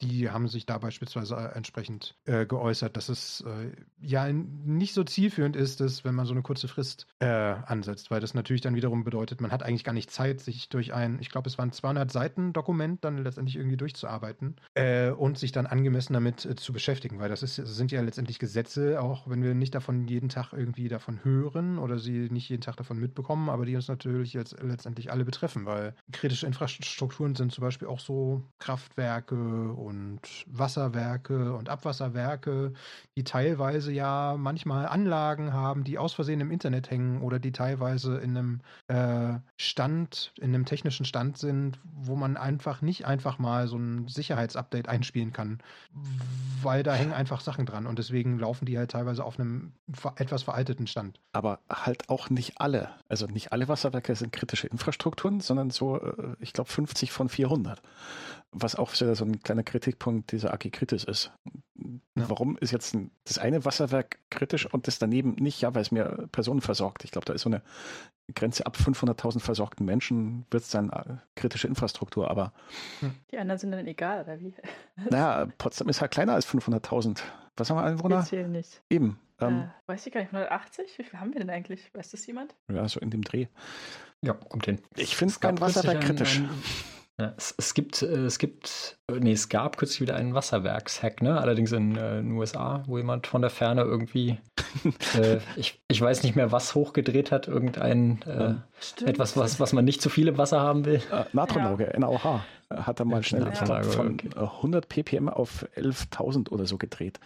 die 0.00 0.30
haben 0.30 0.48
sich 0.48 0.64
da 0.64 0.78
beispielsweise 0.78 1.36
äh, 1.36 1.54
entsprechend 1.54 2.16
äh, 2.24 2.46
geäußert, 2.46 2.96
dass 2.96 3.10
es 3.10 3.42
äh, 3.42 3.72
ja 4.00 4.32
nicht 4.32 4.94
so 4.94 5.04
zielführend 5.04 5.54
ist, 5.54 5.80
dass, 5.80 6.02
wenn 6.02 6.14
man 6.14 6.24
so 6.24 6.32
eine 6.32 6.42
kurze 6.42 6.66
Frist 6.66 7.06
äh, 7.18 7.26
ansetzt, 7.26 8.10
weil 8.10 8.20
das 8.20 8.32
natürlich 8.32 8.62
dann 8.62 8.74
wiederum 8.74 9.04
bedeutet, 9.04 9.42
man 9.42 9.52
hat 9.52 9.62
eigentlich 9.62 9.84
gar 9.84 9.92
nicht 9.92 10.10
Zeit, 10.10 10.40
sich 10.40 10.70
durch 10.70 10.94
ein, 10.94 11.18
ich 11.20 11.28
glaube, 11.28 11.48
es 11.48 11.58
waren 11.58 11.72
200 11.72 12.10
Seiten 12.10 12.54
Dokument 12.54 13.04
dann 13.04 13.18
letztendlich 13.18 13.56
irgendwie 13.56 13.76
durchzuarbeiten 13.76 14.56
äh, 14.72 15.10
und 15.10 15.38
sich 15.38 15.52
dann 15.52 15.66
angemessen 15.66 16.14
damit 16.14 16.40
zu 16.58 16.72
beschäftigen, 16.72 17.18
weil 17.18 17.28
das, 17.28 17.42
ist, 17.42 17.56
sind 17.56 17.92
ja 17.92 18.00
letztendlich 18.00 18.38
Gesetze, 18.38 19.02
auch 19.02 19.09
wenn 19.26 19.42
wir 19.42 19.54
nicht 19.54 19.74
davon 19.74 20.06
jeden 20.06 20.28
Tag 20.28 20.52
irgendwie 20.52 20.88
davon 20.88 21.24
hören 21.24 21.78
oder 21.78 21.98
sie 21.98 22.28
nicht 22.30 22.48
jeden 22.48 22.62
Tag 22.62 22.76
davon 22.76 22.98
mitbekommen, 22.98 23.48
aber 23.48 23.66
die 23.66 23.76
uns 23.76 23.88
natürlich 23.88 24.32
jetzt 24.32 24.56
letztendlich 24.62 25.10
alle 25.10 25.24
betreffen, 25.24 25.66
weil 25.66 25.94
kritische 26.12 26.46
Infrastrukturen 26.46 27.34
sind 27.34 27.52
zum 27.52 27.62
Beispiel 27.62 27.88
auch 27.88 28.00
so 28.00 28.42
Kraftwerke 28.58 29.72
und 29.72 30.20
Wasserwerke 30.46 31.54
und 31.54 31.68
Abwasserwerke, 31.68 32.72
die 33.16 33.24
teilweise 33.24 33.92
ja 33.92 34.36
manchmal 34.38 34.86
Anlagen 34.86 35.52
haben, 35.52 35.84
die 35.84 35.98
aus 35.98 36.14
Versehen 36.14 36.40
im 36.40 36.50
Internet 36.50 36.90
hängen 36.90 37.22
oder 37.22 37.38
die 37.38 37.52
teilweise 37.52 38.18
in 38.18 38.36
einem 38.36 38.60
äh, 38.88 39.38
Stand, 39.56 40.32
in 40.40 40.54
einem 40.54 40.64
technischen 40.64 41.04
Stand 41.04 41.38
sind, 41.38 41.78
wo 41.84 42.16
man 42.16 42.36
einfach 42.36 42.82
nicht 42.82 43.06
einfach 43.06 43.38
mal 43.38 43.68
so 43.68 43.76
ein 43.76 44.08
Sicherheitsupdate 44.08 44.88
einspielen 44.88 45.32
kann, 45.32 45.58
weil 46.62 46.82
da 46.82 46.94
hängen 46.94 47.12
einfach 47.12 47.40
Sachen 47.40 47.66
dran 47.66 47.86
und 47.86 47.98
deswegen 47.98 48.38
laufen 48.38 48.66
die 48.66 48.78
halt 48.78 48.90
teilweise 49.00 49.24
auf 49.24 49.38
einem 49.38 49.72
etwas 50.16 50.42
veralteten 50.42 50.86
Stand. 50.86 51.20
Aber 51.32 51.60
halt 51.70 52.08
auch 52.10 52.28
nicht 52.28 52.60
alle. 52.60 52.90
Also 53.08 53.26
nicht 53.26 53.52
alle 53.52 53.66
Wasserwerke 53.66 54.14
sind 54.14 54.32
kritische 54.32 54.66
Infrastrukturen, 54.66 55.40
sondern 55.40 55.70
so, 55.70 55.98
äh, 55.98 56.36
ich 56.38 56.52
glaube, 56.52 56.70
50 56.70 57.10
von 57.10 57.28
400. 57.30 57.80
Was 58.52 58.76
auch 58.76 58.92
wieder 58.92 59.14
so 59.14 59.24
ein 59.24 59.40
kleiner 59.40 59.62
Kritikpunkt 59.62 60.32
dieser 60.32 60.52
AG 60.52 60.70
Kritis 60.70 61.04
ist. 61.04 61.32
Ja. 61.76 62.28
Warum 62.28 62.58
ist 62.58 62.72
jetzt 62.72 62.94
das 63.24 63.38
eine 63.38 63.64
Wasserwerk 63.64 64.18
kritisch 64.28 64.66
und 64.72 64.86
das 64.86 64.98
daneben 64.98 65.36
nicht? 65.36 65.60
Ja, 65.62 65.74
weil 65.74 65.82
es 65.82 65.92
mehr 65.92 66.26
Personen 66.32 66.60
versorgt. 66.60 67.04
Ich 67.04 67.10
glaube, 67.10 67.24
da 67.24 67.32
ist 67.32 67.42
so 67.42 67.48
eine 67.48 67.62
Grenze 68.34 68.66
ab 68.66 68.76
500.000 68.76 69.40
versorgten 69.40 69.86
Menschen 69.86 70.44
wird 70.50 70.64
es 70.64 70.70
dann 70.70 70.90
äh, 70.90 71.16
kritische 71.36 71.68
Infrastruktur. 71.68 72.30
Aber 72.30 72.52
Die 73.30 73.38
anderen 73.38 73.58
sind 73.58 73.70
dann 73.72 73.86
egal, 73.86 74.24
oder 74.24 74.38
wie? 74.40 74.52
naja, 75.08 75.46
Potsdam 75.56 75.88
ist 75.88 76.00
halt 76.00 76.10
kleiner 76.10 76.34
als 76.34 76.46
500.000. 76.46 77.20
Was 77.56 77.70
haben 77.70 77.76
wir 77.78 77.82
Wir 77.84 77.90
Einwohner? 77.90 78.24
zählen 78.24 78.50
nicht. 78.50 78.82
Eben. 78.90 79.18
Ähm, 79.40 79.60
äh, 79.86 79.88
weiß 79.90 80.06
ich 80.06 80.12
gar 80.12 80.20
nicht, 80.20 80.32
180? 80.32 80.98
Wie 80.98 81.04
viel 81.04 81.18
haben 81.20 81.32
wir 81.32 81.40
denn 81.40 81.50
eigentlich? 81.50 81.92
Weiß 81.94 82.10
das 82.10 82.26
jemand? 82.26 82.54
Ja, 82.72 82.86
so 82.88 83.00
in 83.00 83.10
dem 83.10 83.22
Dreh. 83.22 83.46
Ja, 84.22 84.34
kommt 84.34 84.66
hin. 84.66 84.80
Ich 84.96 85.16
finde 85.16 85.34
kein 85.40 85.60
Wasserwerk 85.60 86.00
kürzlich 86.04 86.16
kritisch. 86.16 86.38
ein- 86.40 86.44
ein- 86.50 86.62
Ja, 87.18 87.34
es, 87.36 87.54
es 87.58 87.74
gibt, 87.74 88.00
äh, 88.00 88.06
es 88.24 88.38
gibt, 88.38 88.98
äh, 89.10 89.18
nee, 89.20 89.32
es 89.32 89.50
gab 89.50 89.76
kürzlich 89.76 90.00
wieder 90.00 90.16
einen 90.16 90.32
Wasserwerkshack, 90.34 91.20
ne? 91.22 91.38
Allerdings 91.38 91.70
in 91.72 91.94
äh, 91.96 92.16
den 92.22 92.32
USA, 92.32 92.82
wo 92.86 92.96
jemand 92.96 93.26
von 93.26 93.42
der 93.42 93.50
Ferne 93.50 93.82
irgendwie, 93.82 94.38
äh, 95.14 95.38
ich, 95.56 95.82
ich 95.88 96.00
weiß 96.00 96.22
nicht 96.22 96.34
mehr, 96.34 96.50
was 96.50 96.74
hochgedreht 96.74 97.30
hat, 97.30 97.46
irgendein 97.46 98.22
äh, 98.22 98.54
etwas, 99.04 99.36
was, 99.36 99.60
was 99.60 99.74
man 99.74 99.84
nicht 99.84 100.00
zu 100.00 100.08
viel 100.08 100.28
im 100.28 100.38
Wasser 100.38 100.60
haben 100.60 100.86
will. 100.86 101.02
Äh, 101.12 101.24
Natronauge, 101.34 101.92
NaOH, 101.98 102.36
äh, 102.36 102.40
hat 102.70 103.00
er 103.00 103.04
mal 103.04 103.16
Ja, 103.18 103.22
schnell 103.22 103.42
glaub, 103.42 103.54
Natronauge, 103.54 103.90
von 103.90 104.14
okay. 104.14 104.30
äh, 104.36 104.40
100 104.40 104.88
ppm 104.88 105.28
auf 105.28 105.66
11.000 105.76 106.50
oder 106.50 106.66
so 106.66 106.78
gedreht. 106.78 107.18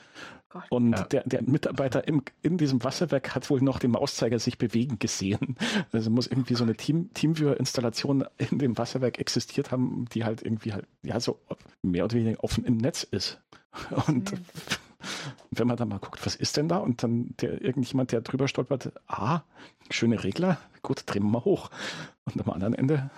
Und 0.71 0.93
Ja. 0.93 1.03
der, 1.05 1.23
der 1.25 1.43
Mitarbeiter 1.43 2.07
im, 2.07 2.23
in 2.43 2.59
diesem 2.59 2.83
Wasserwerk 2.85 3.35
hat 3.35 3.51
wohl 3.51 3.61
noch 3.61 3.81
den 3.81 3.91
Mauszeiger 3.91 4.39
sich 4.39 4.57
bewegen 4.59 4.99
gesehen. 4.99 5.57
Also 5.93 6.11
muss 6.11 6.27
irgendwie 6.29 6.55
so 6.55 6.65
eine 6.65 6.75
Team, 6.77 7.13
Teamviewer-Installation 7.15 8.25
in 8.39 8.59
dem 8.59 8.79
Wasserwerk 8.79 9.19
existiert 9.19 9.71
haben, 9.73 10.07
die 10.13 10.25
halt 10.25 10.43
irgendwie 10.43 10.73
halt, 10.73 10.87
ja, 11.03 11.19
so 11.21 11.39
mehr 11.83 12.05
oder 12.05 12.15
weniger 12.17 12.43
offen 12.43 12.65
im 12.65 12.77
Netz 12.77 13.03
ist. 13.03 13.41
Und 14.07 14.31
Ja. 14.31 14.39
wenn 15.51 15.67
man 15.67 15.77
dann 15.77 15.89
mal 15.89 15.99
guckt, 15.99 16.25
was 16.25 16.35
ist 16.37 16.57
denn 16.57 16.69
da? 16.69 16.79
Und 16.79 17.03
dann 17.03 17.35
der 17.41 17.61
irgendjemand, 17.61 18.13
der 18.13 18.23
drüber 18.23 18.49
stolpert, 18.49 18.93
ah, 19.07 19.43
schöne 19.91 20.23
Regler, 20.25 20.59
gut, 20.83 21.03
drehen 21.07 21.25
wir 21.25 21.31
mal 21.31 21.45
hoch. 21.45 21.71
Und 22.25 22.41
am 22.41 22.51
anderen 22.51 22.75
Ende 22.75 23.11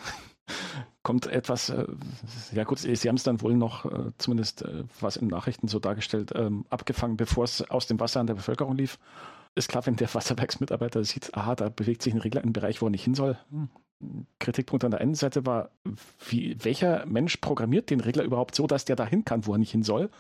kommt 1.06 1.28
etwas, 1.28 1.68
äh, 1.70 1.86
ja 2.52 2.64
gut, 2.64 2.78
sie 2.80 3.08
haben 3.08 3.14
es 3.14 3.22
dann 3.22 3.40
wohl 3.40 3.54
noch, 3.54 3.84
äh, 3.84 4.10
zumindest 4.18 4.62
äh, 4.62 4.82
was 5.00 5.16
in 5.16 5.28
Nachrichten 5.28 5.68
so 5.68 5.78
dargestellt, 5.78 6.32
ähm, 6.34 6.64
abgefangen, 6.68 7.16
bevor 7.16 7.44
es 7.44 7.62
aus 7.70 7.86
dem 7.86 8.00
Wasser 8.00 8.18
an 8.18 8.26
der 8.26 8.34
Bevölkerung 8.34 8.76
lief. 8.76 8.98
Ist 9.54 9.68
klar, 9.68 9.86
wenn 9.86 9.94
der 9.94 10.12
Wasserwerksmitarbeiter 10.14 11.04
sieht, 11.04 11.32
aha, 11.34 11.54
da 11.54 11.68
bewegt 11.68 12.02
sich 12.02 12.12
ein 12.12 12.20
Regler 12.20 12.40
in 12.40 12.46
einen 12.46 12.52
Bereich, 12.52 12.82
wo 12.82 12.86
er 12.86 12.90
nicht 12.90 13.04
hin 13.04 13.14
soll. 13.14 13.38
Hm. 13.50 13.68
Kritikpunkt 14.40 14.84
an 14.84 14.90
der 14.90 15.00
einen 15.00 15.14
Seite 15.14 15.46
war, 15.46 15.70
wie, 16.28 16.56
welcher 16.62 17.06
Mensch 17.06 17.36
programmiert 17.36 17.88
den 17.88 18.00
Regler 18.00 18.24
überhaupt 18.24 18.56
so, 18.56 18.66
dass 18.66 18.84
der 18.84 18.96
da 18.96 19.06
hin 19.06 19.24
kann, 19.24 19.46
wo 19.46 19.52
er 19.52 19.58
nicht 19.58 19.70
hin 19.70 19.84
soll? 19.84 20.10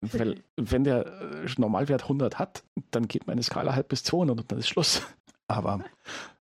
Weil, 0.00 0.42
wenn 0.56 0.84
der 0.84 1.44
Normalwert 1.58 2.04
100 2.04 2.38
hat, 2.38 2.64
dann 2.90 3.08
geht 3.08 3.26
meine 3.26 3.42
Skala 3.42 3.74
halt 3.74 3.88
bis 3.88 4.04
200 4.04 4.40
und 4.40 4.50
dann 4.50 4.58
ist 4.58 4.68
Schluss. 4.68 5.02
Aber, 5.48 5.84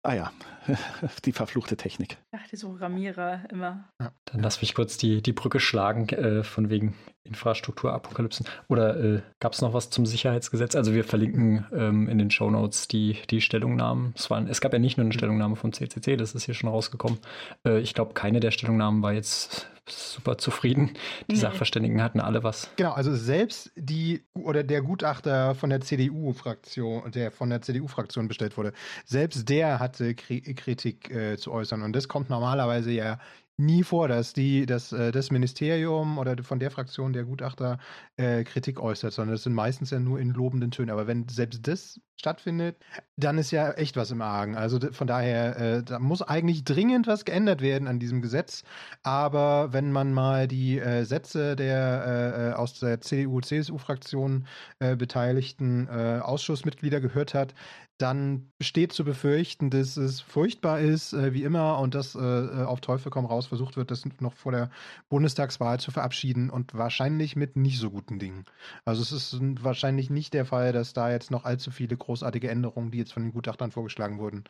ah 0.04 0.14
ja, 0.14 0.32
die 1.26 1.32
verfluchte 1.32 1.78
Technik. 1.78 2.18
Ach, 2.32 2.48
diese 2.52 2.68
Programmierer 2.68 3.50
immer. 3.52 3.90
Dann 3.98 4.42
lass 4.42 4.62
mich 4.62 4.74
kurz 4.74 4.98
die, 4.98 5.22
die 5.22 5.34
Brücke 5.34 5.60
schlagen, 5.60 6.10
äh, 6.10 6.44
von 6.44 6.70
wegen 6.70 6.96
Infrastrukturapokalypsen. 7.28 8.46
Oder 8.68 8.98
äh, 8.98 9.22
gab 9.40 9.54
es 9.54 9.62
noch 9.62 9.74
was 9.74 9.90
zum 9.90 10.06
Sicherheitsgesetz? 10.06 10.76
Also 10.76 10.94
wir 10.94 11.04
verlinken 11.04 11.66
ähm, 11.74 12.08
in 12.10 12.18
den 12.18 12.32
Shownotes 12.32 12.88
die, 12.88 13.18
die 13.30 13.42
Stellungnahmen. 13.42 14.14
Es, 14.16 14.30
waren, 14.30 14.48
es 14.48 14.62
gab 14.62 14.74
ja 14.74 14.80
nicht 14.80 14.98
nur 14.98 15.06
eine 15.06 15.14
Stellungnahme 15.14 15.56
vom 15.56 15.74
CCC, 15.74 16.18
das 16.18 16.34
ist 16.34 16.44
hier 16.46 16.56
schon 16.56 16.70
rausgekommen. 16.70 17.20
Äh, 17.66 17.80
ich 17.80 17.94
glaube, 17.94 18.14
keine 18.14 18.40
der 18.40 18.52
Stellungnahmen 18.52 19.02
war 19.02 19.14
jetzt 19.14 19.68
super 19.90 20.38
zufrieden. 20.38 20.92
Die 21.30 21.34
Nee. 21.34 21.40
Sachverständigen 21.40 22.02
hatten 22.02 22.20
alle 22.20 22.44
was. 22.44 22.70
Genau, 22.76 22.92
also 22.92 23.16
selbst 23.16 23.72
die 23.76 24.24
oder 24.34 24.64
der 24.64 24.82
Gutachter 24.82 25.56
von 25.56 25.70
der 25.70 25.82
CDU-Fraktion, 25.82 27.12
der 27.12 27.32
von 27.32 27.50
der 27.50 27.62
CDU-Fraktion 27.62 28.28
bestellt 28.28 28.58
wurde, 28.58 28.74
selbst 29.06 29.48
der 29.50 29.80
hatte 29.80 30.16
Kri 30.16 30.42
Kritik 30.56 31.12
äh, 31.12 31.38
zu 31.38 31.52
äußern. 31.52 31.82
Und 31.82 31.96
das 31.96 32.08
kommt 32.08 32.30
normalerweise 32.30 32.92
ja 32.92 33.20
nie 33.58 33.84
vor, 33.84 34.08
dass 34.08 34.34
die, 34.34 34.66
dass 34.66 34.92
äh, 34.92 35.12
das 35.12 35.32
Ministerium 35.32 36.18
oder 36.20 36.42
von 36.44 36.60
der 36.60 36.72
Fraktion 36.72 37.14
der 37.14 37.24
Gutachter 37.24 37.80
äh, 38.16 38.44
Kritik 38.44 38.80
äußert, 38.80 39.14
sondern 39.14 39.34
das 39.34 39.44
sind 39.44 39.54
meistens 39.54 39.90
ja 39.90 40.00
nur 40.00 40.20
in 40.20 40.30
lobenden 40.30 40.72
Tönen. 40.72 40.92
Aber 40.92 41.08
wenn 41.08 41.28
selbst 41.28 41.68
das 41.68 42.00
stattfindet, 42.18 42.78
dann 43.16 43.38
ist 43.38 43.52
ja 43.52 43.72
echt 43.72 43.96
was 43.96 44.12
im 44.12 44.22
Argen. 44.22 44.56
Also 44.56 44.80
von 44.92 45.08
daher, 45.08 45.58
äh, 45.58 45.84
da 45.84 46.00
muss 46.00 46.22
eigentlich 46.22 46.64
dringend 46.64 47.08
was 47.08 47.26
geändert 47.26 47.62
werden 47.62 47.88
an 47.88 48.00
diesem 48.00 48.22
Gesetz. 48.22 48.64
Aber 49.04 49.74
wenn 49.74 49.92
man 49.92 50.14
mal 50.14 50.48
die 50.48 50.80
äh, 50.80 51.04
Sätze 51.04 51.56
der 51.56 52.06
äh, 52.06 52.50
äh, 52.50 52.54
aus 52.54 52.80
der 52.80 53.02
CDU-CSU-Fraktion 53.02 54.48
äh, 54.80 54.96
beteiligten 54.96 55.88
äh, 55.88 56.20
Ausschussmitglieder 56.22 57.02
gehört 57.02 57.34
hat, 57.34 57.54
dann 57.98 58.52
besteht 58.60 58.94
zu 58.94 59.04
befürchten, 59.04 59.72
dass 59.72 59.98
es 59.98 60.22
furchtbar 60.22 60.80
ist, 60.80 61.14
äh, 61.14 61.34
wie 61.34 61.44
immer, 61.44 61.80
und 61.80 61.96
dass 61.96 62.16
äh, 62.16 62.20
äh, 62.20 62.64
auf 62.64 62.80
Teufel 62.80 63.10
komm 63.10 63.26
raus 63.26 63.48
versucht 63.48 63.76
wird, 63.76 63.90
das 63.90 64.04
noch 64.20 64.34
vor 64.34 64.52
der 64.52 64.70
Bundestagswahl 65.10 65.80
zu 65.80 65.92
verabschieden 65.92 66.50
und 66.50 66.76
wahrscheinlich 66.76 67.36
mit 67.36 67.56
nicht 67.56 67.80
so 67.80 67.90
guten 67.90 68.20
Dingen. 68.20 68.46
Also 68.86 69.02
es 69.02 69.12
ist 69.12 69.38
wahrscheinlich 69.64 70.10
nicht 70.10 70.34
der 70.34 70.46
Fall, 70.46 70.74
dass 70.74 70.94
da 70.94 71.10
jetzt 71.10 71.32
noch 71.32 71.44
allzu 71.44 71.72
viele 71.72 71.98
großartige 71.98 72.50
Änderungen, 72.50 72.92
die 72.92 73.00
jetzt 73.00 73.14
von 73.14 73.24
den 73.24 73.34
Gutachtern 73.34 73.72
vorgeschlagen 73.72 74.20
wurden, 74.20 74.44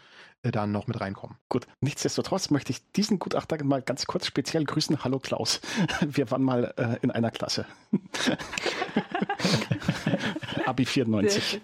äh, 0.44 0.52
dann 0.52 0.74
noch 0.74 0.88
mit 0.88 1.00
reinkommen. 1.00 1.38
Gut, 1.48 1.68
nichtsdestotrotz 1.80 2.50
möchte 2.50 2.72
ich 2.72 2.92
diesen 2.92 3.18
Gutachter 3.18 3.64
mal 3.64 3.82
ganz 3.82 4.06
kurz 4.06 4.26
speziell 4.26 4.66
grüßen. 4.66 5.06
Hallo 5.06 5.20
Klaus, 5.20 5.62
wir 6.02 6.30
waren 6.32 6.44
mal 6.44 6.74
äh, 6.78 6.98
in 7.02 7.12
einer 7.12 7.32
Klasse. 7.32 7.66
Abi 10.66 10.86
94. 10.86 11.62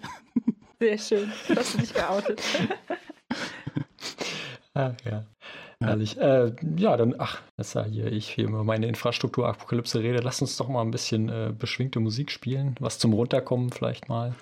Sehr 0.84 0.98
schön. 0.98 1.32
Schön. 1.46 1.56
Hast 1.56 1.74
du 1.74 1.78
dich 1.78 1.94
geoutet. 1.94 2.42
Ach 4.74 4.92
ja. 5.06 5.24
Herrlich. 5.80 6.18
Äh, 6.18 6.52
ja, 6.76 6.96
dann, 6.98 7.14
ach, 7.18 7.40
das 7.56 7.68
ist 7.68 7.74
ja 7.74 7.84
hier, 7.84 8.12
ich 8.12 8.28
hier 8.28 8.44
über 8.44 8.64
meine 8.64 8.86
Infrastrukturapokalypse 8.86 10.00
rede. 10.00 10.18
Lass 10.18 10.42
uns 10.42 10.58
doch 10.58 10.68
mal 10.68 10.82
ein 10.82 10.90
bisschen 10.90 11.30
äh, 11.30 11.54
beschwingte 11.58 12.00
Musik 12.00 12.30
spielen. 12.30 12.74
Was 12.80 12.98
zum 12.98 13.14
Runterkommen 13.14 13.70
vielleicht 13.70 14.10
mal. 14.10 14.34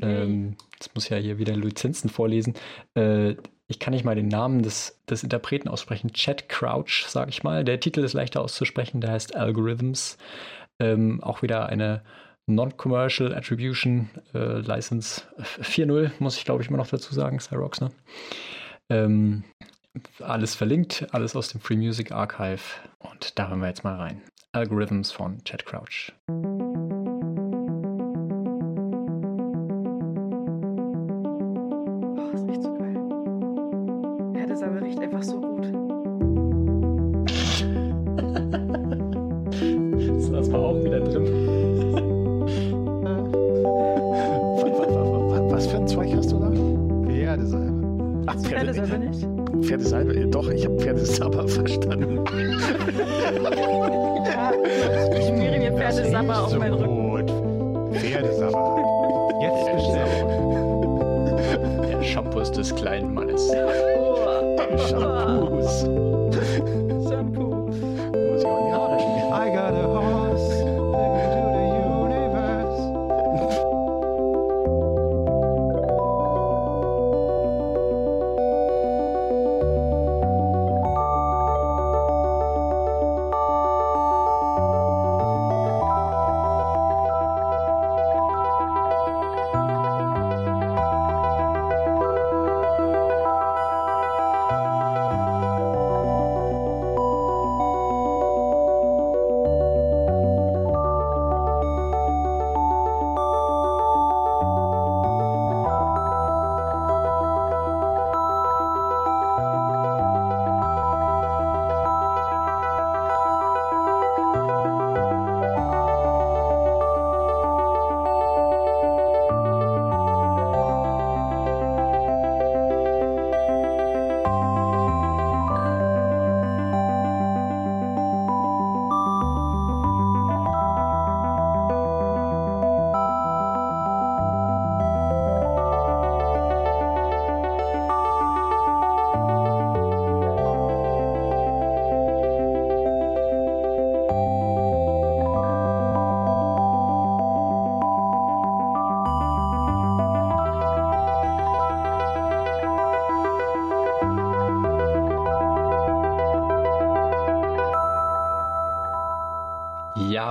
Ähm, 0.00 0.56
jetzt 0.74 0.94
muss 0.94 1.04
ich 1.04 1.10
ja 1.10 1.16
hier 1.16 1.38
wieder 1.38 1.56
Lizenzen 1.56 2.08
vorlesen. 2.08 2.54
Äh, 2.94 3.34
ich 3.66 3.80
kann 3.80 3.92
nicht 3.92 4.04
mal 4.04 4.14
den 4.14 4.28
Namen 4.28 4.62
des, 4.62 5.00
des 5.08 5.24
Interpreten 5.24 5.68
aussprechen. 5.68 6.12
Chad 6.12 6.48
Crouch, 6.48 7.06
sage 7.08 7.30
ich 7.30 7.42
mal. 7.42 7.64
Der 7.64 7.80
Titel 7.80 8.04
ist 8.04 8.12
leichter 8.12 8.42
auszusprechen. 8.42 9.00
Der 9.00 9.10
heißt 9.10 9.34
Algorithms. 9.34 10.18
Ähm, 10.78 11.20
auch 11.22 11.42
wieder 11.42 11.66
eine 11.66 12.02
Non-Commercial 12.54 13.34
Attribution 13.34 14.10
äh, 14.34 14.60
License 14.60 15.22
4.0, 15.62 16.10
muss 16.18 16.36
ich 16.36 16.44
glaube 16.44 16.62
ich 16.62 16.68
immer 16.68 16.78
noch 16.78 16.88
dazu 16.88 17.14
sagen, 17.14 17.40
Cyrox, 17.40 17.80
ne? 17.80 17.90
Ähm, 18.88 19.44
alles 20.20 20.54
verlinkt, 20.54 21.06
alles 21.12 21.34
aus 21.36 21.48
dem 21.48 21.60
Free 21.60 21.76
Music 21.76 22.12
Archive. 22.12 22.60
Und 22.98 23.38
da 23.38 23.48
hören 23.48 23.60
wir 23.60 23.68
jetzt 23.68 23.84
mal 23.84 23.96
rein. 23.96 24.22
Algorithms 24.52 25.12
von 25.12 25.42
Chad 25.44 25.64
Crouch. 25.64 26.12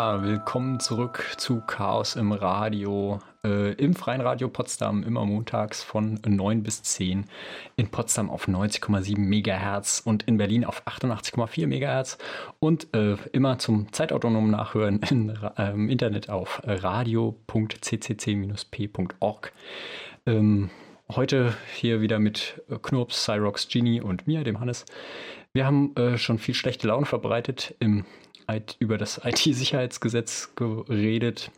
Willkommen 0.02 0.80
zurück 0.80 1.26
zu 1.36 1.60
Chaos 1.60 2.16
im 2.16 2.32
Radio. 2.32 3.20
Äh, 3.44 3.74
Im 3.74 3.96
Freien 3.96 4.22
Radio 4.22 4.48
Potsdam 4.48 5.04
immer 5.04 5.26
montags 5.26 5.84
von 5.84 6.18
9 6.26 6.64
bis 6.64 6.84
10. 6.84 7.26
In 7.76 7.92
Potsdam 7.92 8.30
auf 8.30 8.48
90,7 8.48 9.20
Megahertz 9.20 10.02
und 10.06 10.24
in 10.24 10.38
Berlin 10.38 10.64
auf 10.64 10.88
88,4 10.88 11.68
Megahertz. 11.68 12.18
Und 12.60 12.96
äh, 12.96 13.18
immer 13.34 13.60
zum 13.60 13.92
zeitautonomen 13.92 14.52
Nachhören 14.52 15.02
in, 15.10 15.38
äh, 15.58 15.72
im 15.72 15.90
Internet 15.90 16.30
auf 16.30 16.62
radio.ccc-p.org. 16.64 19.52
Ähm, 20.26 20.70
heute 21.14 21.58
hier 21.76 22.00
wieder 22.00 22.20
mit 22.20 22.62
Knurps, 22.84 23.26
Cyrox, 23.26 23.68
Genie 23.68 24.00
und 24.00 24.28
mir, 24.28 24.46
dem 24.46 24.62
Hannes. 24.62 24.86
Wir 25.52 25.66
haben 25.66 25.94
äh, 25.98 26.18
schon 26.18 26.40
viel 26.40 26.56
schlechte 26.56 26.88
Laune 26.88 27.06
verbreitet 27.06 27.76
im 27.82 28.06
über 28.80 28.98
das 28.98 29.22
IT-Sicherheitsgesetz 29.24 30.54
geredet. 30.56 31.52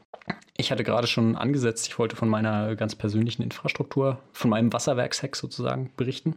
Ich 0.56 0.72
hatte 0.72 0.84
gerade 0.84 1.08
schon 1.08 1.36
angesetzt, 1.36 1.88
ich 1.88 1.98
wollte 1.98 2.16
von 2.16 2.30
meiner 2.30 2.76
ganz 2.76 2.96
persönlichen 2.96 3.42
Infrastruktur, 3.42 4.20
von 4.32 4.52
meinem 4.52 4.72
Wasserwerkshack 4.72 5.36
sozusagen 5.36 5.92
berichten. 5.98 6.36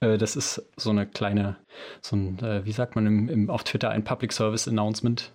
Äh, 0.00 0.18
Das 0.18 0.34
ist 0.36 0.62
so 0.76 0.90
eine 0.90 1.06
kleine, 1.06 1.56
so 2.00 2.16
ein, 2.16 2.38
äh, 2.40 2.64
wie 2.64 2.72
sagt 2.72 2.96
man 2.96 3.06
im, 3.06 3.28
im, 3.28 3.50
auf 3.50 3.64
Twitter, 3.64 3.90
ein 3.90 4.04
Public 4.04 4.32
Service 4.32 4.66
Announcement. 4.66 5.30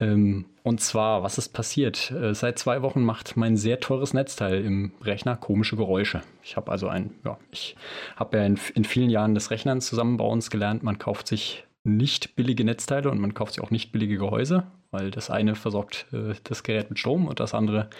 Ähm, 0.00 0.46
Und 0.62 0.80
zwar, 0.80 1.22
was 1.22 1.36
ist 1.38 1.50
passiert? 1.50 2.10
Äh, 2.10 2.34
Seit 2.34 2.58
zwei 2.58 2.80
Wochen 2.82 3.02
macht 3.04 3.36
mein 3.36 3.56
sehr 3.56 3.80
teures 3.80 4.14
Netzteil 4.14 4.64
im 4.64 4.92
Rechner 5.02 5.36
komische 5.36 5.76
Geräusche. 5.76 6.22
Ich 6.42 6.56
habe 6.56 6.72
also 6.72 6.88
ein, 6.88 7.14
ja, 7.24 7.38
ich 7.52 7.76
habe 8.16 8.38
ja 8.38 8.44
in, 8.44 8.58
in 8.74 8.84
vielen 8.84 9.10
Jahren 9.10 9.34
des 9.34 9.50
Rechnern 9.50 9.80
zusammenbauens 9.82 10.50
gelernt, 10.50 10.82
man 10.82 10.98
kauft 10.98 11.28
sich 11.28 11.64
nicht 11.84 12.34
billige 12.36 12.64
Netzteile 12.64 13.10
und 13.10 13.18
man 13.20 13.34
kauft 13.34 13.54
sich 13.54 13.62
auch 13.62 13.70
nicht 13.70 13.92
billige 13.92 14.16
Gehäuse, 14.16 14.64
weil 14.90 15.10
das 15.10 15.30
eine 15.30 15.54
versorgt 15.54 16.06
äh, 16.12 16.34
das 16.44 16.62
Gerät 16.62 16.90
mit 16.90 16.98
Strom 16.98 17.26
und 17.28 17.40
das 17.40 17.54
andere 17.54 17.90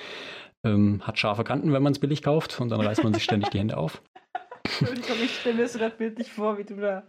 ähm, 0.64 1.02
hat 1.06 1.18
scharfe 1.18 1.44
Kanten, 1.44 1.72
wenn 1.72 1.82
man 1.82 1.92
es 1.92 1.98
billig 1.98 2.22
kauft 2.22 2.60
und 2.60 2.70
dann 2.70 2.80
reißt 2.80 3.04
man 3.04 3.12
sich 3.14 3.24
ständig 3.24 3.50
die 3.50 3.58
Hände 3.58 3.76
auf. 3.76 4.02
Entschuldigung, 4.80 5.16
ich 5.22 5.38
stelle 5.40 5.56
mir 5.56 5.68
so 5.68 5.78
das 5.78 5.92
Bild 5.96 6.16
nicht 6.18 6.30
vor, 6.30 6.56
wie 6.56 6.64
du 6.64 6.76
da 6.76 7.02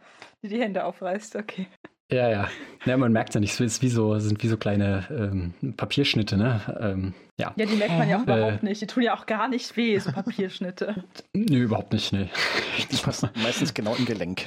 dir 0.44 0.50
die 0.50 0.60
Hände 0.60 0.84
aufreißt. 0.84 1.38
Okay. 1.38 1.68
Ja, 2.12 2.30
ja. 2.30 2.50
Ja, 2.86 2.98
man 2.98 3.12
merkt 3.14 3.34
ja 3.34 3.40
nicht, 3.40 3.54
es 3.54 3.60
ist 3.62 3.82
wie 3.82 3.90
so, 3.90 4.20
sind 4.20 4.44
wie 4.44 4.48
so 4.48 4.58
kleine 4.58 5.08
ähm, 5.10 5.74
Papierschnitte, 5.76 6.38
ne? 6.38 6.62
Ähm, 6.80 7.14
ja. 7.40 7.52
Ja, 7.56 7.66
die 7.66 7.76
merkt 7.78 7.98
man 7.98 8.08
ja 8.10 8.18
auch 8.18 8.28
Äh. 8.28 8.38
überhaupt 8.38 8.64
nicht. 8.64 8.82
Die 8.82 8.86
tun 8.88 9.02
ja 9.02 9.16
auch 9.18 9.26
gar 9.26 9.48
nicht 9.48 9.76
weh, 9.78 9.98
so 9.98 10.12
Papierschnitte. 10.12 11.04
Nö, 11.34 11.64
überhaupt 11.64 11.94
nicht, 11.94 12.12
nee. 12.14 12.30
Die 12.92 12.98
passen 12.98 13.30
meistens 13.42 13.74
genau 13.74 13.96
im 13.96 14.06
Gelenk. 14.06 14.46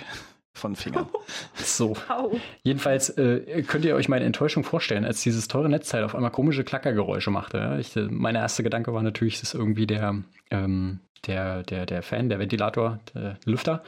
Von 0.59 0.77
Fingern. 0.77 1.07
So. 1.55 1.97
Au. 2.09 2.39
Jedenfalls 2.63 3.11
äh, 3.11 3.63
könnt 3.63 3.85
ihr 3.85 3.95
euch 3.95 4.09
meine 4.09 4.25
Enttäuschung 4.25 4.65
vorstellen, 4.65 5.05
als 5.05 5.23
dieses 5.23 5.49
teure 5.49 5.69
Netzteil 5.69 6.05
auf 6.05 6.15
einmal 6.15 6.31
komische 6.31 6.65
Klackergeräusche 6.65 7.31
machte. 7.31 7.77
Ich, 7.81 7.95
äh, 7.97 8.09
mein 8.11 8.35
erster 8.35 8.63
Gedanke 8.63 8.93
war 8.95 9.03
natürlich, 9.03 9.35
es 9.35 9.43
ist 9.43 9.55
irgendwie 9.55 9.87
der, 9.87 10.17
ähm, 10.51 11.01
der, 11.27 11.63
der, 11.63 11.87
der 11.87 12.03
Fan, 12.03 12.29
der 12.29 12.39
Ventilator, 12.39 13.01
der 13.15 13.37
Lüfter, 13.45 13.83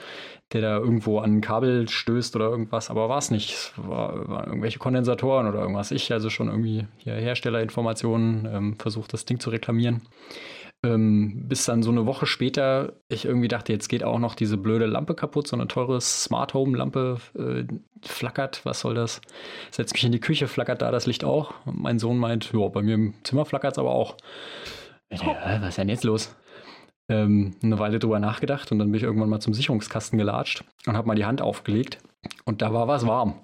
der 0.53 0.61
da 0.61 0.77
irgendwo 0.79 1.19
an 1.19 1.37
ein 1.37 1.41
Kabel 1.41 1.89
stößt 1.89 2.35
oder 2.37 2.49
irgendwas, 2.51 2.91
aber 2.91 3.09
war 3.09 3.19
es 3.19 3.31
nicht. 3.31 3.53
Es 3.53 3.73
war, 3.77 4.29
waren 4.29 4.47
irgendwelche 4.47 4.79
Kondensatoren 4.79 5.47
oder 5.47 5.61
irgendwas. 5.61 5.91
Ich 5.91 6.13
also 6.13 6.31
schon 6.31 6.49
irgendwie 6.49 6.87
hier 6.99 7.15
Herstellerinformationen 7.15 8.49
ähm, 8.53 8.77
versucht, 8.79 9.13
das 9.13 9.25
Ding 9.25 9.41
zu 9.41 9.51
reklamieren. 9.51 10.03
Ähm, 10.83 11.47
bis 11.47 11.67
dann 11.67 11.83
so 11.83 11.91
eine 11.91 12.07
Woche 12.07 12.25
später 12.25 12.95
ich 13.09 13.27
irgendwie 13.27 13.49
dachte, 13.49 13.71
jetzt 13.71 13.89
geht 13.89 14.03
auch 14.03 14.19
noch 14.19 14.35
diese 14.35 14.57
blöde 14.57 14.87
Lampe 14.87 15.15
kaputt, 15.15 15.47
so 15.47 15.55
eine 15.55 15.69
teure 15.69 16.01
Smart 16.01 16.55
Home 16.55 16.77
Lampe 16.77 17.19
äh, 17.39 17.65
flackert, 18.03 18.63
was 18.65 18.81
soll 18.81 18.95
das? 18.95 19.21
Setz 19.71 19.93
mich 19.93 20.05
in 20.05 20.13
die 20.13 20.21
Küche, 20.21 20.49
flackert 20.49 20.81
da 20.81 20.91
das 20.91 21.07
Licht 21.07 21.23
auch. 21.23 21.53
Und 21.67 21.81
mein 21.81 21.99
Sohn 21.99 22.17
meint, 22.17 22.53
ja, 22.55 22.67
bei 22.69 22.81
mir 22.81 22.95
im 22.95 23.15
Zimmer 23.25 23.45
flackert 23.45 23.73
es 23.73 23.79
aber 23.79 23.91
auch. 23.91 24.17
Ich 25.11 25.21
dachte, 25.21 25.37
"Hä, 25.47 25.59
was 25.61 25.71
ist 25.71 25.79
denn 25.79 25.89
jetzt 25.91 26.05
los? 26.05 26.35
Ähm, 27.11 27.57
eine 27.63 27.79
Weile 27.79 27.99
drüber 27.99 28.21
nachgedacht 28.21 28.73
und 28.73 28.79
dann 28.79 28.91
bin 28.91 28.97
ich 28.99 29.03
irgendwann 29.03 29.29
mal 29.29 29.41
zum 29.41 29.53
Sicherungskasten 29.53 30.17
gelatscht 30.17 30.65
und 30.87 30.97
habe 30.97 31.09
mal 31.09 31.17
die 31.17 31.25
Hand 31.27 31.43
aufgelegt 31.43 31.99
und 32.45 32.63
da 32.63 32.73
war 32.73 32.89
was 32.89 33.07
warm 33.07 33.35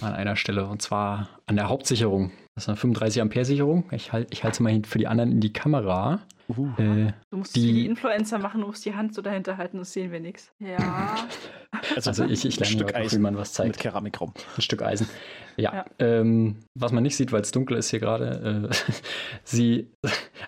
an 0.00 0.12
einer 0.14 0.36
Stelle 0.36 0.66
und 0.66 0.82
zwar 0.82 1.28
an 1.46 1.56
der 1.56 1.68
Hauptsicherung. 1.68 2.32
Das 2.54 2.64
ist 2.64 2.68
eine 2.68 2.76
35 2.76 3.20
Ampere 3.20 3.44
Sicherung. 3.44 3.84
Ich 3.90 4.12
halte 4.12 4.32
ich 4.32 4.44
halte 4.44 4.58
sie 4.58 4.62
mal 4.62 4.70
hin- 4.72 4.84
für 4.84 4.98
die 4.98 5.08
anderen 5.08 5.32
in 5.32 5.40
die 5.40 5.52
Kamera. 5.52 6.20
Uh. 6.48 6.68
Äh, 6.78 7.12
Du 7.30 7.38
musst 7.38 7.56
Die- 7.56 7.60
die, 7.60 7.68
wie 7.68 7.72
die 7.80 7.86
Influencer 7.86 8.38
machen, 8.38 8.60
du 8.60 8.66
musst 8.68 8.84
die 8.84 8.94
Hand 8.94 9.14
so 9.14 9.22
dahinter 9.22 9.56
halten, 9.56 9.78
das 9.78 9.92
sehen 9.92 10.12
wir 10.12 10.20
nichts. 10.20 10.52
Ja. 10.60 10.76
also 11.96 12.24
ich, 12.24 12.44
ich 12.44 12.56
ein 12.56 12.60
lerne 12.60 12.66
Stück 12.66 12.80
heute 12.88 12.92
noch, 12.92 13.00
wie 13.00 13.04
Eisen 13.06 13.22
man 13.22 13.36
was 13.36 13.54
zeigt. 13.54 13.68
mit 13.70 13.78
Keramikraum. 13.78 14.34
Ein 14.56 14.60
Stück 14.62 14.82
Eisen. 14.82 15.08
Ja. 15.56 15.74
Ja. 15.74 15.84
Ähm, 15.98 16.56
was 16.74 16.92
man 16.92 17.02
nicht 17.02 17.16
sieht, 17.16 17.32
weil 17.32 17.40
es 17.40 17.50
dunkel 17.50 17.76
ist 17.78 17.90
hier 17.90 17.98
gerade. 18.00 18.68
Äh, 18.70 18.74
sie, 19.44 19.88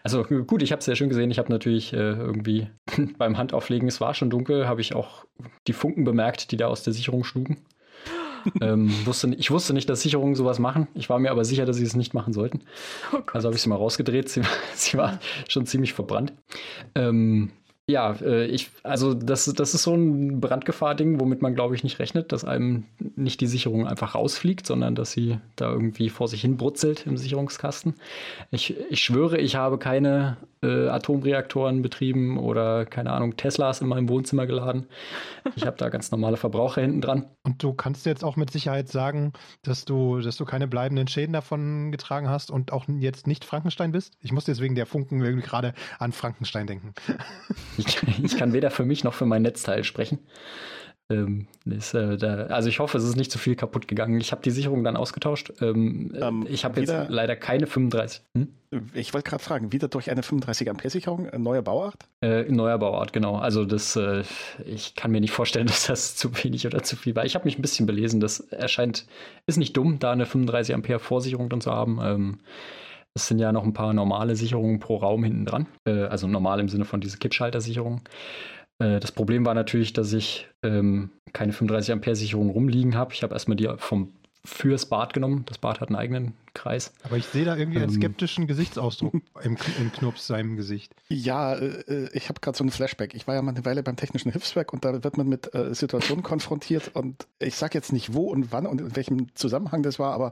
also 0.05 0.23
gut, 0.23 0.63
ich 0.63 0.71
habe 0.73 0.81
es 0.81 0.85
sehr 0.85 0.97
schön 0.97 1.09
gesehen. 1.09 1.31
Ich 1.31 1.39
habe 1.39 1.51
natürlich 1.51 1.93
äh, 1.93 1.97
irgendwie 1.97 2.69
beim 3.19 3.37
Handauflegen, 3.39 3.89
es 3.89 4.01
war 4.01 4.15
schon 4.15 4.31
dunkel, 4.31 4.69
habe 4.69 4.81
ich 4.83 4.95
auch 4.95 5.25
die 5.67 5.73
Funken 5.73 6.05
bemerkt, 6.05 6.53
die 6.53 6.57
da 6.57 6.67
aus 6.69 6.83
der 6.85 6.93
Sicherung 6.93 7.25
schlugen. 7.25 7.59
Ähm, 8.61 8.91
wusste, 9.05 9.35
ich 9.37 9.51
wusste 9.51 9.75
nicht, 9.75 9.89
dass 9.89 10.03
Sicherungen 10.03 10.35
sowas 10.35 10.59
machen. 10.59 10.89
Ich 10.95 11.09
war 11.09 11.19
mir 11.19 11.31
aber 11.31 11.45
sicher, 11.45 11.65
dass 11.67 11.77
sie 11.77 11.85
es 11.85 11.97
nicht 11.97 12.15
machen 12.15 12.33
sollten. 12.33 12.61
Oh. 13.13 13.19
Also 13.33 13.49
habe 13.49 13.57
ich 13.57 13.63
sie 13.63 13.69
mal 13.69 13.77
rausgedreht. 13.77 14.29
Sie, 14.29 14.43
sie 14.75 14.97
war 14.97 15.19
schon 15.49 15.67
ziemlich 15.67 15.93
verbrannt. 15.93 16.33
Ähm, 16.95 17.51
ja, 17.89 18.13
äh, 18.21 18.47
ich, 18.47 18.71
also 18.83 19.15
das, 19.15 19.45
das 19.45 19.75
ist 19.75 19.85
so 19.85 19.95
ein 19.95 20.41
Brandgefahr-Ding, 20.41 21.21
womit 21.21 21.41
man, 21.41 21.55
glaube 21.55 21.77
ich, 21.77 21.85
nicht 21.85 22.01
rechnet, 22.01 22.33
dass 22.33 22.45
einem 22.45 22.85
nicht 23.15 23.41
die 23.41 23.47
Sicherung 23.47 23.87
einfach 23.87 24.17
rausfliegt, 24.17 24.67
sondern 24.67 24.97
dass 24.97 25.13
sie 25.13 25.39
da 25.55 25.71
irgendwie 25.71 26.11
vor 26.11 26.27
sich 26.27 26.41
hin 26.41 26.57
brutzelt 26.57 27.07
im 27.07 27.17
Sicherungskasten. 27.17 27.95
Ich, 28.51 28.75
ich 28.91 29.01
schwöre, 29.03 29.39
ich 29.39 29.55
habe 29.55 29.79
keine 29.79 30.37
äh, 30.63 30.89
Atomreaktoren 30.89 31.83
betrieben 31.83 32.39
oder, 32.39 32.87
keine 32.87 33.13
Ahnung, 33.13 33.37
Teslas 33.37 33.81
in 33.81 33.87
meinem 33.87 34.09
Wohnzimmer 34.09 34.47
geladen. 34.47 34.87
Ich 35.55 35.65
habe 35.65 35.77
da 35.77 35.89
ganz 35.89 36.11
normale 36.11 36.37
Verbraucher 36.37 36.81
hinten 36.81 37.01
dran. 37.01 37.27
Und 37.45 37.63
du 37.63 37.73
kannst 37.73 38.05
jetzt 38.05 38.25
auch 38.25 38.35
mit 38.35 38.51
Sicherheit 38.51 38.89
sagen, 38.89 39.33
dass 39.63 39.85
du, 39.85 40.21
dass 40.21 40.37
du 40.37 40.45
keine 40.45 40.67
bleibenden 40.67 41.07
Schäden 41.07 41.33
davon 41.33 41.93
getragen 41.93 42.29
hast 42.29 42.51
und 42.51 42.73
auch 42.73 42.87
jetzt 42.99 43.29
nicht 43.29 43.45
Frankenstein 43.45 43.93
bist? 43.93 44.15
Ich 44.21 44.33
muss 44.33 44.45
deswegen 44.45 44.75
der 44.75 44.87
Funken 44.87 45.23
irgendwie 45.23 45.47
gerade 45.47 45.73
an 46.01 46.11
Frankenstein 46.11 46.67
denken. 46.67 46.95
Ich, 47.79 47.99
ich 48.23 48.37
kann 48.37 48.53
weder 48.53 48.71
für 48.71 48.85
mich 48.85 49.05
noch 49.05 49.15
für 49.15 49.27
mein 49.27 49.43
Netzteil 49.43 49.85
sprechen. 49.85 50.19
Ähm, 51.09 51.47
ist, 51.65 51.95
äh, 51.95 52.17
da, 52.17 52.47
also 52.47 52.69
ich 52.69 52.81
hoffe, 52.81 52.99
es 52.99 53.05
ist 53.05 53.17
nicht 53.17 53.31
zu 53.31 53.39
viel 53.39 53.55
kaputt 53.55 53.87
gegangen. 53.87 54.21
Ich 54.21 54.33
habe 54.33 54.43
die 54.43 54.51
Sicherung 54.51 54.83
dann 54.83 54.97
ausgetauscht. 54.97 55.53
Ähm, 55.61 56.13
äh, 56.13 56.19
Ähm, 56.19 56.47
ich 56.51 56.65
habe 56.65 56.81
jetzt 56.81 56.93
leider 57.09 57.37
keine 57.37 57.69
35. 57.69 58.23
Hm? 58.35 58.49
Ich 58.93 59.15
wollte 59.15 59.31
gerade 59.31 59.43
fragen, 59.43 59.73
wieder 59.73 59.87
durch 59.87 60.11
eine 60.11 60.25
35 60.25 60.69
Ampere 60.69 60.91
Sicherung, 60.91 61.29
neue 61.39 61.63
Bauart? 61.63 62.09
Äh, 62.23 62.51
neuer 62.51 62.79
Bauart, 62.79 63.13
genau. 63.13 63.37
Also 63.37 63.65
das, 63.65 63.95
äh, 63.95 64.25
ich 64.65 64.97
kann 64.97 65.13
mir 65.13 65.21
nicht 65.21 65.31
vorstellen, 65.31 65.67
dass 65.69 65.87
das 65.87 66.17
zu 66.17 66.43
wenig 66.43 66.67
oder 66.67 66.83
zu 66.83 66.97
viel 66.97 67.15
war. 67.15 67.25
Ich 67.25 67.37
habe 67.37 67.45
mich 67.45 67.57
ein 67.57 67.63
bisschen 67.63 67.87
belesen. 67.87 68.19
Das 68.19 68.41
erscheint, 68.41 69.07
ist 69.47 69.59
nicht 69.59 69.77
dumm, 69.77 70.01
da 70.01 70.11
eine 70.11 70.27
35 70.27 70.75
Ampere 70.75 70.99
Vorsicherung 70.99 71.49
drin 71.49 71.61
zu 71.61 71.71
haben. 71.71 72.41
Es 73.17 73.29
sind 73.29 73.39
ja 73.39 73.51
noch 73.51 73.65
ein 73.65 73.73
paar 73.73 73.95
normale 73.95 74.37
Sicherungen 74.37 74.79
pro 74.79 74.97
Raum 74.97 75.25
hinten 75.25 75.47
dran. 75.47 75.67
Äh, 75.87 76.03
also 76.03 76.29
normal 76.29 76.61
im 76.61 76.69
Sinne 76.69 76.85
von 76.85 77.01
diese 77.01 77.17
Kippschalter-Sicherung. 77.17 78.03
Äh, 78.79 79.01
das 79.01 79.11
Problem 79.11 79.47
war 79.47 79.55
natürlich, 79.55 79.95
dass 79.95 80.13
ich 80.13 80.49
ähm, 80.63 81.11
keine 81.33 81.55
35 81.55 81.93
Ampere 81.93 82.15
Sicherung 82.15 82.51
rumliegen 82.51 82.95
habe. 82.95 83.15
Ich 83.15 83.23
habe 83.23 83.33
erstmal 83.33 83.57
die 83.57 83.71
vom 83.79 84.13
fürs 84.45 84.87
Bad 84.87 85.15
genommen. 85.15 85.45
Das 85.47 85.57
Bad 85.57 85.81
hat 85.81 85.89
einen 85.89 85.97
eigenen 85.97 86.35
Kreis. 86.53 86.93
Aber 87.05 87.17
ich 87.17 87.25
sehe 87.25 87.47
da 87.47 87.57
irgendwie 87.57 87.79
einen 87.79 87.89
Ähm. 87.89 87.97
skeptischen 87.97 88.47
Gesichtsausdruck 88.47 89.15
im, 89.43 89.57
im 89.81 89.93
Knups 89.93 90.27
seinem 90.27 90.57
Gesicht. 90.57 90.95
Ja, 91.09 91.55
äh, 91.55 91.81
äh, 91.89 92.11
ich 92.13 92.29
habe 92.29 92.41
gerade 92.41 92.57
so 92.57 92.65
einen 92.65 92.71
Flashback. 92.71 93.15
Ich 93.15 93.27
war 93.27 93.35
ja 93.35 93.41
mal 93.41 93.55
eine 93.55 93.65
Weile 93.65 93.83
beim 93.83 93.97
Technischen 93.97 94.31
Hilfswerk 94.31 94.75
und 94.75 94.85
da 94.85 95.03
wird 95.03 95.17
man 95.17 95.27
mit 95.27 95.55
äh, 95.55 95.75
Situationen 95.75 96.23
konfrontiert 96.23 96.91
und 96.95 97.27
ich 97.39 97.57
sage 97.57 97.79
jetzt 97.79 97.95
nicht 97.95 98.13
wo 98.13 98.31
und 98.31 98.53
wann 98.53 98.67
und 98.67 98.83
in 98.83 98.95
welchem 98.95 99.35
Zusammenhang 99.35 99.83
das 99.83 99.99
war, 99.99 100.13
aber 100.13 100.29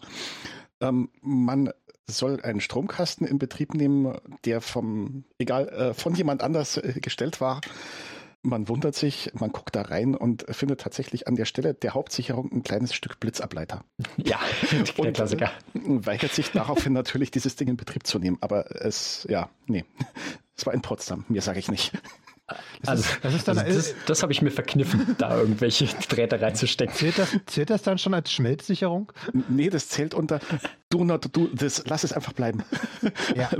ähm, 0.80 1.09
man 1.22 1.70
soll 2.07 2.40
einen 2.42 2.61
Stromkasten 2.61 3.26
in 3.26 3.38
Betrieb 3.38 3.74
nehmen, 3.74 4.18
der 4.44 4.61
vom, 4.61 5.24
egal, 5.38 5.68
äh, 5.68 5.94
von 5.94 6.14
jemand 6.14 6.42
anders 6.42 6.76
äh, 6.76 7.00
gestellt 7.00 7.40
war. 7.40 7.61
Man 8.42 8.68
wundert 8.68 8.94
sich, 8.94 9.30
man 9.32 9.52
guckt 9.52 9.74
da 9.74 9.80
rein 9.82 10.14
und 10.14 10.44
findet 10.50 10.82
tatsächlich 10.82 11.26
an 11.26 11.34
der 11.34 11.46
Stelle 11.46 11.72
der 11.72 11.94
Hauptsicherung 11.94 12.52
ein 12.52 12.62
kleines 12.62 12.92
Stück 12.94 13.18
Blitzableiter. 13.18 13.84
Ja, 14.18 14.38
der 14.70 14.98
Und, 14.98 15.14
Klassiker. 15.14 15.50
äh, 15.74 15.80
weigert 16.07 16.32
sich 16.32 16.50
daraufhin 16.50 16.92
natürlich, 16.92 17.30
dieses 17.30 17.57
Ding 17.57 17.68
in 17.68 17.76
Betrieb 17.76 18.07
zu 18.07 18.18
nehmen. 18.18 18.36
Aber 18.42 18.82
es, 18.84 19.26
ja, 19.30 19.48
nee. 19.66 19.84
Es 20.57 20.64
war 20.66 20.72
in 20.72 20.82
Potsdam, 20.82 21.24
mir 21.28 21.42
sage 21.42 21.59
ich 21.59 21.68
nicht. 21.68 21.90
Also, 22.86 23.05
das 23.22 23.34
ist 23.34 23.49
dann- 23.49 23.59
also 23.59 23.74
das, 23.76 23.95
das 24.07 24.22
habe 24.22 24.32
ich 24.32 24.42
mir 24.42 24.51
verkniffen, 24.51 25.14
da 25.18 25.38
irgendwelche 25.38 25.86
Drähte 26.09 26.40
reinzustecken. 26.40 26.95
Zählt 26.95 27.18
das, 27.18 27.30
zählt 27.47 27.70
das 27.70 27.82
dann 27.82 27.97
schon 27.99 28.12
als 28.12 28.30
Schmelzsicherung? 28.30 29.11
Nee, 29.49 29.70
das 29.70 29.88
zählt 29.88 30.12
unter 30.14 30.40
Do 30.90 31.05
not 31.05 31.34
do 31.34 31.47
this. 31.47 31.82
Lass 31.86 32.05
es 32.05 32.12
einfach 32.12 32.32
bleiben. 32.32 32.62
Ja. 33.34 33.51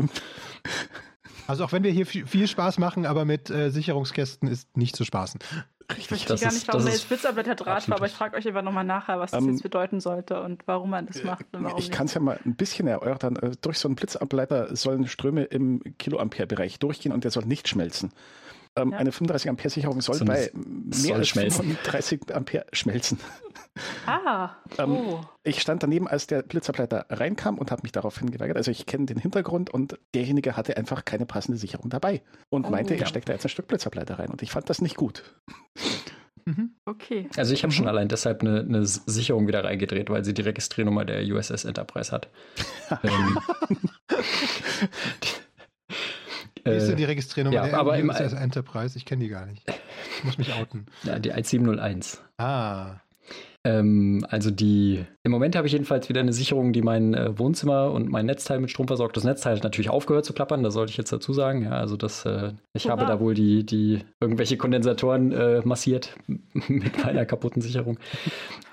Also 1.47 1.65
auch 1.65 1.73
wenn 1.73 1.83
wir 1.85 1.91
hier 1.91 2.07
viel, 2.07 2.49
Spaß 2.49 2.79
machen, 2.79 3.05
aber 3.05 3.25
mit 3.27 3.51
äh, 3.51 3.71
Sicherungskästen 3.71 4.49
ist 4.49 4.75
nicht 4.79 4.97
zu 4.97 5.05
spaßen. 5.05 5.41
Ich 5.99 6.09
verstehe 6.09 6.29
Das 6.29 6.41
gar 6.41 6.49
ist- 6.49 6.55
nicht, 6.55 6.69
warum 6.69 6.85
das 6.87 6.95
jetzt 6.95 7.09
Blitzableiter 7.09 7.55
Draht 7.55 7.87
war, 7.91 7.97
aber 7.99 8.07
ich 8.07 8.13
frage 8.13 8.37
euch 8.39 8.49
einfach 8.49 8.63
nochmal 8.63 8.85
nachher, 8.85 9.19
was 9.21 9.33
das 9.33 9.43
Ähm, 9.43 9.51
jetzt 9.51 9.63
bedeuten 9.63 10.01
sollte 10.01 10.41
und 10.43 10.63
warum 10.67 10.89
man 10.89 11.05
das 11.07 11.23
macht 11.23 11.45
und 11.53 11.65
warum 11.65 11.79
Ich 11.79 11.91
kann 11.91 12.07
es 12.07 12.15
ja 12.15 12.23
mal 12.23 12.41
ein 12.47 12.55
bisschen 12.55 12.87
erörtern. 12.89 13.37
Äh, 13.37 13.51
Durch 13.61 13.79
so 13.79 13.89
einen 13.89 13.95
Blitzableiter 13.97 14.75
sollen 14.75 15.07
Ströme 15.07 15.45
im 15.45 15.83
Kiloampere-Bereich 15.99 16.79
durchgehen 16.79 17.13
und 17.13 17.25
der 17.25 17.31
soll 17.31 17.45
nicht 17.45 17.69
schmelzen. 17.69 18.13
Ähm, 18.77 18.91
Ja. 18.93 18.99
Eine 18.99 19.13
35 19.13 19.49
Ampere 19.49 19.69
Sicherung 19.71 20.01
soll 20.01 20.17
So, 20.17 20.25
bei 20.25 20.51
mehr 20.53 20.91
soll 20.91 21.13
als 21.19 21.29
schmelzen. 21.29 21.65
35 21.77 22.35
Ampere 22.35 22.67
schmelzen. 22.73 23.21
Ah, 24.07 24.51
Ähm, 24.79 24.91
oh. 24.93 25.21
Ich 25.43 25.61
stand 25.61 25.83
daneben, 25.83 26.09
als 26.09 26.27
der 26.27 26.43
Blitzableiter 26.43 27.07
reinkam 27.11 27.59
und 27.59 27.71
habe 27.71 27.83
mich 27.83 27.93
daraufhin 27.93 28.31
geweigert. 28.31 28.57
Also 28.57 28.71
ich 28.71 28.87
kenne 28.87 29.07
den 29.07 29.19
Hintergrund 29.19 29.71
und 29.71 29.99
derjenige 30.15 30.57
hatte 30.57 30.77
einfach 30.77 31.05
keine 31.05 31.27
passende 31.27 31.59
Sicherung 31.59 31.91
dabei 31.91 32.23
und 32.51 32.67
Oh. 32.67 32.71
meinte, 32.71 32.95
er 32.95 33.01
Ja. 33.01 33.07
steckt 33.07 33.29
da 33.29 33.33
jetzt 33.33 33.45
ein 33.47 33.49
Stück 33.51 33.69
Blitzableiter 33.69 34.19
rein. 34.19 34.31
Und 34.31 34.43
ich 34.43 34.51
fand 34.51 34.69
das 34.71 34.81
nicht 34.81 34.97
gut. 34.97 35.23
Okay. 36.85 37.29
Also 37.39 37.55
ich 37.55 37.63
habe 37.63 37.73
schon 37.73 37.89
allein 37.89 38.09
deshalb 38.09 38.43
eine, 38.43 38.61
eine 38.61 38.85
Sicherung 38.85 39.47
wieder 39.49 39.65
reingedreht, 39.65 40.11
weil 40.11 40.25
sie 40.27 40.35
die 40.35 40.43
Registriernummer 40.43 41.05
der 41.07 41.25
USS 41.25 41.65
Enterprise 41.65 42.13
hat. 42.13 42.29
ähm, 43.03 43.39
Wie 46.65 46.71
ist 46.71 46.87
denn 46.87 46.95
äh, 46.95 46.97
die 46.97 47.05
Registriernummer 47.05 47.67
ja, 47.69 47.79
aber 47.79 47.97
im- 47.99 48.09
USS 48.11 48.33
Enterprise? 48.33 48.97
Ich 48.97 49.05
kenne 49.05 49.23
die 49.25 49.29
gar 49.31 49.47
nicht. 49.47 49.63
Ich 50.19 50.25
muss 50.25 50.39
mich 50.39 50.53
outen. 50.55 50.87
ja, 51.05 51.19
die 51.19 51.33
1701. 51.33 52.23
Ah, 52.39 52.97
Ähm, 53.67 54.27
also 54.29 54.51
die, 54.51 55.03
im 55.23 55.33
Moment 55.33 55.57
habe 55.57 55.67
ich 55.67 55.73
jedenfalls 55.73 56.11
wieder 56.11 56.21
eine 56.21 56.35
Sicherung, 56.35 56.75
die 56.75 56.83
mein 56.83 57.15
äh, 57.15 57.39
Wohnzimmer 57.39 57.91
und 57.93 58.11
mein 58.11 58.27
Netzteil 58.27 58.61
mit 58.61 58.71
Strom 58.71 58.87
versorgt. 58.89 59.17
Das 59.17 59.25
Netzteil 59.25 59.57
hat 59.57 59.63
natürlich 59.65 59.89
aufgehört 59.89 60.27
zu 60.27 60.35
klappern, 60.35 60.63
das 60.63 60.75
sollte 60.75 60.91
ich 60.91 60.99
jetzt 60.99 61.13
dazu 61.13 61.33
sagen. 61.33 61.63
Ja, 61.63 61.71
also 61.71 61.97
das, 61.97 62.27
äh, 62.27 62.53
ich 62.75 62.91
habe 62.91 63.03
Hurra. 63.03 63.13
da 63.15 63.21
wohl 63.21 63.33
die, 63.33 63.65
die 63.65 64.01
irgendwelche 64.21 64.59
Kondensatoren 64.59 65.33
äh, 65.33 65.63
massiert 65.65 66.15
mit 66.69 67.03
meiner 67.05 67.25
kaputten 67.25 67.63
Sicherung. 67.63 67.99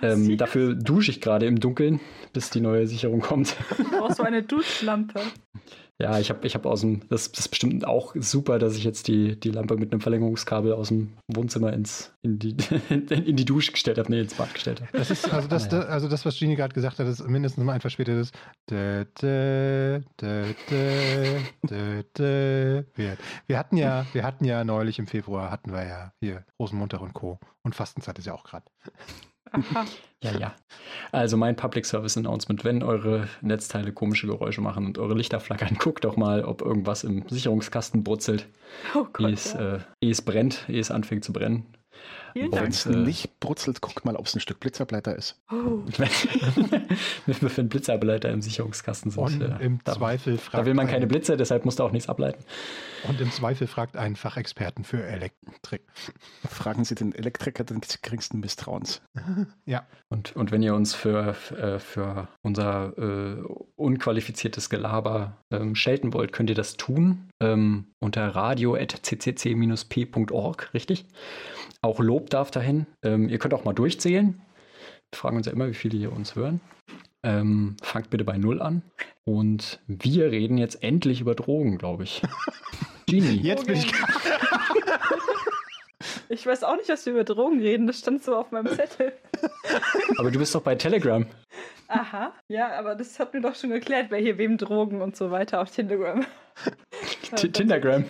Ähm, 0.04 0.36
dafür 0.36 0.74
dusche 0.74 1.12
ich 1.12 1.22
gerade 1.22 1.46
im 1.46 1.60
Dunkeln, 1.60 2.00
bis 2.34 2.50
die 2.50 2.60
neue 2.60 2.88
Sicherung 2.88 3.20
kommt. 3.20 3.56
Du 3.78 3.84
brauchst 4.00 4.18
so 4.18 4.24
eine 4.24 4.42
Duschlampe. 4.42 5.20
Ja, 6.02 6.18
ich 6.18 6.32
habe 6.32 6.48
ich 6.48 6.56
hab 6.56 6.66
aus 6.66 6.82
dem, 6.82 7.08
das, 7.10 7.32
das 7.32 7.42
ist 7.42 7.50
bestimmt 7.50 7.86
auch 7.86 8.16
super, 8.18 8.58
dass 8.58 8.76
ich 8.76 8.84
jetzt 8.84 9.08
die, 9.08 9.40
die 9.40 9.52
Lampe 9.52 9.78
mit 9.78 9.92
einem 9.92 10.02
Verlängerungskabel 10.02 10.74
aus 10.74 10.88
dem 10.88 11.14
Wohnzimmer 11.28 11.74
ins, 11.74 12.12
in, 12.24 12.40
die, 12.40 12.56
in 12.90 13.36
die 13.36 13.46
Dusche 13.46 13.72
gestellt 13.72 14.00
habe, 14.00 14.10
nee, 14.12 14.22
ins 14.22 14.34
Bad 14.34 14.52
gestellt 14.52 14.82
habe. 14.82 14.90
das 14.94 15.12
ist 15.12 15.32
also 15.32 15.48
das, 15.48 15.72
Ah, 15.72 15.78
ja. 15.78 15.82
also 15.84 16.08
das, 16.08 16.26
was 16.26 16.40
Genie 16.40 16.56
gerade 16.56 16.74
gesagt 16.74 16.98
hat, 16.98 17.06
ist 17.06 17.24
mindestens 17.28 17.64
mal 17.64 17.74
ein 17.74 17.82
verspätetes. 17.82 18.32
Wir, 22.96 23.18
wir 23.48 23.60
hatten 23.60 23.78
ja, 23.78 24.06
wir 24.14 24.24
hatten 24.24 24.46
ja 24.46 24.64
neulich 24.64 24.98
im 24.98 25.06
Februar 25.06 25.52
hatten 25.52 25.72
wir 25.72 25.86
ja 25.86 26.14
hier 26.20 26.46
Rosenmontag 26.60 27.02
und 27.02 27.14
Co. 27.14 27.40
Und 27.62 27.76
Fastenzeit 27.76 28.18
ist 28.18 28.26
ja 28.26 28.34
auch 28.34 28.44
gerade. 28.44 28.66
Aha. 29.52 29.86
Ja, 30.24 30.38
ja. 30.38 30.56
Also 31.12 31.36
mein 31.36 31.56
Public 31.56 31.86
Service 31.86 32.16
Announcement, 32.18 32.64
wenn 32.64 32.84
eure 32.84 33.28
Netzteile 33.42 33.92
komische 33.92 34.28
Geräusche 34.28 34.62
machen 34.62 34.86
und 34.86 34.98
eure 34.98 35.16
Lichter 35.16 35.40
flackern, 35.40 35.76
guckt 35.80 36.04
doch 36.06 36.16
mal, 36.16 36.44
ob 36.46 36.62
irgendwas 36.62 37.04
im 37.04 37.28
Sicherungskasten 37.28 38.04
brutzelt, 38.04 38.48
Oh 38.96 39.08
ehe 39.18 39.34
Gott. 39.34 39.34
es, 39.34 39.54
ja. 39.54 39.76
äh, 39.76 39.80
ehe 40.02 40.12
es 40.12 40.22
brennt, 40.22 40.66
ehe 40.70 40.80
es 40.80 40.92
anfängt 40.92 41.24
zu 41.24 41.34
brennen. 41.34 41.66
Vielen 42.34 42.50
Und, 42.50 42.62
Wenn 42.62 42.70
es 42.70 42.86
äh, 42.86 42.90
nicht 42.96 43.40
brutzelt, 43.40 43.82
guckt 43.82 44.06
mal, 44.06 44.16
ob 44.16 44.26
es 44.26 44.36
ein 44.36 44.40
Stück 44.40 44.60
Blitzableiter 44.60 45.16
ist. 45.16 45.40
Oh. 45.52 45.56
Wenn 47.26 47.42
wir 47.42 47.50
für 47.50 47.62
einen 47.62 47.70
Blitzableiter 47.70 48.30
im 48.30 48.42
Sicherungskasten 48.42 49.12
sind. 49.12 49.22
Und 49.22 49.42
äh, 49.42 49.58
im 49.64 49.80
da, 49.84 49.94
Zweifel 49.94 50.36
da 50.36 50.42
fragt 50.42 50.66
will 50.66 50.74
man 50.74 50.88
keine 50.88 51.06
ein- 51.06 51.08
Blitze, 51.10 51.38
deshalb 51.38 51.66
musst 51.66 51.80
du 51.80 51.84
auch 51.84 51.92
nichts 51.92 52.10
ableiten. 52.10 52.44
Und 53.08 53.20
im 53.20 53.32
Zweifel 53.32 53.66
fragt 53.68 53.98
einen 53.98 54.16
Fachexperten 54.16 54.84
für 54.84 55.04
Elektrik. 55.04 55.82
Fragen 56.48 56.84
Sie 56.86 56.94
den 56.96 57.14
Elektriker 57.16 57.64
des 57.64 58.02
geringsten 58.02 58.40
Misstrauens. 58.40 59.02
Ja. 59.66 59.86
Und, 60.10 60.36
und 60.36 60.52
wenn 60.52 60.62
ihr 60.64 60.76
uns 60.76 60.94
für, 60.94 61.36
äh, 61.58 61.80
für 61.80 62.28
unser 62.42 62.98
äh, 62.98 63.42
unqualifiziertes 63.76 64.70
Gelaber 64.70 65.38
ähm, 65.50 65.76
schelten 65.76 66.14
wollt, 66.14 66.34
könnt 66.34 66.50
ihr 66.50 66.56
das 66.56 66.76
tun 66.78 67.30
ähm, 67.40 67.86
unter 68.00 68.28
radio.ccc-p.org, 69.42 70.74
richtig? 70.74 71.06
Auch 71.84 72.00
Lob 72.00 72.30
darf 72.30 72.52
dahin. 72.52 72.86
Ähm, 73.04 73.28
ihr 73.28 73.40
könnt 73.40 73.54
auch 73.54 73.64
mal 73.64 73.74
durchzählen. 73.74 74.40
Wir 75.12 75.18
fragen 75.18 75.38
uns 75.38 75.48
ja 75.48 75.52
immer, 75.52 75.68
wie 75.68 75.74
viele 75.74 75.98
hier 75.98 76.12
uns 76.12 76.36
hören. 76.36 76.62
Ähm, 77.24 77.76
fangt 77.82 78.10
bitte 78.10 78.24
bei 78.24 78.38
Null 78.38 78.62
an. 78.62 78.84
Und 79.26 79.80
wir 79.88 80.32
reden 80.32 80.58
jetzt 80.58 80.84
endlich 80.84 81.22
über 81.22 81.36
Drogen, 81.36 81.78
glaube 81.78 82.04
ich. 82.04 82.22
Genie. 83.08 83.42
Jetzt 83.42 83.66
bin 83.66 83.76
ich. 83.76 83.92
Ich 86.30 86.46
weiß 86.48 86.64
auch 86.64 86.78
nicht, 86.78 86.88
was 86.88 87.06
wir 87.06 87.12
über 87.12 87.26
Drogen 87.26 87.60
reden. 87.60 87.88
Das 87.88 88.00
stand 88.00 88.24
so 88.24 88.38
auf 88.38 88.52
meinem 88.52 88.68
Zettel. 88.74 89.12
Aber 90.18 90.32
du 90.32 90.40
bist 90.40 90.56
doch 90.56 90.62
bei 90.62 90.76
Telegram. 90.76 91.26
Aha. 91.90 92.34
Ja, 92.48 92.72
aber 92.80 92.96
das 92.96 93.20
hat 93.20 93.34
mir 93.34 93.42
doch 93.42 93.54
schon 93.54 93.70
erklärt, 93.72 94.12
wer 94.12 94.20
hier 94.20 94.38
wem 94.38 94.58
Drogen 94.58 95.02
und 95.02 95.18
so 95.18 95.30
weiter 95.30 95.60
auf 95.60 95.72
Tindergram. 95.72 96.26
T 97.36 97.50
Tindergram. 97.50 98.06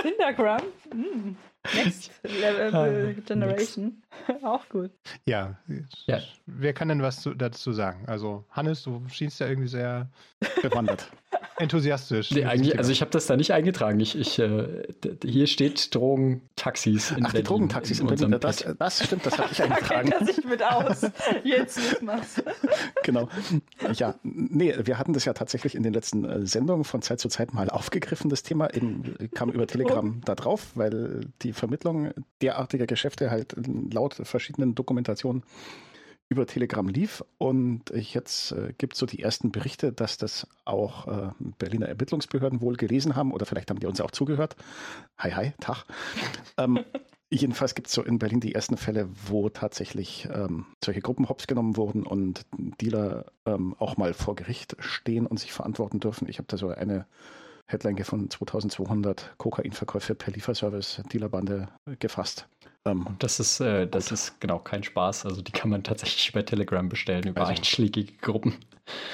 Tindergram? 0.00 0.62
Hm. 0.92 1.36
Next 1.74 2.10
Level 2.24 2.70
Ah, 2.74 3.20
Generation. 3.24 4.01
Auch 4.42 4.68
gut. 4.68 4.90
Ja. 5.24 5.58
Ja. 6.06 6.20
Wer 6.46 6.72
kann 6.72 6.88
denn 6.88 7.02
was 7.02 7.22
zu, 7.22 7.34
dazu 7.34 7.72
sagen? 7.72 8.04
Also, 8.06 8.44
Hannes, 8.50 8.82
du 8.82 9.02
schienst 9.08 9.40
ja 9.40 9.48
irgendwie 9.48 9.68
sehr 9.68 10.08
Bewandert. 10.62 11.10
enthusiastisch. 11.58 12.30
Nee, 12.30 12.44
eigentlich, 12.44 12.78
also 12.78 12.90
ich 12.90 13.00
habe 13.00 13.10
das 13.10 13.26
da 13.26 13.36
nicht 13.36 13.52
eingetragen. 13.52 14.00
Ich, 14.00 14.18
ich, 14.18 14.38
äh, 14.38 14.82
hier 15.22 15.46
steht 15.46 15.94
Drogentaxis 15.94 17.10
in 17.12 17.24
Ach, 17.24 17.28
die 17.28 17.32
Berlin. 17.32 17.44
Drogentaxis 17.44 18.00
in 18.00 18.08
unserem 18.08 18.32
Berlin. 18.32 18.40
Das, 18.40 18.76
das 18.78 19.04
stimmt, 19.06 19.26
das 19.26 19.38
habe 19.38 19.48
ich 19.52 19.58
Da 19.58 19.64
eingetragen. 19.68 20.10
kennt 20.10 20.28
er 20.28 20.34
sich 20.34 20.44
mit 20.44 20.62
aus. 20.62 21.02
Jetzt 21.44 21.78
wissen 21.78 22.06
wir's. 22.06 22.42
genau. 23.04 23.28
Ja, 23.94 24.14
nee, 24.22 24.74
wir 24.84 24.98
hatten 24.98 25.12
das 25.12 25.24
ja 25.24 25.32
tatsächlich 25.32 25.74
in 25.74 25.82
den 25.82 25.92
letzten 25.92 26.24
äh, 26.24 26.46
Sendungen 26.46 26.84
von 26.84 27.02
Zeit 27.02 27.20
zu 27.20 27.28
Zeit 27.28 27.54
mal 27.54 27.70
aufgegriffen, 27.70 28.28
das 28.28 28.42
Thema. 28.42 28.72
Eben, 28.74 29.30
kam 29.34 29.50
über 29.50 29.66
Telegram 29.66 30.20
da 30.24 30.34
drauf, 30.34 30.72
weil 30.74 31.26
die 31.42 31.52
Vermittlung 31.52 32.12
derartiger 32.40 32.86
Geschäfte 32.86 33.30
halt 33.30 33.54
laut 33.92 34.01
verschiedenen 34.10 34.74
Dokumentationen 34.74 35.42
über 36.28 36.46
Telegram 36.46 36.88
lief. 36.88 37.22
Und 37.38 37.90
jetzt 37.90 38.52
äh, 38.52 38.72
gibt 38.76 38.94
es 38.94 38.98
so 38.98 39.06
die 39.06 39.22
ersten 39.22 39.52
Berichte, 39.52 39.92
dass 39.92 40.16
das 40.16 40.46
auch 40.64 41.06
äh, 41.06 41.30
Berliner 41.58 41.88
Ermittlungsbehörden 41.88 42.60
wohl 42.60 42.76
gelesen 42.76 43.14
haben 43.14 43.32
oder 43.32 43.46
vielleicht 43.46 43.70
haben 43.70 43.80
die 43.80 43.86
uns 43.86 44.00
auch 44.00 44.10
zugehört. 44.10 44.56
Hi, 45.18 45.30
hi, 45.30 45.52
Tag. 45.60 45.84
Ähm, 46.56 46.80
Jedenfalls 47.34 47.74
gibt 47.74 47.88
es 47.88 47.94
so 47.94 48.02
in 48.02 48.18
Berlin 48.18 48.40
die 48.40 48.54
ersten 48.54 48.76
Fälle, 48.76 49.08
wo 49.26 49.48
tatsächlich 49.48 50.28
ähm, 50.30 50.66
solche 50.84 51.00
Gruppen 51.00 51.30
hops 51.30 51.46
genommen 51.46 51.78
wurden 51.78 52.02
und 52.02 52.44
Dealer 52.78 53.24
ähm, 53.46 53.74
auch 53.78 53.96
mal 53.96 54.12
vor 54.12 54.34
Gericht 54.34 54.76
stehen 54.80 55.26
und 55.26 55.40
sich 55.40 55.50
verantworten 55.50 55.98
dürfen. 55.98 56.28
Ich 56.28 56.36
habe 56.36 56.46
da 56.48 56.58
so 56.58 56.68
eine 56.68 57.06
Headline 57.66 57.96
gefunden, 57.96 58.28
2200 58.28 59.38
Kokainverkäufe 59.38 60.14
per 60.14 60.30
Lieferservice 60.34 61.02
Dealerbande 61.10 61.68
gefasst. 62.00 62.48
Ähm, 62.84 63.06
Das 63.18 63.38
ist, 63.40 63.60
äh, 63.60 63.86
das 63.86 64.10
ist 64.10 64.40
genau 64.40 64.58
kein 64.58 64.82
Spaß. 64.82 65.26
Also 65.26 65.40
die 65.42 65.52
kann 65.52 65.70
man 65.70 65.84
tatsächlich 65.84 66.28
über 66.30 66.44
Telegram 66.44 66.88
bestellen, 66.88 67.26
über 67.28 67.42
Also- 67.42 67.52
einschlägige 67.52 68.12
Gruppen. 68.20 68.56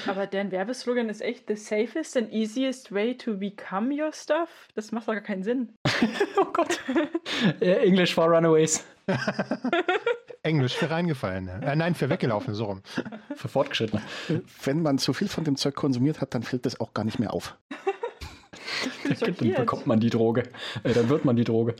Aber 0.07 0.25
deren 0.25 0.51
Werbeslogan 0.51 1.09
ist 1.09 1.21
echt 1.21 1.47
the 1.47 1.55
safest 1.55 2.17
and 2.17 2.31
easiest 2.33 2.91
way 2.91 3.15
to 3.15 3.37
become 3.37 3.93
your 3.93 4.11
stuff. 4.11 4.49
Das 4.73 4.91
macht 4.91 5.07
doch 5.07 5.13
gar 5.13 5.21
keinen 5.21 5.43
Sinn. 5.43 5.69
oh 6.41 6.45
Gott. 6.51 6.79
Äh, 7.61 7.85
English 7.85 8.15
for 8.15 8.25
Runaways. 8.25 8.83
Englisch 10.41 10.73
für 10.75 10.89
Reingefallene. 10.89 11.61
Äh, 11.63 11.75
nein, 11.75 11.93
für 11.93 12.09
Weggelaufene, 12.09 12.55
so 12.55 12.65
rum. 12.65 12.81
Für 13.35 13.47
Fortgeschrittene. 13.47 14.01
wenn 14.63 14.81
man 14.81 14.97
zu 14.97 15.13
viel 15.13 15.27
von 15.29 15.43
dem 15.43 15.55
Zeug 15.55 15.75
konsumiert 15.75 16.19
hat, 16.21 16.33
dann 16.33 16.43
fällt 16.43 16.65
das 16.65 16.79
auch 16.79 16.93
gar 16.93 17.05
nicht 17.05 17.19
mehr 17.19 17.31
auf. 17.33 17.55
Dann 19.19 19.35
bekommt 19.55 19.85
man 19.87 19.99
die 19.99 20.09
Droge. 20.09 20.43
Äh, 20.83 20.93
dann 20.93 21.09
wird 21.09 21.25
man 21.25 21.35
die 21.35 21.43
Droge. 21.43 21.75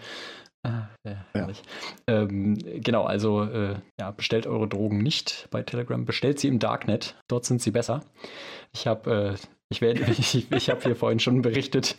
Ah, 0.64 0.90
ja, 1.06 1.12
Ja. 1.12 1.26
herrlich. 1.34 1.62
Ähm, 2.08 2.58
genau, 2.82 3.04
also 3.06 3.44
äh, 3.44 3.76
ja, 4.00 4.12
bestellt 4.12 4.46
eure 4.48 4.68
Drogen 4.68 5.00
nicht 5.00 5.48
bei 5.52 5.64
Telegram, 5.64 6.06
bestellt 6.06 6.40
sie 6.40 6.48
im 6.48 6.60
Darknet. 6.60 7.16
Dort 7.28 7.46
sind 7.46 7.62
sie 7.62 7.72
besser. 7.72 8.04
Ich 8.74 8.88
habe 8.88 9.38
äh, 9.40 9.48
ich 9.70 9.82
werde, 9.82 10.02
ich, 10.12 10.52
ich 10.52 10.70
habe 10.70 10.82
hier 10.82 10.96
vorhin 10.96 11.20
schon 11.20 11.42
berichtet, 11.42 11.96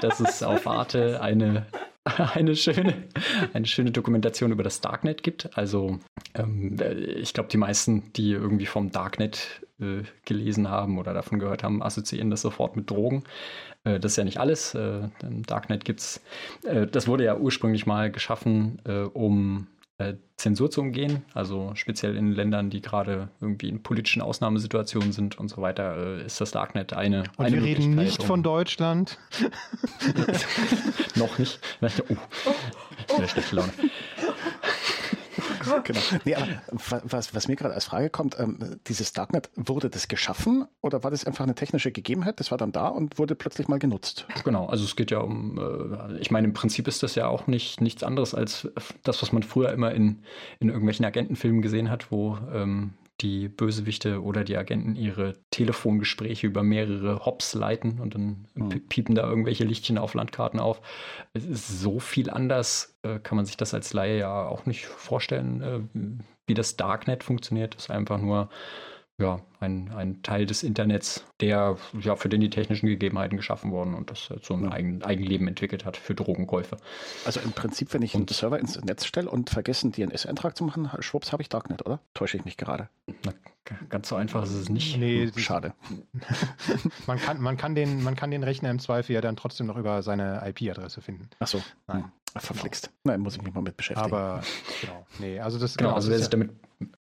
dass 0.00 0.20
es 0.20 0.42
auf 0.42 0.66
Arte 0.66 1.20
eine, 1.20 1.66
eine, 2.34 2.56
schöne, 2.56 3.04
eine 3.52 3.66
schöne 3.66 3.92
Dokumentation 3.92 4.52
über 4.52 4.62
das 4.62 4.80
Darknet 4.80 5.22
gibt. 5.22 5.56
Also 5.56 5.98
ähm, 6.34 6.76
ich 7.16 7.32
glaube, 7.32 7.48
die 7.48 7.56
meisten, 7.56 8.12
die 8.14 8.32
irgendwie 8.32 8.66
vom 8.66 8.90
Darknet 8.90 9.62
äh, 9.80 10.02
gelesen 10.24 10.68
haben 10.68 10.98
oder 10.98 11.14
davon 11.14 11.38
gehört 11.38 11.62
haben, 11.62 11.82
assoziieren 11.82 12.30
das 12.30 12.42
sofort 12.42 12.76
mit 12.76 12.90
Drogen. 12.90 13.24
Äh, 13.84 14.00
das 14.00 14.12
ist 14.12 14.16
ja 14.16 14.24
nicht 14.24 14.38
alles. 14.38 14.74
Äh, 14.74 15.08
Im 15.22 15.42
Darknet 15.44 15.84
gibt 15.84 16.00
es, 16.00 16.20
äh, 16.64 16.86
das 16.86 17.06
wurde 17.06 17.24
ja 17.24 17.36
ursprünglich 17.36 17.86
mal 17.86 18.10
geschaffen, 18.10 18.80
äh, 18.84 19.02
um 19.02 19.66
äh, 19.98 20.14
Zensur 20.36 20.70
zu 20.72 20.80
umgehen, 20.80 21.22
also 21.34 21.70
speziell 21.76 22.16
in 22.16 22.32
Ländern, 22.32 22.68
die 22.68 22.82
gerade 22.82 23.28
irgendwie 23.40 23.68
in 23.68 23.80
politischen 23.84 24.22
Ausnahmesituationen 24.22 25.12
sind 25.12 25.38
und 25.38 25.48
so 25.48 25.62
weiter, 25.62 26.18
äh, 26.18 26.26
ist 26.26 26.40
das 26.40 26.50
Darknet 26.50 26.92
eine. 26.92 27.22
Und 27.36 27.44
eine 27.46 27.56
wir 27.56 27.62
reden 27.62 27.94
nicht 27.94 28.18
um- 28.20 28.26
von 28.26 28.42
Deutschland. 28.42 29.18
Noch 31.14 31.38
nicht. 31.38 31.60
Oh, 33.10 33.22
schlechte 33.28 33.54
Laune. 33.54 33.72
Genau. 35.84 36.00
Nee, 36.24 36.34
aber 36.34 36.46
wa- 36.72 37.02
was, 37.04 37.34
was 37.34 37.48
mir 37.48 37.56
gerade 37.56 37.74
als 37.74 37.84
Frage 37.84 38.10
kommt, 38.10 38.38
ähm, 38.38 38.58
dieses 38.86 39.12
Darknet, 39.12 39.50
wurde 39.56 39.90
das 39.90 40.08
geschaffen 40.08 40.66
oder 40.80 41.02
war 41.04 41.10
das 41.10 41.24
einfach 41.26 41.44
eine 41.44 41.54
technische 41.54 41.92
Gegebenheit? 41.92 42.40
Das 42.40 42.50
war 42.50 42.58
dann 42.58 42.72
da 42.72 42.88
und 42.88 43.18
wurde 43.18 43.34
plötzlich 43.34 43.68
mal 43.68 43.78
genutzt. 43.78 44.26
Genau, 44.44 44.66
also 44.66 44.84
es 44.84 44.96
geht 44.96 45.10
ja 45.10 45.18
um, 45.18 45.58
äh, 45.58 46.18
ich 46.18 46.30
meine, 46.30 46.46
im 46.46 46.52
Prinzip 46.54 46.88
ist 46.88 47.02
das 47.02 47.14
ja 47.14 47.26
auch 47.28 47.46
nicht 47.46 47.80
nichts 47.80 48.02
anderes 48.02 48.34
als 48.34 48.68
das, 49.02 49.20
was 49.22 49.32
man 49.32 49.42
früher 49.42 49.72
immer 49.72 49.92
in, 49.92 50.22
in 50.60 50.68
irgendwelchen 50.68 51.04
Agentenfilmen 51.04 51.62
gesehen 51.62 51.90
hat, 51.90 52.10
wo 52.10 52.38
ähm, 52.52 52.94
die 53.20 53.48
Bösewichte 53.48 54.22
oder 54.22 54.42
die 54.44 54.56
Agenten 54.56 54.96
ihre 54.96 55.34
Telefongespräche 55.50 56.46
über 56.46 56.62
mehrere 56.62 57.24
Hops 57.24 57.54
leiten 57.54 58.00
und 58.00 58.14
dann 58.14 58.46
pi- 58.68 58.80
piepen 58.80 59.14
da 59.14 59.28
irgendwelche 59.28 59.64
Lichtchen 59.64 59.98
auf 59.98 60.14
Landkarten 60.14 60.58
auf. 60.58 60.80
Es 61.32 61.44
ist 61.44 61.80
so 61.80 62.00
viel 62.00 62.28
anders, 62.28 62.98
äh, 63.02 63.20
kann 63.20 63.36
man 63.36 63.46
sich 63.46 63.56
das 63.56 63.72
als 63.72 63.92
Laie 63.92 64.18
ja 64.18 64.46
auch 64.46 64.66
nicht 64.66 64.86
vorstellen, 64.86 65.62
äh, 65.62 65.80
wie 66.46 66.54
das 66.54 66.76
Darknet 66.76 67.22
funktioniert. 67.22 67.74
Das 67.76 67.84
ist 67.84 67.90
einfach 67.90 68.18
nur 68.18 68.50
ja, 69.18 69.38
ein, 69.60 69.92
ein 69.94 70.22
Teil 70.24 70.44
des 70.44 70.64
Internets, 70.64 71.24
der 71.40 71.76
ja 72.00 72.16
für 72.16 72.28
den 72.28 72.40
die 72.40 72.50
technischen 72.50 72.86
Gegebenheiten 72.88 73.36
geschaffen 73.36 73.70
wurden 73.70 73.94
und 73.94 74.10
das 74.10 74.28
halt 74.28 74.44
so 74.44 74.54
ein 74.54 74.64
Ja. 74.64 74.72
eigen, 74.72 75.02
Eigenleben 75.04 75.46
entwickelt 75.46 75.84
hat 75.84 75.96
für 75.96 76.14
Drogenkäufe. 76.16 76.76
Also 77.24 77.38
im 77.40 77.52
Prinzip, 77.52 77.94
wenn 77.94 78.02
ich 78.02 78.14
einen 78.14 78.24
Und- 78.24 78.30
Server 78.30 78.58
ins 78.58 78.80
Netz 78.82 79.04
stelle 79.06 79.30
und 79.30 79.50
vergessen, 79.50 79.92
DNS-Eintrag 79.92 80.56
zu 80.56 80.64
machen, 80.64 80.90
schwupps, 80.98 81.30
habe 81.32 81.42
ich 81.42 81.48
Darknet, 81.48 81.86
oder? 81.86 82.00
Täusche 82.12 82.36
ich 82.38 82.44
mich 82.44 82.56
gerade? 82.56 82.88
Na, 83.24 83.32
ganz 83.88 84.08
so 84.08 84.16
einfach 84.16 84.42
ist 84.42 84.50
es 84.52 84.68
nicht. 84.68 84.96
Nee, 84.98 85.26
Hm, 85.32 85.38
Schade. 85.38 85.74
man 87.06 87.18
kann, 87.18 87.40
man, 87.40 87.56
kann 87.56 87.74
den, 87.76 88.02
man 88.02 88.16
kann 88.16 88.30
den 88.32 88.42
Rechner 88.42 88.70
im 88.70 88.78
Zweifel 88.80 89.12
ja 89.14 89.20
dann 89.20 89.36
trotzdem 89.36 89.66
noch 89.68 89.76
über 89.76 90.02
seine 90.02 90.42
IP-Adresse 90.44 91.00
finden. 91.00 91.28
Ach 91.38 91.46
so. 91.46 91.62
Nein. 91.86 92.02
Hm, 92.04 92.10
Verflixt. 92.36 92.90
Nein, 93.04 93.20
muss 93.20 93.36
ich 93.36 93.42
mich 93.42 93.54
mal 93.54 93.60
mit 93.62 93.76
beschäftigen. 93.76 94.06
Aber 94.12 94.42
genau, 94.80 95.06
nee, 95.20 95.38
also 95.38 95.60
das 95.60 95.76
Genau, 95.76 95.92
also 95.92 96.08
wer 96.10 96.16
sich, 96.16 96.26
ist 96.26 96.32
ja- 96.32 96.38
damit, 96.40 96.50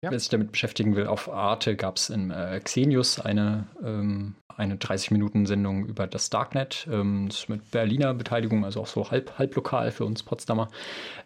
Ja. 0.02 0.10
wer 0.10 0.18
sich 0.18 0.28
damit 0.28 0.52
beschäftigen 0.52 0.96
will, 0.96 1.06
auf 1.06 1.30
Arte 1.30 1.76
gab 1.76 1.96
es 1.96 2.10
in 2.10 2.30
äh, 2.30 2.60
Xenius 2.62 3.20
eine, 3.20 3.66
ähm, 3.84 4.34
eine 4.56 4.76
30-Minuten-Sendung 4.76 5.86
über 5.86 6.06
das 6.06 6.30
Darknet. 6.30 6.86
Ähm, 6.90 7.28
das 7.28 7.48
mit 7.48 7.70
Berliner 7.70 8.14
Beteiligung, 8.14 8.64
also 8.64 8.80
auch 8.80 8.86
so 8.86 9.10
halb, 9.10 9.38
halblokal 9.38 9.90
für 9.90 10.04
uns 10.04 10.22
Potsdamer. 10.22 10.68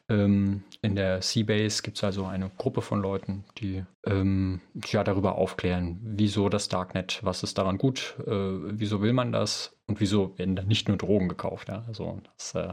Ähm, 0.09 0.63
in 0.83 0.95
der 0.95 1.21
Seabase 1.21 1.83
gibt 1.83 1.97
es 1.97 2.05
also 2.05 2.27
eine 2.27 2.51
Gruppe 2.59 2.81
von 2.81 3.03
Leuten, 3.03 3.45
die 3.59 3.85
ähm, 4.07 4.61
ja, 4.87 5.03
darüber 5.03 5.37
aufklären, 5.37 5.99
wieso 6.03 6.49
das 6.49 6.69
Darknet, 6.69 7.19
was 7.23 7.43
ist 7.43 7.59
daran 7.59 7.79
gut, 7.79 8.15
äh, 8.27 8.31
wieso 8.31 9.03
will 9.03 9.13
man 9.13 9.33
das 9.33 9.77
Und 9.89 10.01
wieso 10.01 10.37
werden 10.37 10.57
da 10.57 10.65
nicht 10.65 10.89
nur 10.89 10.97
Drogen 10.97 11.29
gekauft? 11.29 11.69
Ja? 11.69 11.85
Also 11.87 12.21
das, 12.37 12.57
äh, 12.57 12.73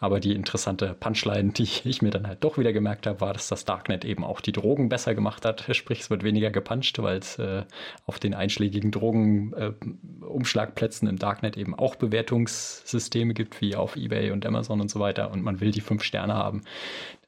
aber 0.00 0.18
die 0.18 0.34
interessante 0.34 0.96
Punchline, 0.98 1.52
die 1.52 1.62
ich 1.84 2.02
mir 2.02 2.10
dann 2.10 2.26
halt 2.26 2.42
doch 2.42 2.58
wieder 2.58 2.72
gemerkt 2.72 3.06
habe, 3.06 3.20
war, 3.20 3.32
dass 3.32 3.46
das 3.46 3.64
Darknet 3.64 4.04
eben 4.04 4.24
auch 4.24 4.40
die 4.40 4.50
Drogen 4.50 4.88
besser 4.88 5.14
gemacht 5.14 5.44
hat. 5.44 5.64
Sprich, 5.76 6.00
es 6.00 6.10
wird 6.10 6.24
weniger 6.24 6.50
gepuncht, 6.50 7.00
weil 7.00 7.18
es 7.18 7.38
äh, 7.38 7.62
auf 8.06 8.18
den 8.18 8.34
einschlägigen 8.34 8.90
Drogenumschlagplätzen 8.90 11.06
äh, 11.06 11.12
im 11.12 11.18
Darknet 11.18 11.56
eben 11.56 11.76
auch 11.76 11.94
Bewertungssysteme 11.94 13.34
gibt, 13.34 13.60
wie 13.60 13.76
auf 13.76 13.94
eBay 13.94 14.32
und 14.32 14.44
Amazon 14.44 14.80
und 14.80 14.90
so 14.90 14.98
weiter. 14.98 15.30
Und 15.30 15.42
man 15.42 15.60
will 15.60 15.70
die 15.70 15.80
fünf 15.80 16.02
Sterne 16.02 16.34
haben. 16.34 16.64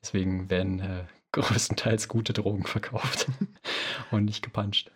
Deswegen 0.01 0.51
werden 0.51 0.81
äh, 0.81 1.05
größtenteils 1.33 2.09
gute 2.09 2.33
Drogen 2.33 2.65
verkauft 2.65 3.27
und 4.11 4.25
nicht 4.25 4.43
gepuncht. 4.43 4.91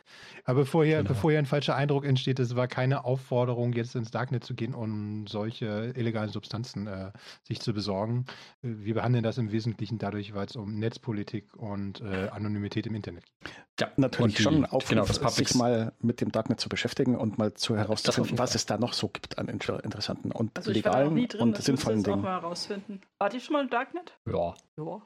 Aber 0.47 0.61
bevor 0.61 0.84
hier, 0.84 0.99
genau. 0.99 1.09
bevor 1.09 1.30
hier 1.30 1.38
ein 1.38 1.47
falscher 1.47 1.74
Eindruck 1.74 2.05
entsteht, 2.05 2.38
es 2.38 2.55
war 2.55 2.68
keine 2.68 3.05
Aufforderung, 3.05 3.72
jetzt 3.72 3.95
ins 3.95 4.11
Darknet 4.11 4.45
zu 4.45 4.55
gehen, 4.55 4.74
um 4.74 5.26
solche 5.26 5.92
illegalen 5.97 6.28
Substanzen 6.28 6.86
äh, 6.86 7.12
sich 7.42 7.61
zu 7.61 7.72
besorgen. 7.72 8.26
Wir 8.61 8.95
behandeln 8.95 9.24
das 9.24 9.38
im 9.38 9.53
Wesentlichen 9.53 9.99
dadurch, 9.99 10.34
weil 10.34 10.47
es 10.47 10.57
um 10.57 10.78
Netzpolitik 10.78 11.57
und 11.57 12.03
äh, 12.03 12.28
Anonymität 12.28 12.86
im 12.86 12.95
Internet 12.95 13.24
geht. 13.24 13.55
Ja, 13.80 13.88
natürlich 13.97 14.36
die, 14.36 14.42
schon 14.42 14.66
auf 14.66 14.86
genau, 14.86 15.05
sich 15.05 15.55
mal 15.55 15.92
mit 16.01 16.20
dem 16.20 16.30
Darknet 16.30 16.61
zu 16.61 16.68
beschäftigen 16.68 17.16
und 17.16 17.38
mal 17.38 17.55
zu 17.55 17.76
herauszufinden, 17.76 18.38
was 18.38 18.55
es 18.55 18.66
da 18.66 18.76
noch 18.76 18.92
so 18.92 19.09
gibt 19.09 19.38
an 19.38 19.49
interessanten 19.49 20.30
und 20.30 20.57
also 20.57 20.70
legalen 20.70 21.26
drin, 21.26 21.40
und 21.40 21.57
sinnvollen 21.57 22.03
Dingen. 22.03 22.18
Auch 22.18 22.22
mal 22.22 22.40
herausfinden. 22.40 23.01
Wart 23.24 23.32
ihr 23.32 23.40
schon 23.40 23.54
mal 23.54 23.62
im 23.62 23.70
Darknet? 23.70 24.12
Ja. 24.26 24.52
Ja 24.76 25.00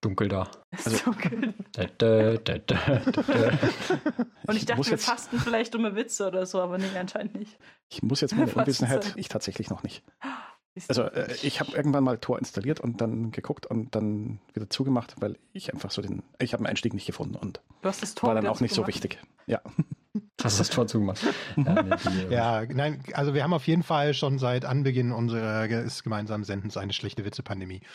dunkel 0.00 0.28
da. 0.28 0.48
Also, 0.84 1.04
dunkel. 1.04 1.52
Da, 1.72 1.86
da, 1.98 2.58
da, 2.58 2.76
Und 4.46 4.54
ich 4.54 4.66
dachte, 4.66 4.84
wir 4.84 4.92
jetzt, 4.92 5.04
fasten 5.04 5.40
vielleicht 5.40 5.74
dumme 5.74 5.96
Witze 5.96 6.28
oder 6.28 6.46
so, 6.46 6.60
aber 6.60 6.78
nee, 6.78 6.86
anscheinend 6.96 7.34
nicht. 7.34 7.58
Ich 7.88 8.04
muss 8.04 8.20
jetzt 8.20 8.36
meine 8.36 8.52
Unwissenheit, 8.54 9.14
ich 9.16 9.26
tatsächlich 9.26 9.68
noch 9.68 9.82
nicht. 9.82 10.04
Also 10.86 11.02
äh, 11.02 11.34
ich 11.42 11.58
habe 11.58 11.72
irgendwann 11.72 12.04
mal 12.04 12.18
Tor 12.18 12.38
installiert 12.38 12.78
und 12.78 13.00
dann 13.00 13.32
geguckt 13.32 13.66
und 13.66 13.96
dann 13.96 14.38
wieder 14.54 14.70
zugemacht, 14.70 15.16
weil 15.18 15.36
ich 15.52 15.74
einfach 15.74 15.90
so 15.90 16.02
den, 16.02 16.22
ich 16.38 16.52
habe 16.52 16.60
einen 16.60 16.68
Einstieg 16.68 16.94
nicht 16.94 17.06
gefunden 17.06 17.34
und 17.34 17.62
du 17.82 17.88
hast 17.88 18.00
das 18.00 18.14
Tor 18.14 18.28
war 18.28 18.34
dann 18.36 18.46
auch 18.46 18.60
nicht 18.60 18.76
so 18.76 18.86
wichtig. 18.86 19.18
Ja. 19.46 19.60
Hast 20.42 20.60
das 20.60 20.70
Tor 20.70 20.86
zugemacht? 20.86 21.20
ja, 21.56 22.62
ja, 22.62 22.66
nein, 22.68 23.02
also 23.14 23.34
wir 23.34 23.42
haben 23.42 23.54
auf 23.54 23.66
jeden 23.66 23.82
Fall 23.82 24.14
schon 24.14 24.38
seit 24.38 24.64
Anbeginn 24.64 25.12
unseres 25.12 26.02
gemeinsamen 26.02 26.44
Sendens 26.44 26.76
eine 26.76 26.92
schlechte 26.92 27.24
Witze-Pandemie. 27.24 27.80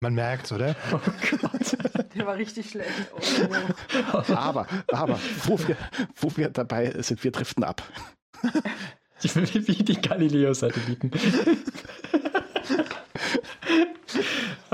Man 0.00 0.14
merkt's, 0.14 0.50
oder? 0.52 0.74
Oh 0.92 0.98
Gott. 1.30 1.76
Der 2.14 2.26
war 2.26 2.36
richtig 2.36 2.70
schlecht. 2.70 2.90
Oh. 3.14 4.22
Aber, 4.34 4.66
aber, 4.88 5.18
wo 5.44 5.58
wir, 5.60 5.76
wo 6.16 6.36
wir 6.36 6.50
dabei 6.50 6.90
sind, 7.02 7.22
wir 7.22 7.30
driften 7.30 7.62
ab. 7.62 7.82
Wie 9.22 9.84
die 9.84 10.00
Galileo-Satelliten. 10.00 11.12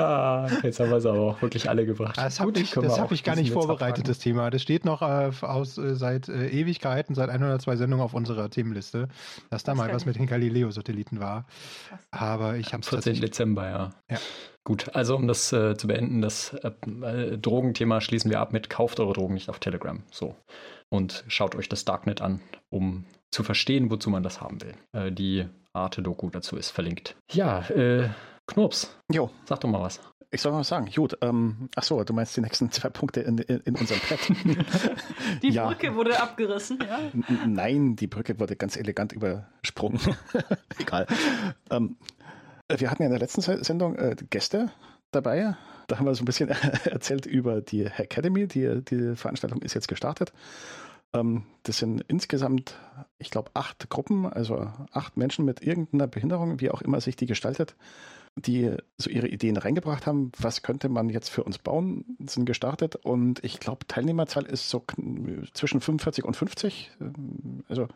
Ah, 0.08 0.48
jetzt 0.62 0.80
haben 0.80 0.90
wir 0.90 0.96
es 0.96 1.06
aber 1.06 1.20
auch 1.20 1.42
wirklich 1.42 1.68
alle 1.68 1.86
gebracht. 1.86 2.16
Das 2.16 2.40
habe 2.40 2.58
ich, 2.58 2.74
hab 2.76 3.12
ich 3.12 3.24
gar 3.24 3.36
nicht 3.36 3.52
vorbereitet, 3.52 4.08
das 4.08 4.18
Thema. 4.18 4.50
Das 4.50 4.62
steht 4.62 4.84
noch 4.84 5.02
äh, 5.02 5.30
aus, 5.42 5.78
äh, 5.78 5.94
seit 5.94 6.28
äh, 6.28 6.48
Ewigkeiten, 6.48 7.14
seit 7.14 7.28
102 7.28 7.76
Sendungen 7.76 8.04
auf 8.04 8.14
unserer 8.14 8.50
Themenliste, 8.50 9.08
dass 9.50 9.62
da 9.64 9.74
mal 9.74 9.92
was 9.92 10.06
mit 10.06 10.16
den 10.16 10.26
Galileo-Satelliten 10.26 11.20
war. 11.20 11.46
Aber 12.10 12.56
ich 12.56 12.72
habe 12.72 12.82
es 12.82 12.88
14. 12.88 13.20
Dezember, 13.20 13.68
ja. 13.68 13.90
Ja. 14.10 14.18
Gut, 14.64 14.94
also 14.94 15.16
um 15.16 15.26
das 15.26 15.52
äh, 15.52 15.76
zu 15.76 15.86
beenden, 15.86 16.20
das 16.20 16.52
äh, 16.52 16.70
äh, 17.02 17.38
Drogenthema 17.38 18.00
schließen 18.00 18.30
wir 18.30 18.40
ab 18.40 18.52
mit 18.52 18.68
kauft 18.68 19.00
eure 19.00 19.14
Drogen 19.14 19.34
nicht 19.34 19.48
auf 19.48 19.58
Telegram. 19.58 20.02
So. 20.10 20.36
Und 20.90 21.24
schaut 21.28 21.54
euch 21.54 21.68
das 21.68 21.84
Darknet 21.84 22.20
an, 22.20 22.40
um 22.70 23.04
zu 23.30 23.42
verstehen, 23.42 23.90
wozu 23.90 24.10
man 24.10 24.22
das 24.22 24.40
haben 24.40 24.60
will. 24.60 24.74
Äh, 24.92 25.12
die 25.12 25.46
Arte-Doku 25.72 26.30
dazu 26.30 26.56
ist 26.56 26.70
verlinkt. 26.70 27.16
Ja, 27.30 27.60
äh, 27.70 28.08
Knops. 28.48 28.94
Jo. 29.12 29.30
Sag 29.44 29.60
doch 29.60 29.68
mal 29.68 29.82
was. 29.82 30.00
Ich 30.30 30.42
soll 30.42 30.52
mal 30.52 30.58
was 30.58 30.68
sagen. 30.68 30.90
Gut, 30.94 31.16
ähm, 31.22 31.70
ach 31.74 31.82
so, 31.82 32.02
du 32.04 32.12
meinst 32.12 32.36
die 32.36 32.42
nächsten 32.42 32.70
zwei 32.70 32.90
Punkte 32.90 33.20
in, 33.20 33.38
in, 33.38 33.60
in 33.60 33.74
unserem 33.76 34.00
Pad. 34.00 34.18
die 35.42 35.50
ja. 35.50 35.66
Brücke 35.66 35.94
wurde 35.94 36.20
abgerissen, 36.20 36.78
ja? 36.86 36.98
Nein, 37.46 37.96
die 37.96 38.08
Brücke 38.08 38.38
wurde 38.38 38.56
ganz 38.56 38.76
elegant 38.76 39.12
übersprungen. 39.12 40.00
Egal. 40.78 41.06
Ähm, 41.70 41.96
wir 42.68 42.90
hatten 42.90 43.02
ja 43.02 43.06
in 43.06 43.12
der 43.12 43.20
letzten 43.20 43.40
Sendung 43.40 43.96
äh, 43.96 44.16
Gäste 44.28 44.70
dabei. 45.12 45.56
Da 45.86 45.98
haben 45.98 46.04
wir 46.04 46.14
so 46.14 46.22
ein 46.22 46.26
bisschen 46.26 46.48
erzählt 46.84 47.24
über 47.24 47.62
die 47.62 47.84
Academy. 47.84 48.46
Die, 48.46 48.84
die 48.84 49.16
Veranstaltung 49.16 49.62
ist 49.62 49.74
jetzt 49.74 49.88
gestartet. 49.88 50.34
Ähm, 51.14 51.44
das 51.62 51.78
sind 51.78 52.02
insgesamt, 52.08 52.74
ich 53.18 53.30
glaube, 53.30 53.50
acht 53.54 53.88
Gruppen, 53.88 54.26
also 54.26 54.70
acht 54.92 55.16
Menschen 55.16 55.46
mit 55.46 55.62
irgendeiner 55.62 56.06
Behinderung, 56.06 56.60
wie 56.60 56.70
auch 56.70 56.82
immer 56.82 57.00
sich 57.00 57.16
die 57.16 57.26
gestaltet, 57.26 57.76
die 58.40 58.76
so 58.96 59.10
ihre 59.10 59.28
Ideen 59.28 59.56
reingebracht 59.56 60.06
haben. 60.06 60.32
Was 60.38 60.62
könnte 60.62 60.88
man 60.88 61.08
jetzt 61.08 61.28
für 61.28 61.44
uns 61.44 61.58
bauen? 61.58 62.04
Sind 62.26 62.46
gestartet 62.46 62.96
und 62.96 63.42
ich 63.44 63.60
glaube, 63.60 63.86
Teilnehmerzahl 63.86 64.44
ist 64.44 64.68
so 64.68 64.84
zwischen 65.52 65.80
45 65.80 66.24
und 66.24 66.36
50. 66.36 66.90
Also, 67.68 67.88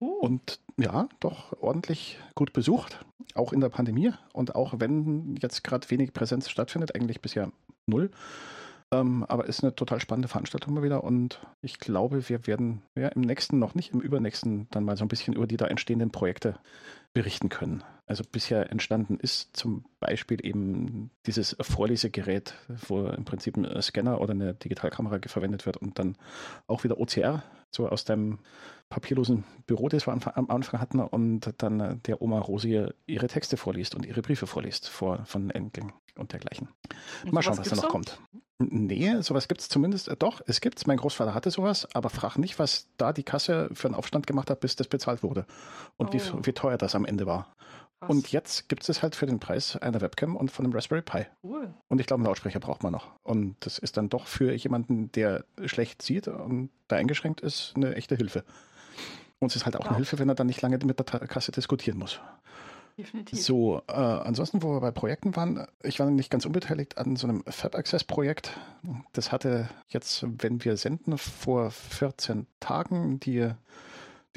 uh. 0.00 0.06
und 0.06 0.60
ja, 0.76 1.08
doch 1.20 1.60
ordentlich 1.60 2.18
gut 2.34 2.52
besucht, 2.52 3.04
auch 3.34 3.52
in 3.52 3.60
der 3.60 3.68
Pandemie 3.68 4.12
und 4.32 4.54
auch 4.54 4.74
wenn 4.78 5.36
jetzt 5.40 5.64
gerade 5.64 5.88
wenig 5.90 6.12
Präsenz 6.12 6.48
stattfindet, 6.48 6.94
eigentlich 6.94 7.20
bisher 7.20 7.50
null. 7.86 8.10
Ähm, 8.90 9.24
aber 9.24 9.46
ist 9.46 9.62
eine 9.62 9.74
total 9.74 10.00
spannende 10.00 10.28
Veranstaltung 10.28 10.74
mal 10.74 10.82
wieder 10.82 11.04
und 11.04 11.40
ich 11.62 11.78
glaube, 11.78 12.28
wir 12.28 12.46
werden 12.46 12.82
ja, 12.94 13.08
im 13.08 13.22
nächsten, 13.22 13.58
noch 13.58 13.74
nicht 13.74 13.92
im 13.92 14.00
übernächsten, 14.00 14.68
dann 14.70 14.84
mal 14.84 14.96
so 14.96 15.04
ein 15.04 15.08
bisschen 15.08 15.34
über 15.34 15.46
die 15.46 15.56
da 15.56 15.66
entstehenden 15.66 16.10
Projekte 16.10 16.58
berichten 17.14 17.48
können. 17.48 17.82
Also 18.06 18.22
bisher 18.30 18.70
entstanden 18.70 19.16
ist 19.18 19.56
zum 19.56 19.86
Beispiel 19.98 20.44
eben 20.44 21.10
dieses 21.26 21.56
Vorlesegerät, 21.60 22.54
wo 22.88 23.06
im 23.06 23.24
Prinzip 23.24 23.56
ein 23.56 23.80
Scanner 23.80 24.20
oder 24.20 24.32
eine 24.32 24.52
Digitalkamera 24.52 25.18
verwendet 25.26 25.64
wird 25.64 25.78
und 25.78 25.98
dann 25.98 26.16
auch 26.66 26.84
wieder 26.84 26.98
OCR, 26.98 27.42
so 27.70 27.88
aus 27.88 28.04
dem 28.04 28.40
papierlosen 28.90 29.44
Büro, 29.66 29.88
das 29.88 30.06
wir 30.06 30.12
am 30.12 30.50
Anfang 30.50 30.80
hatten, 30.80 31.00
und 31.00 31.54
dann 31.58 32.02
der 32.02 32.20
Oma 32.20 32.40
Rosi 32.40 32.88
ihre 33.06 33.26
Texte 33.28 33.56
vorliest 33.56 33.94
und 33.94 34.04
ihre 34.04 34.20
Briefe 34.20 34.46
vorliest 34.46 34.88
vor, 34.88 35.24
von 35.24 35.50
Enkeln 35.50 35.92
und 36.16 36.32
dergleichen. 36.32 36.68
Und 37.24 37.32
Mal 37.32 37.42
schauen, 37.42 37.58
was 37.58 37.68
da 37.68 37.76
noch 37.76 37.84
so? 37.84 37.88
kommt. 37.88 38.18
Nee, 38.58 39.20
sowas 39.20 39.48
gibt 39.48 39.60
es 39.60 39.68
zumindest. 39.68 40.08
Äh, 40.08 40.16
doch, 40.16 40.40
es 40.46 40.60
gibt's. 40.60 40.86
Mein 40.86 40.98
Großvater 40.98 41.34
hatte 41.34 41.50
sowas, 41.50 41.88
aber 41.94 42.08
frag 42.08 42.36
nicht, 42.36 42.58
was 42.58 42.88
da 42.96 43.12
die 43.12 43.24
Kasse 43.24 43.68
für 43.72 43.88
einen 43.88 43.96
Aufstand 43.96 44.26
gemacht 44.26 44.50
hat, 44.50 44.60
bis 44.60 44.76
das 44.76 44.86
bezahlt 44.86 45.22
wurde. 45.22 45.46
Und 45.96 46.10
oh. 46.10 46.12
wie, 46.12 46.46
wie 46.46 46.52
teuer 46.52 46.78
das 46.78 46.94
am 46.94 47.04
Ende 47.04 47.26
war. 47.26 47.52
Krass. 48.00 48.10
Und 48.10 48.32
jetzt 48.32 48.68
gibt 48.68 48.88
es 48.88 49.02
halt 49.02 49.16
für 49.16 49.26
den 49.26 49.40
Preis 49.40 49.76
einer 49.76 50.00
Webcam 50.00 50.36
und 50.36 50.50
von 50.50 50.64
einem 50.64 50.74
Raspberry 50.74 51.02
Pi. 51.02 51.26
Cool. 51.42 51.74
Und 51.88 52.00
ich 52.00 52.06
glaube, 52.06 52.20
einen 52.20 52.26
Lautsprecher 52.26 52.60
braucht 52.60 52.82
man 52.82 52.92
noch. 52.92 53.10
Und 53.22 53.56
das 53.60 53.78
ist 53.78 53.96
dann 53.96 54.08
doch 54.08 54.26
für 54.26 54.52
jemanden, 54.52 55.10
der 55.12 55.44
schlecht 55.64 56.02
sieht 56.02 56.28
und 56.28 56.70
da 56.88 56.96
eingeschränkt 56.96 57.40
ist, 57.40 57.72
eine 57.76 57.94
echte 57.94 58.16
Hilfe. 58.16 58.44
Und 59.40 59.50
es 59.50 59.56
ist 59.56 59.64
halt 59.64 59.76
auch 59.76 59.80
wow. 59.80 59.88
eine 59.88 59.96
Hilfe, 59.96 60.18
wenn 60.18 60.28
er 60.28 60.34
dann 60.34 60.46
nicht 60.46 60.62
lange 60.62 60.78
mit 60.84 60.98
der 60.98 61.04
Kasse 61.26 61.50
diskutieren 61.50 61.98
muss. 61.98 62.20
Definitiv. 62.98 63.42
So, 63.42 63.82
äh, 63.88 63.92
ansonsten, 63.92 64.62
wo 64.62 64.72
wir 64.72 64.80
bei 64.80 64.92
Projekten 64.92 65.34
waren, 65.34 65.66
ich 65.82 65.98
war 65.98 66.08
nicht 66.10 66.30
ganz 66.30 66.46
unbeteiligt 66.46 66.96
an 66.96 67.16
so 67.16 67.26
einem 67.26 67.42
Fab 67.48 67.74
Access 67.74 68.04
Projekt. 68.04 68.56
Das 69.12 69.32
hatte 69.32 69.68
jetzt, 69.88 70.24
wenn 70.42 70.64
wir 70.64 70.76
senden, 70.76 71.18
vor 71.18 71.70
14 71.70 72.46
Tagen 72.60 73.18
die, 73.18 73.50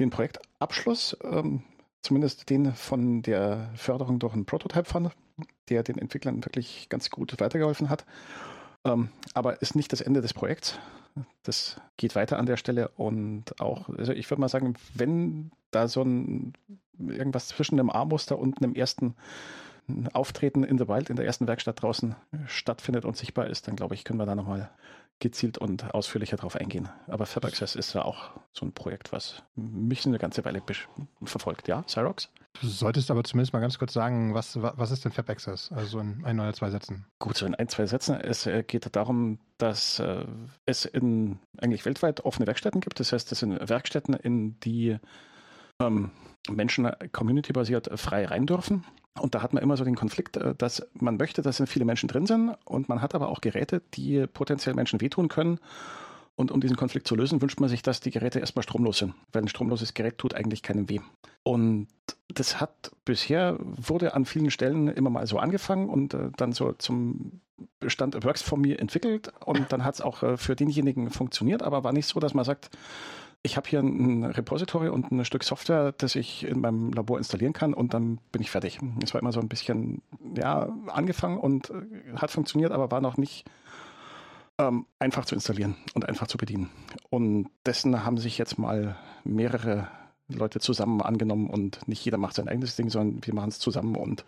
den 0.00 0.10
Projektabschluss, 0.10 1.16
ähm, 1.22 1.62
zumindest 2.02 2.50
den 2.50 2.74
von 2.74 3.22
der 3.22 3.70
Förderung 3.76 4.18
durch 4.18 4.34
einen 4.34 4.46
Prototype 4.46 4.84
Fund, 4.84 5.12
der 5.68 5.84
den 5.84 5.98
Entwicklern 5.98 6.44
wirklich 6.44 6.88
ganz 6.88 7.10
gut 7.10 7.40
weitergeholfen 7.40 7.90
hat. 7.90 8.04
Ähm, 8.84 9.10
aber 9.34 9.60
ist 9.62 9.74
nicht 9.74 9.92
das 9.92 10.00
Ende 10.00 10.20
des 10.20 10.34
Projekts. 10.34 10.78
Das 11.42 11.80
geht 11.96 12.14
weiter 12.14 12.38
an 12.38 12.46
der 12.46 12.56
Stelle 12.56 12.88
und 12.88 13.60
auch, 13.60 13.88
also 13.88 14.12
ich 14.12 14.30
würde 14.30 14.40
mal 14.40 14.48
sagen, 14.48 14.74
wenn 14.94 15.50
da 15.70 15.88
so 15.88 16.02
ein 16.02 16.52
irgendwas 16.98 17.48
zwischen 17.48 17.78
einem 17.78 17.90
A-Muster 17.90 18.38
und 18.38 18.62
einem 18.62 18.74
ersten 18.74 19.14
Auftreten 20.12 20.64
in 20.64 20.78
the 20.78 20.86
Wild 20.86 21.10
in 21.10 21.16
der 21.16 21.24
ersten 21.24 21.48
Werkstatt 21.48 21.82
draußen 21.82 22.14
stattfindet 22.46 23.04
und 23.04 23.16
sichtbar 23.16 23.46
ist, 23.46 23.68
dann 23.68 23.76
glaube 23.76 23.94
ich, 23.94 24.04
können 24.04 24.18
wir 24.18 24.26
da 24.26 24.34
nochmal 24.34 24.70
gezielt 25.20 25.58
und 25.58 25.94
ausführlicher 25.94 26.36
drauf 26.36 26.56
eingehen. 26.56 26.88
Aber 27.06 27.26
Fab 27.26 27.44
Access 27.44 27.74
ist 27.74 27.94
ja 27.94 28.04
auch 28.04 28.30
so 28.52 28.64
ein 28.64 28.72
Projekt, 28.72 29.12
was 29.12 29.42
mich 29.56 30.06
eine 30.06 30.18
ganze 30.18 30.44
Weile 30.44 30.62
verfolgt. 31.24 31.68
Ja, 31.68 31.84
Cyrox? 31.86 32.30
Du 32.60 32.66
solltest 32.66 33.10
aber 33.10 33.22
zumindest 33.24 33.52
mal 33.52 33.60
ganz 33.60 33.78
kurz 33.78 33.92
sagen, 33.92 34.34
was, 34.34 34.60
was 34.60 34.90
ist 34.90 35.04
denn 35.04 35.12
Fab 35.12 35.28
Access? 35.30 35.70
Also 35.72 36.00
in 36.00 36.24
ein 36.24 36.40
oder 36.40 36.52
zwei 36.52 36.70
Sätzen. 36.70 37.06
Gut, 37.18 37.36
so 37.36 37.46
in 37.46 37.54
ein, 37.54 37.68
zwei 37.68 37.86
Sätzen. 37.86 38.20
Es 38.20 38.46
äh, 38.46 38.62
geht 38.62 38.94
darum, 38.94 39.38
dass 39.58 39.98
äh, 40.00 40.24
es 40.66 40.84
in 40.84 41.38
eigentlich 41.58 41.84
weltweit 41.84 42.24
offene 42.24 42.46
Werkstätten 42.46 42.80
gibt. 42.80 42.98
Das 43.00 43.12
heißt, 43.12 43.30
es 43.30 43.38
sind 43.40 43.68
Werkstätten, 43.68 44.14
in 44.14 44.58
die 44.60 44.98
ähm, 45.80 46.10
Menschen 46.48 46.86
äh, 46.86 47.08
community-basiert 47.12 47.90
frei 47.98 48.24
rein 48.26 48.46
dürfen. 48.46 48.84
Und 49.20 49.34
da 49.34 49.42
hat 49.42 49.52
man 49.52 49.62
immer 49.62 49.76
so 49.76 49.84
den 49.84 49.96
Konflikt, 49.96 50.36
äh, 50.36 50.54
dass 50.56 50.86
man 50.94 51.16
möchte, 51.16 51.42
dass 51.42 51.62
viele 51.66 51.84
Menschen 51.84 52.08
drin 52.08 52.26
sind 52.26 52.54
und 52.64 52.88
man 52.88 53.02
hat 53.02 53.14
aber 53.14 53.28
auch 53.28 53.40
Geräte, 53.40 53.82
die 53.94 54.26
potenziell 54.26 54.74
Menschen 54.74 55.00
wehtun 55.00 55.28
können. 55.28 55.58
Und 56.36 56.52
um 56.52 56.60
diesen 56.60 56.76
Konflikt 56.76 57.08
zu 57.08 57.16
lösen, 57.16 57.42
wünscht 57.42 57.58
man 57.58 57.68
sich, 57.68 57.82
dass 57.82 57.98
die 57.98 58.12
Geräte 58.12 58.38
erstmal 58.38 58.62
stromlos 58.62 58.98
sind, 58.98 59.12
weil 59.32 59.42
ein 59.42 59.48
stromloses 59.48 59.92
Gerät 59.92 60.18
tut 60.18 60.34
eigentlich 60.34 60.62
keinem 60.62 60.88
weh. 60.88 61.00
Und 61.42 61.88
das 62.28 62.60
hat 62.60 62.92
bisher, 63.04 63.56
wurde 63.58 64.14
an 64.14 64.24
vielen 64.24 64.52
Stellen 64.52 64.86
immer 64.86 65.10
mal 65.10 65.26
so 65.26 65.38
angefangen 65.38 65.88
und 65.88 66.14
äh, 66.14 66.30
dann 66.36 66.52
so 66.52 66.72
zum 66.74 67.40
Bestand 67.80 68.24
Works 68.24 68.42
for 68.42 68.56
Me 68.56 68.78
entwickelt 68.78 69.32
und 69.44 69.72
dann 69.72 69.84
hat 69.84 69.96
es 69.96 70.00
auch 70.00 70.22
äh, 70.22 70.36
für 70.36 70.54
denjenigen 70.54 71.10
funktioniert, 71.10 71.62
aber 71.62 71.82
war 71.82 71.92
nicht 71.92 72.06
so, 72.06 72.20
dass 72.20 72.34
man 72.34 72.44
sagt, 72.44 72.70
ich 73.42 73.56
habe 73.56 73.68
hier 73.68 73.80
ein 73.80 74.24
Repository 74.24 74.88
und 74.88 75.10
ein 75.10 75.24
Stück 75.24 75.44
Software, 75.44 75.92
das 75.92 76.16
ich 76.16 76.44
in 76.44 76.60
meinem 76.60 76.92
Labor 76.92 77.18
installieren 77.18 77.52
kann 77.52 77.72
und 77.72 77.94
dann 77.94 78.18
bin 78.32 78.42
ich 78.42 78.50
fertig. 78.50 78.78
Es 79.02 79.14
war 79.14 79.20
immer 79.20 79.32
so 79.32 79.40
ein 79.40 79.48
bisschen, 79.48 80.02
ja, 80.36 80.68
angefangen 80.88 81.38
und 81.38 81.70
äh, 81.70 82.16
hat 82.16 82.30
funktioniert, 82.30 82.72
aber 82.72 82.90
war 82.90 83.00
noch 83.00 83.16
nicht 83.16 83.44
ähm, 84.58 84.86
einfach 84.98 85.24
zu 85.24 85.34
installieren 85.34 85.76
und 85.94 86.08
einfach 86.08 86.26
zu 86.26 86.36
bedienen. 86.36 86.70
Und 87.10 87.48
dessen 87.64 88.04
haben 88.04 88.18
sich 88.18 88.38
jetzt 88.38 88.58
mal 88.58 88.96
mehrere 89.24 89.88
Leute 90.28 90.60
zusammen 90.60 91.00
angenommen 91.00 91.48
und 91.48 91.86
nicht 91.88 92.04
jeder 92.04 92.18
macht 92.18 92.34
sein 92.34 92.48
eigenes 92.48 92.76
Ding, 92.76 92.90
sondern 92.90 93.24
wir 93.24 93.34
machen 93.34 93.48
es 93.48 93.58
zusammen 93.58 93.96
und 93.96 94.24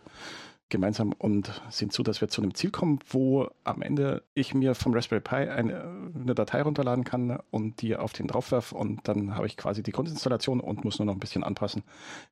gemeinsam 0.70 1.12
und 1.12 1.62
sehen 1.70 1.90
zu, 1.90 2.02
dass 2.02 2.20
wir 2.20 2.28
zu 2.28 2.42
einem 2.42 2.54
Ziel 2.54 2.70
kommen, 2.70 3.00
wo 3.08 3.48
am 3.64 3.82
Ende 3.82 4.22
ich 4.34 4.54
mir 4.54 4.74
vom 4.74 4.94
Raspberry 4.94 5.20
Pi 5.20 5.34
eine, 5.34 6.12
eine 6.14 6.34
Datei 6.34 6.62
runterladen 6.62 7.04
kann 7.04 7.38
und 7.50 7.82
die 7.82 7.96
auf 7.96 8.12
den 8.12 8.28
draufwerfe 8.28 8.74
und 8.74 9.06
dann 9.06 9.36
habe 9.36 9.46
ich 9.46 9.56
quasi 9.56 9.82
die 9.82 9.92
Grundinstallation 9.92 10.60
und 10.60 10.84
muss 10.84 10.98
nur 10.98 11.06
noch 11.06 11.14
ein 11.14 11.20
bisschen 11.20 11.44
anpassen. 11.44 11.82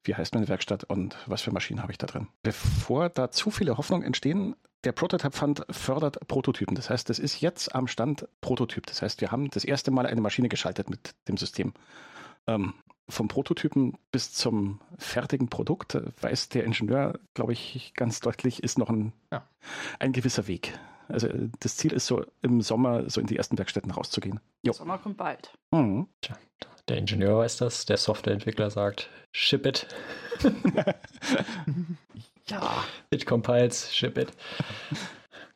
Wie 0.05 0.14
heißt 0.14 0.34
meine 0.34 0.49
Werkstatt 0.49 0.84
und 0.84 1.16
was 1.26 1.43
für 1.43 1.53
Maschinen 1.53 1.82
habe 1.82 1.93
ich 1.93 1.99
da 1.99 2.07
drin? 2.07 2.28
Bevor 2.43 3.09
da 3.09 3.30
zu 3.30 3.51
viele 3.51 3.76
Hoffnungen 3.76 4.07
entstehen, 4.07 4.55
der 4.84 4.93
Prototype 4.93 5.36
Fund 5.36 5.66
fördert 5.70 6.26
Prototypen. 6.28 6.76
Das 6.76 6.89
heißt, 6.89 7.11
das 7.11 7.18
ist 7.18 7.41
jetzt 7.41 7.74
am 7.74 7.89
Stand 7.89 8.28
Prototyp. 8.41 8.86
Das 8.86 9.03
heißt, 9.03 9.20
wir 9.20 9.32
haben 9.32 9.51
das 9.51 9.64
erste 9.64 9.91
Mal 9.91 10.07
eine 10.07 10.20
Maschine 10.20 10.49
geschaltet 10.49 10.89
mit 10.89 11.14
dem 11.26 11.36
System. 11.36 11.74
Ähm, 12.47 12.74
vom 13.09 13.28
Prototypen 13.28 13.96
bis 14.11 14.32
zum 14.32 14.80
fertigen 14.98 15.48
Produkt 15.48 15.94
äh, 15.94 16.02
weiß 16.20 16.50
der 16.50 16.64
Ingenieur, 16.64 17.18
glaube 17.34 17.52
ich, 17.52 17.92
ganz 17.94 18.20
deutlich, 18.20 18.62
ist 18.62 18.78
noch 18.78 18.90
ein, 18.90 19.12
ja. 19.32 19.48
ein 19.98 20.12
gewisser 20.12 20.46
Weg. 20.46 20.78
Also 21.09 21.28
äh, 21.28 21.48
das 21.61 21.76
Ziel 21.76 21.92
ist 21.92 22.06
so 22.06 22.24
im 22.42 22.61
Sommer 22.61 23.09
so 23.09 23.20
in 23.20 23.26
die 23.26 23.36
ersten 23.36 23.59
Werkstätten 23.59 23.90
rauszugehen. 23.90 24.40
Der 24.64 24.74
Sommer 24.74 24.98
kommt 24.98 25.16
bald. 25.16 25.52
Mhm. 25.70 26.09
Tja, 26.20 26.36
der 26.88 26.98
Ingenieur 26.98 27.38
weiß 27.38 27.59
das, 27.59 27.86
der 27.86 27.96
Softwareentwickler 27.96 28.70
sagt, 28.70 29.11
ship 29.32 29.66
it. 29.66 29.86
ja. 32.46 32.84
It 33.11 33.26
compiles, 33.26 33.94
ship 33.94 34.16
it. 34.18 34.32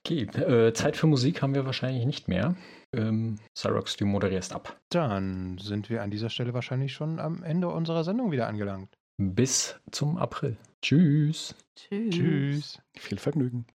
Okay, 0.04 0.22
äh, 0.22 0.72
Zeit 0.74 0.96
für 0.96 1.06
Musik 1.06 1.42
haben 1.42 1.54
wir 1.54 1.64
wahrscheinlich 1.64 2.04
nicht 2.04 2.28
mehr. 2.28 2.56
Ähm, 2.94 3.38
Cyrox, 3.56 3.96
du 3.96 4.06
moderierst 4.06 4.52
ab. 4.52 4.76
Dann 4.90 5.58
sind 5.58 5.88
wir 5.88 6.02
an 6.02 6.10
dieser 6.10 6.30
Stelle 6.30 6.54
wahrscheinlich 6.54 6.92
schon 6.92 7.18
am 7.18 7.42
Ende 7.42 7.68
unserer 7.68 8.04
Sendung 8.04 8.30
wieder 8.32 8.46
angelangt. 8.46 8.98
Bis 9.16 9.80
zum 9.90 10.16
April. 10.18 10.56
Tschüss. 10.82 11.54
Tschüss. 11.76 12.14
Tschüss. 12.14 12.82
Viel 12.96 13.18
Vergnügen. 13.18 13.66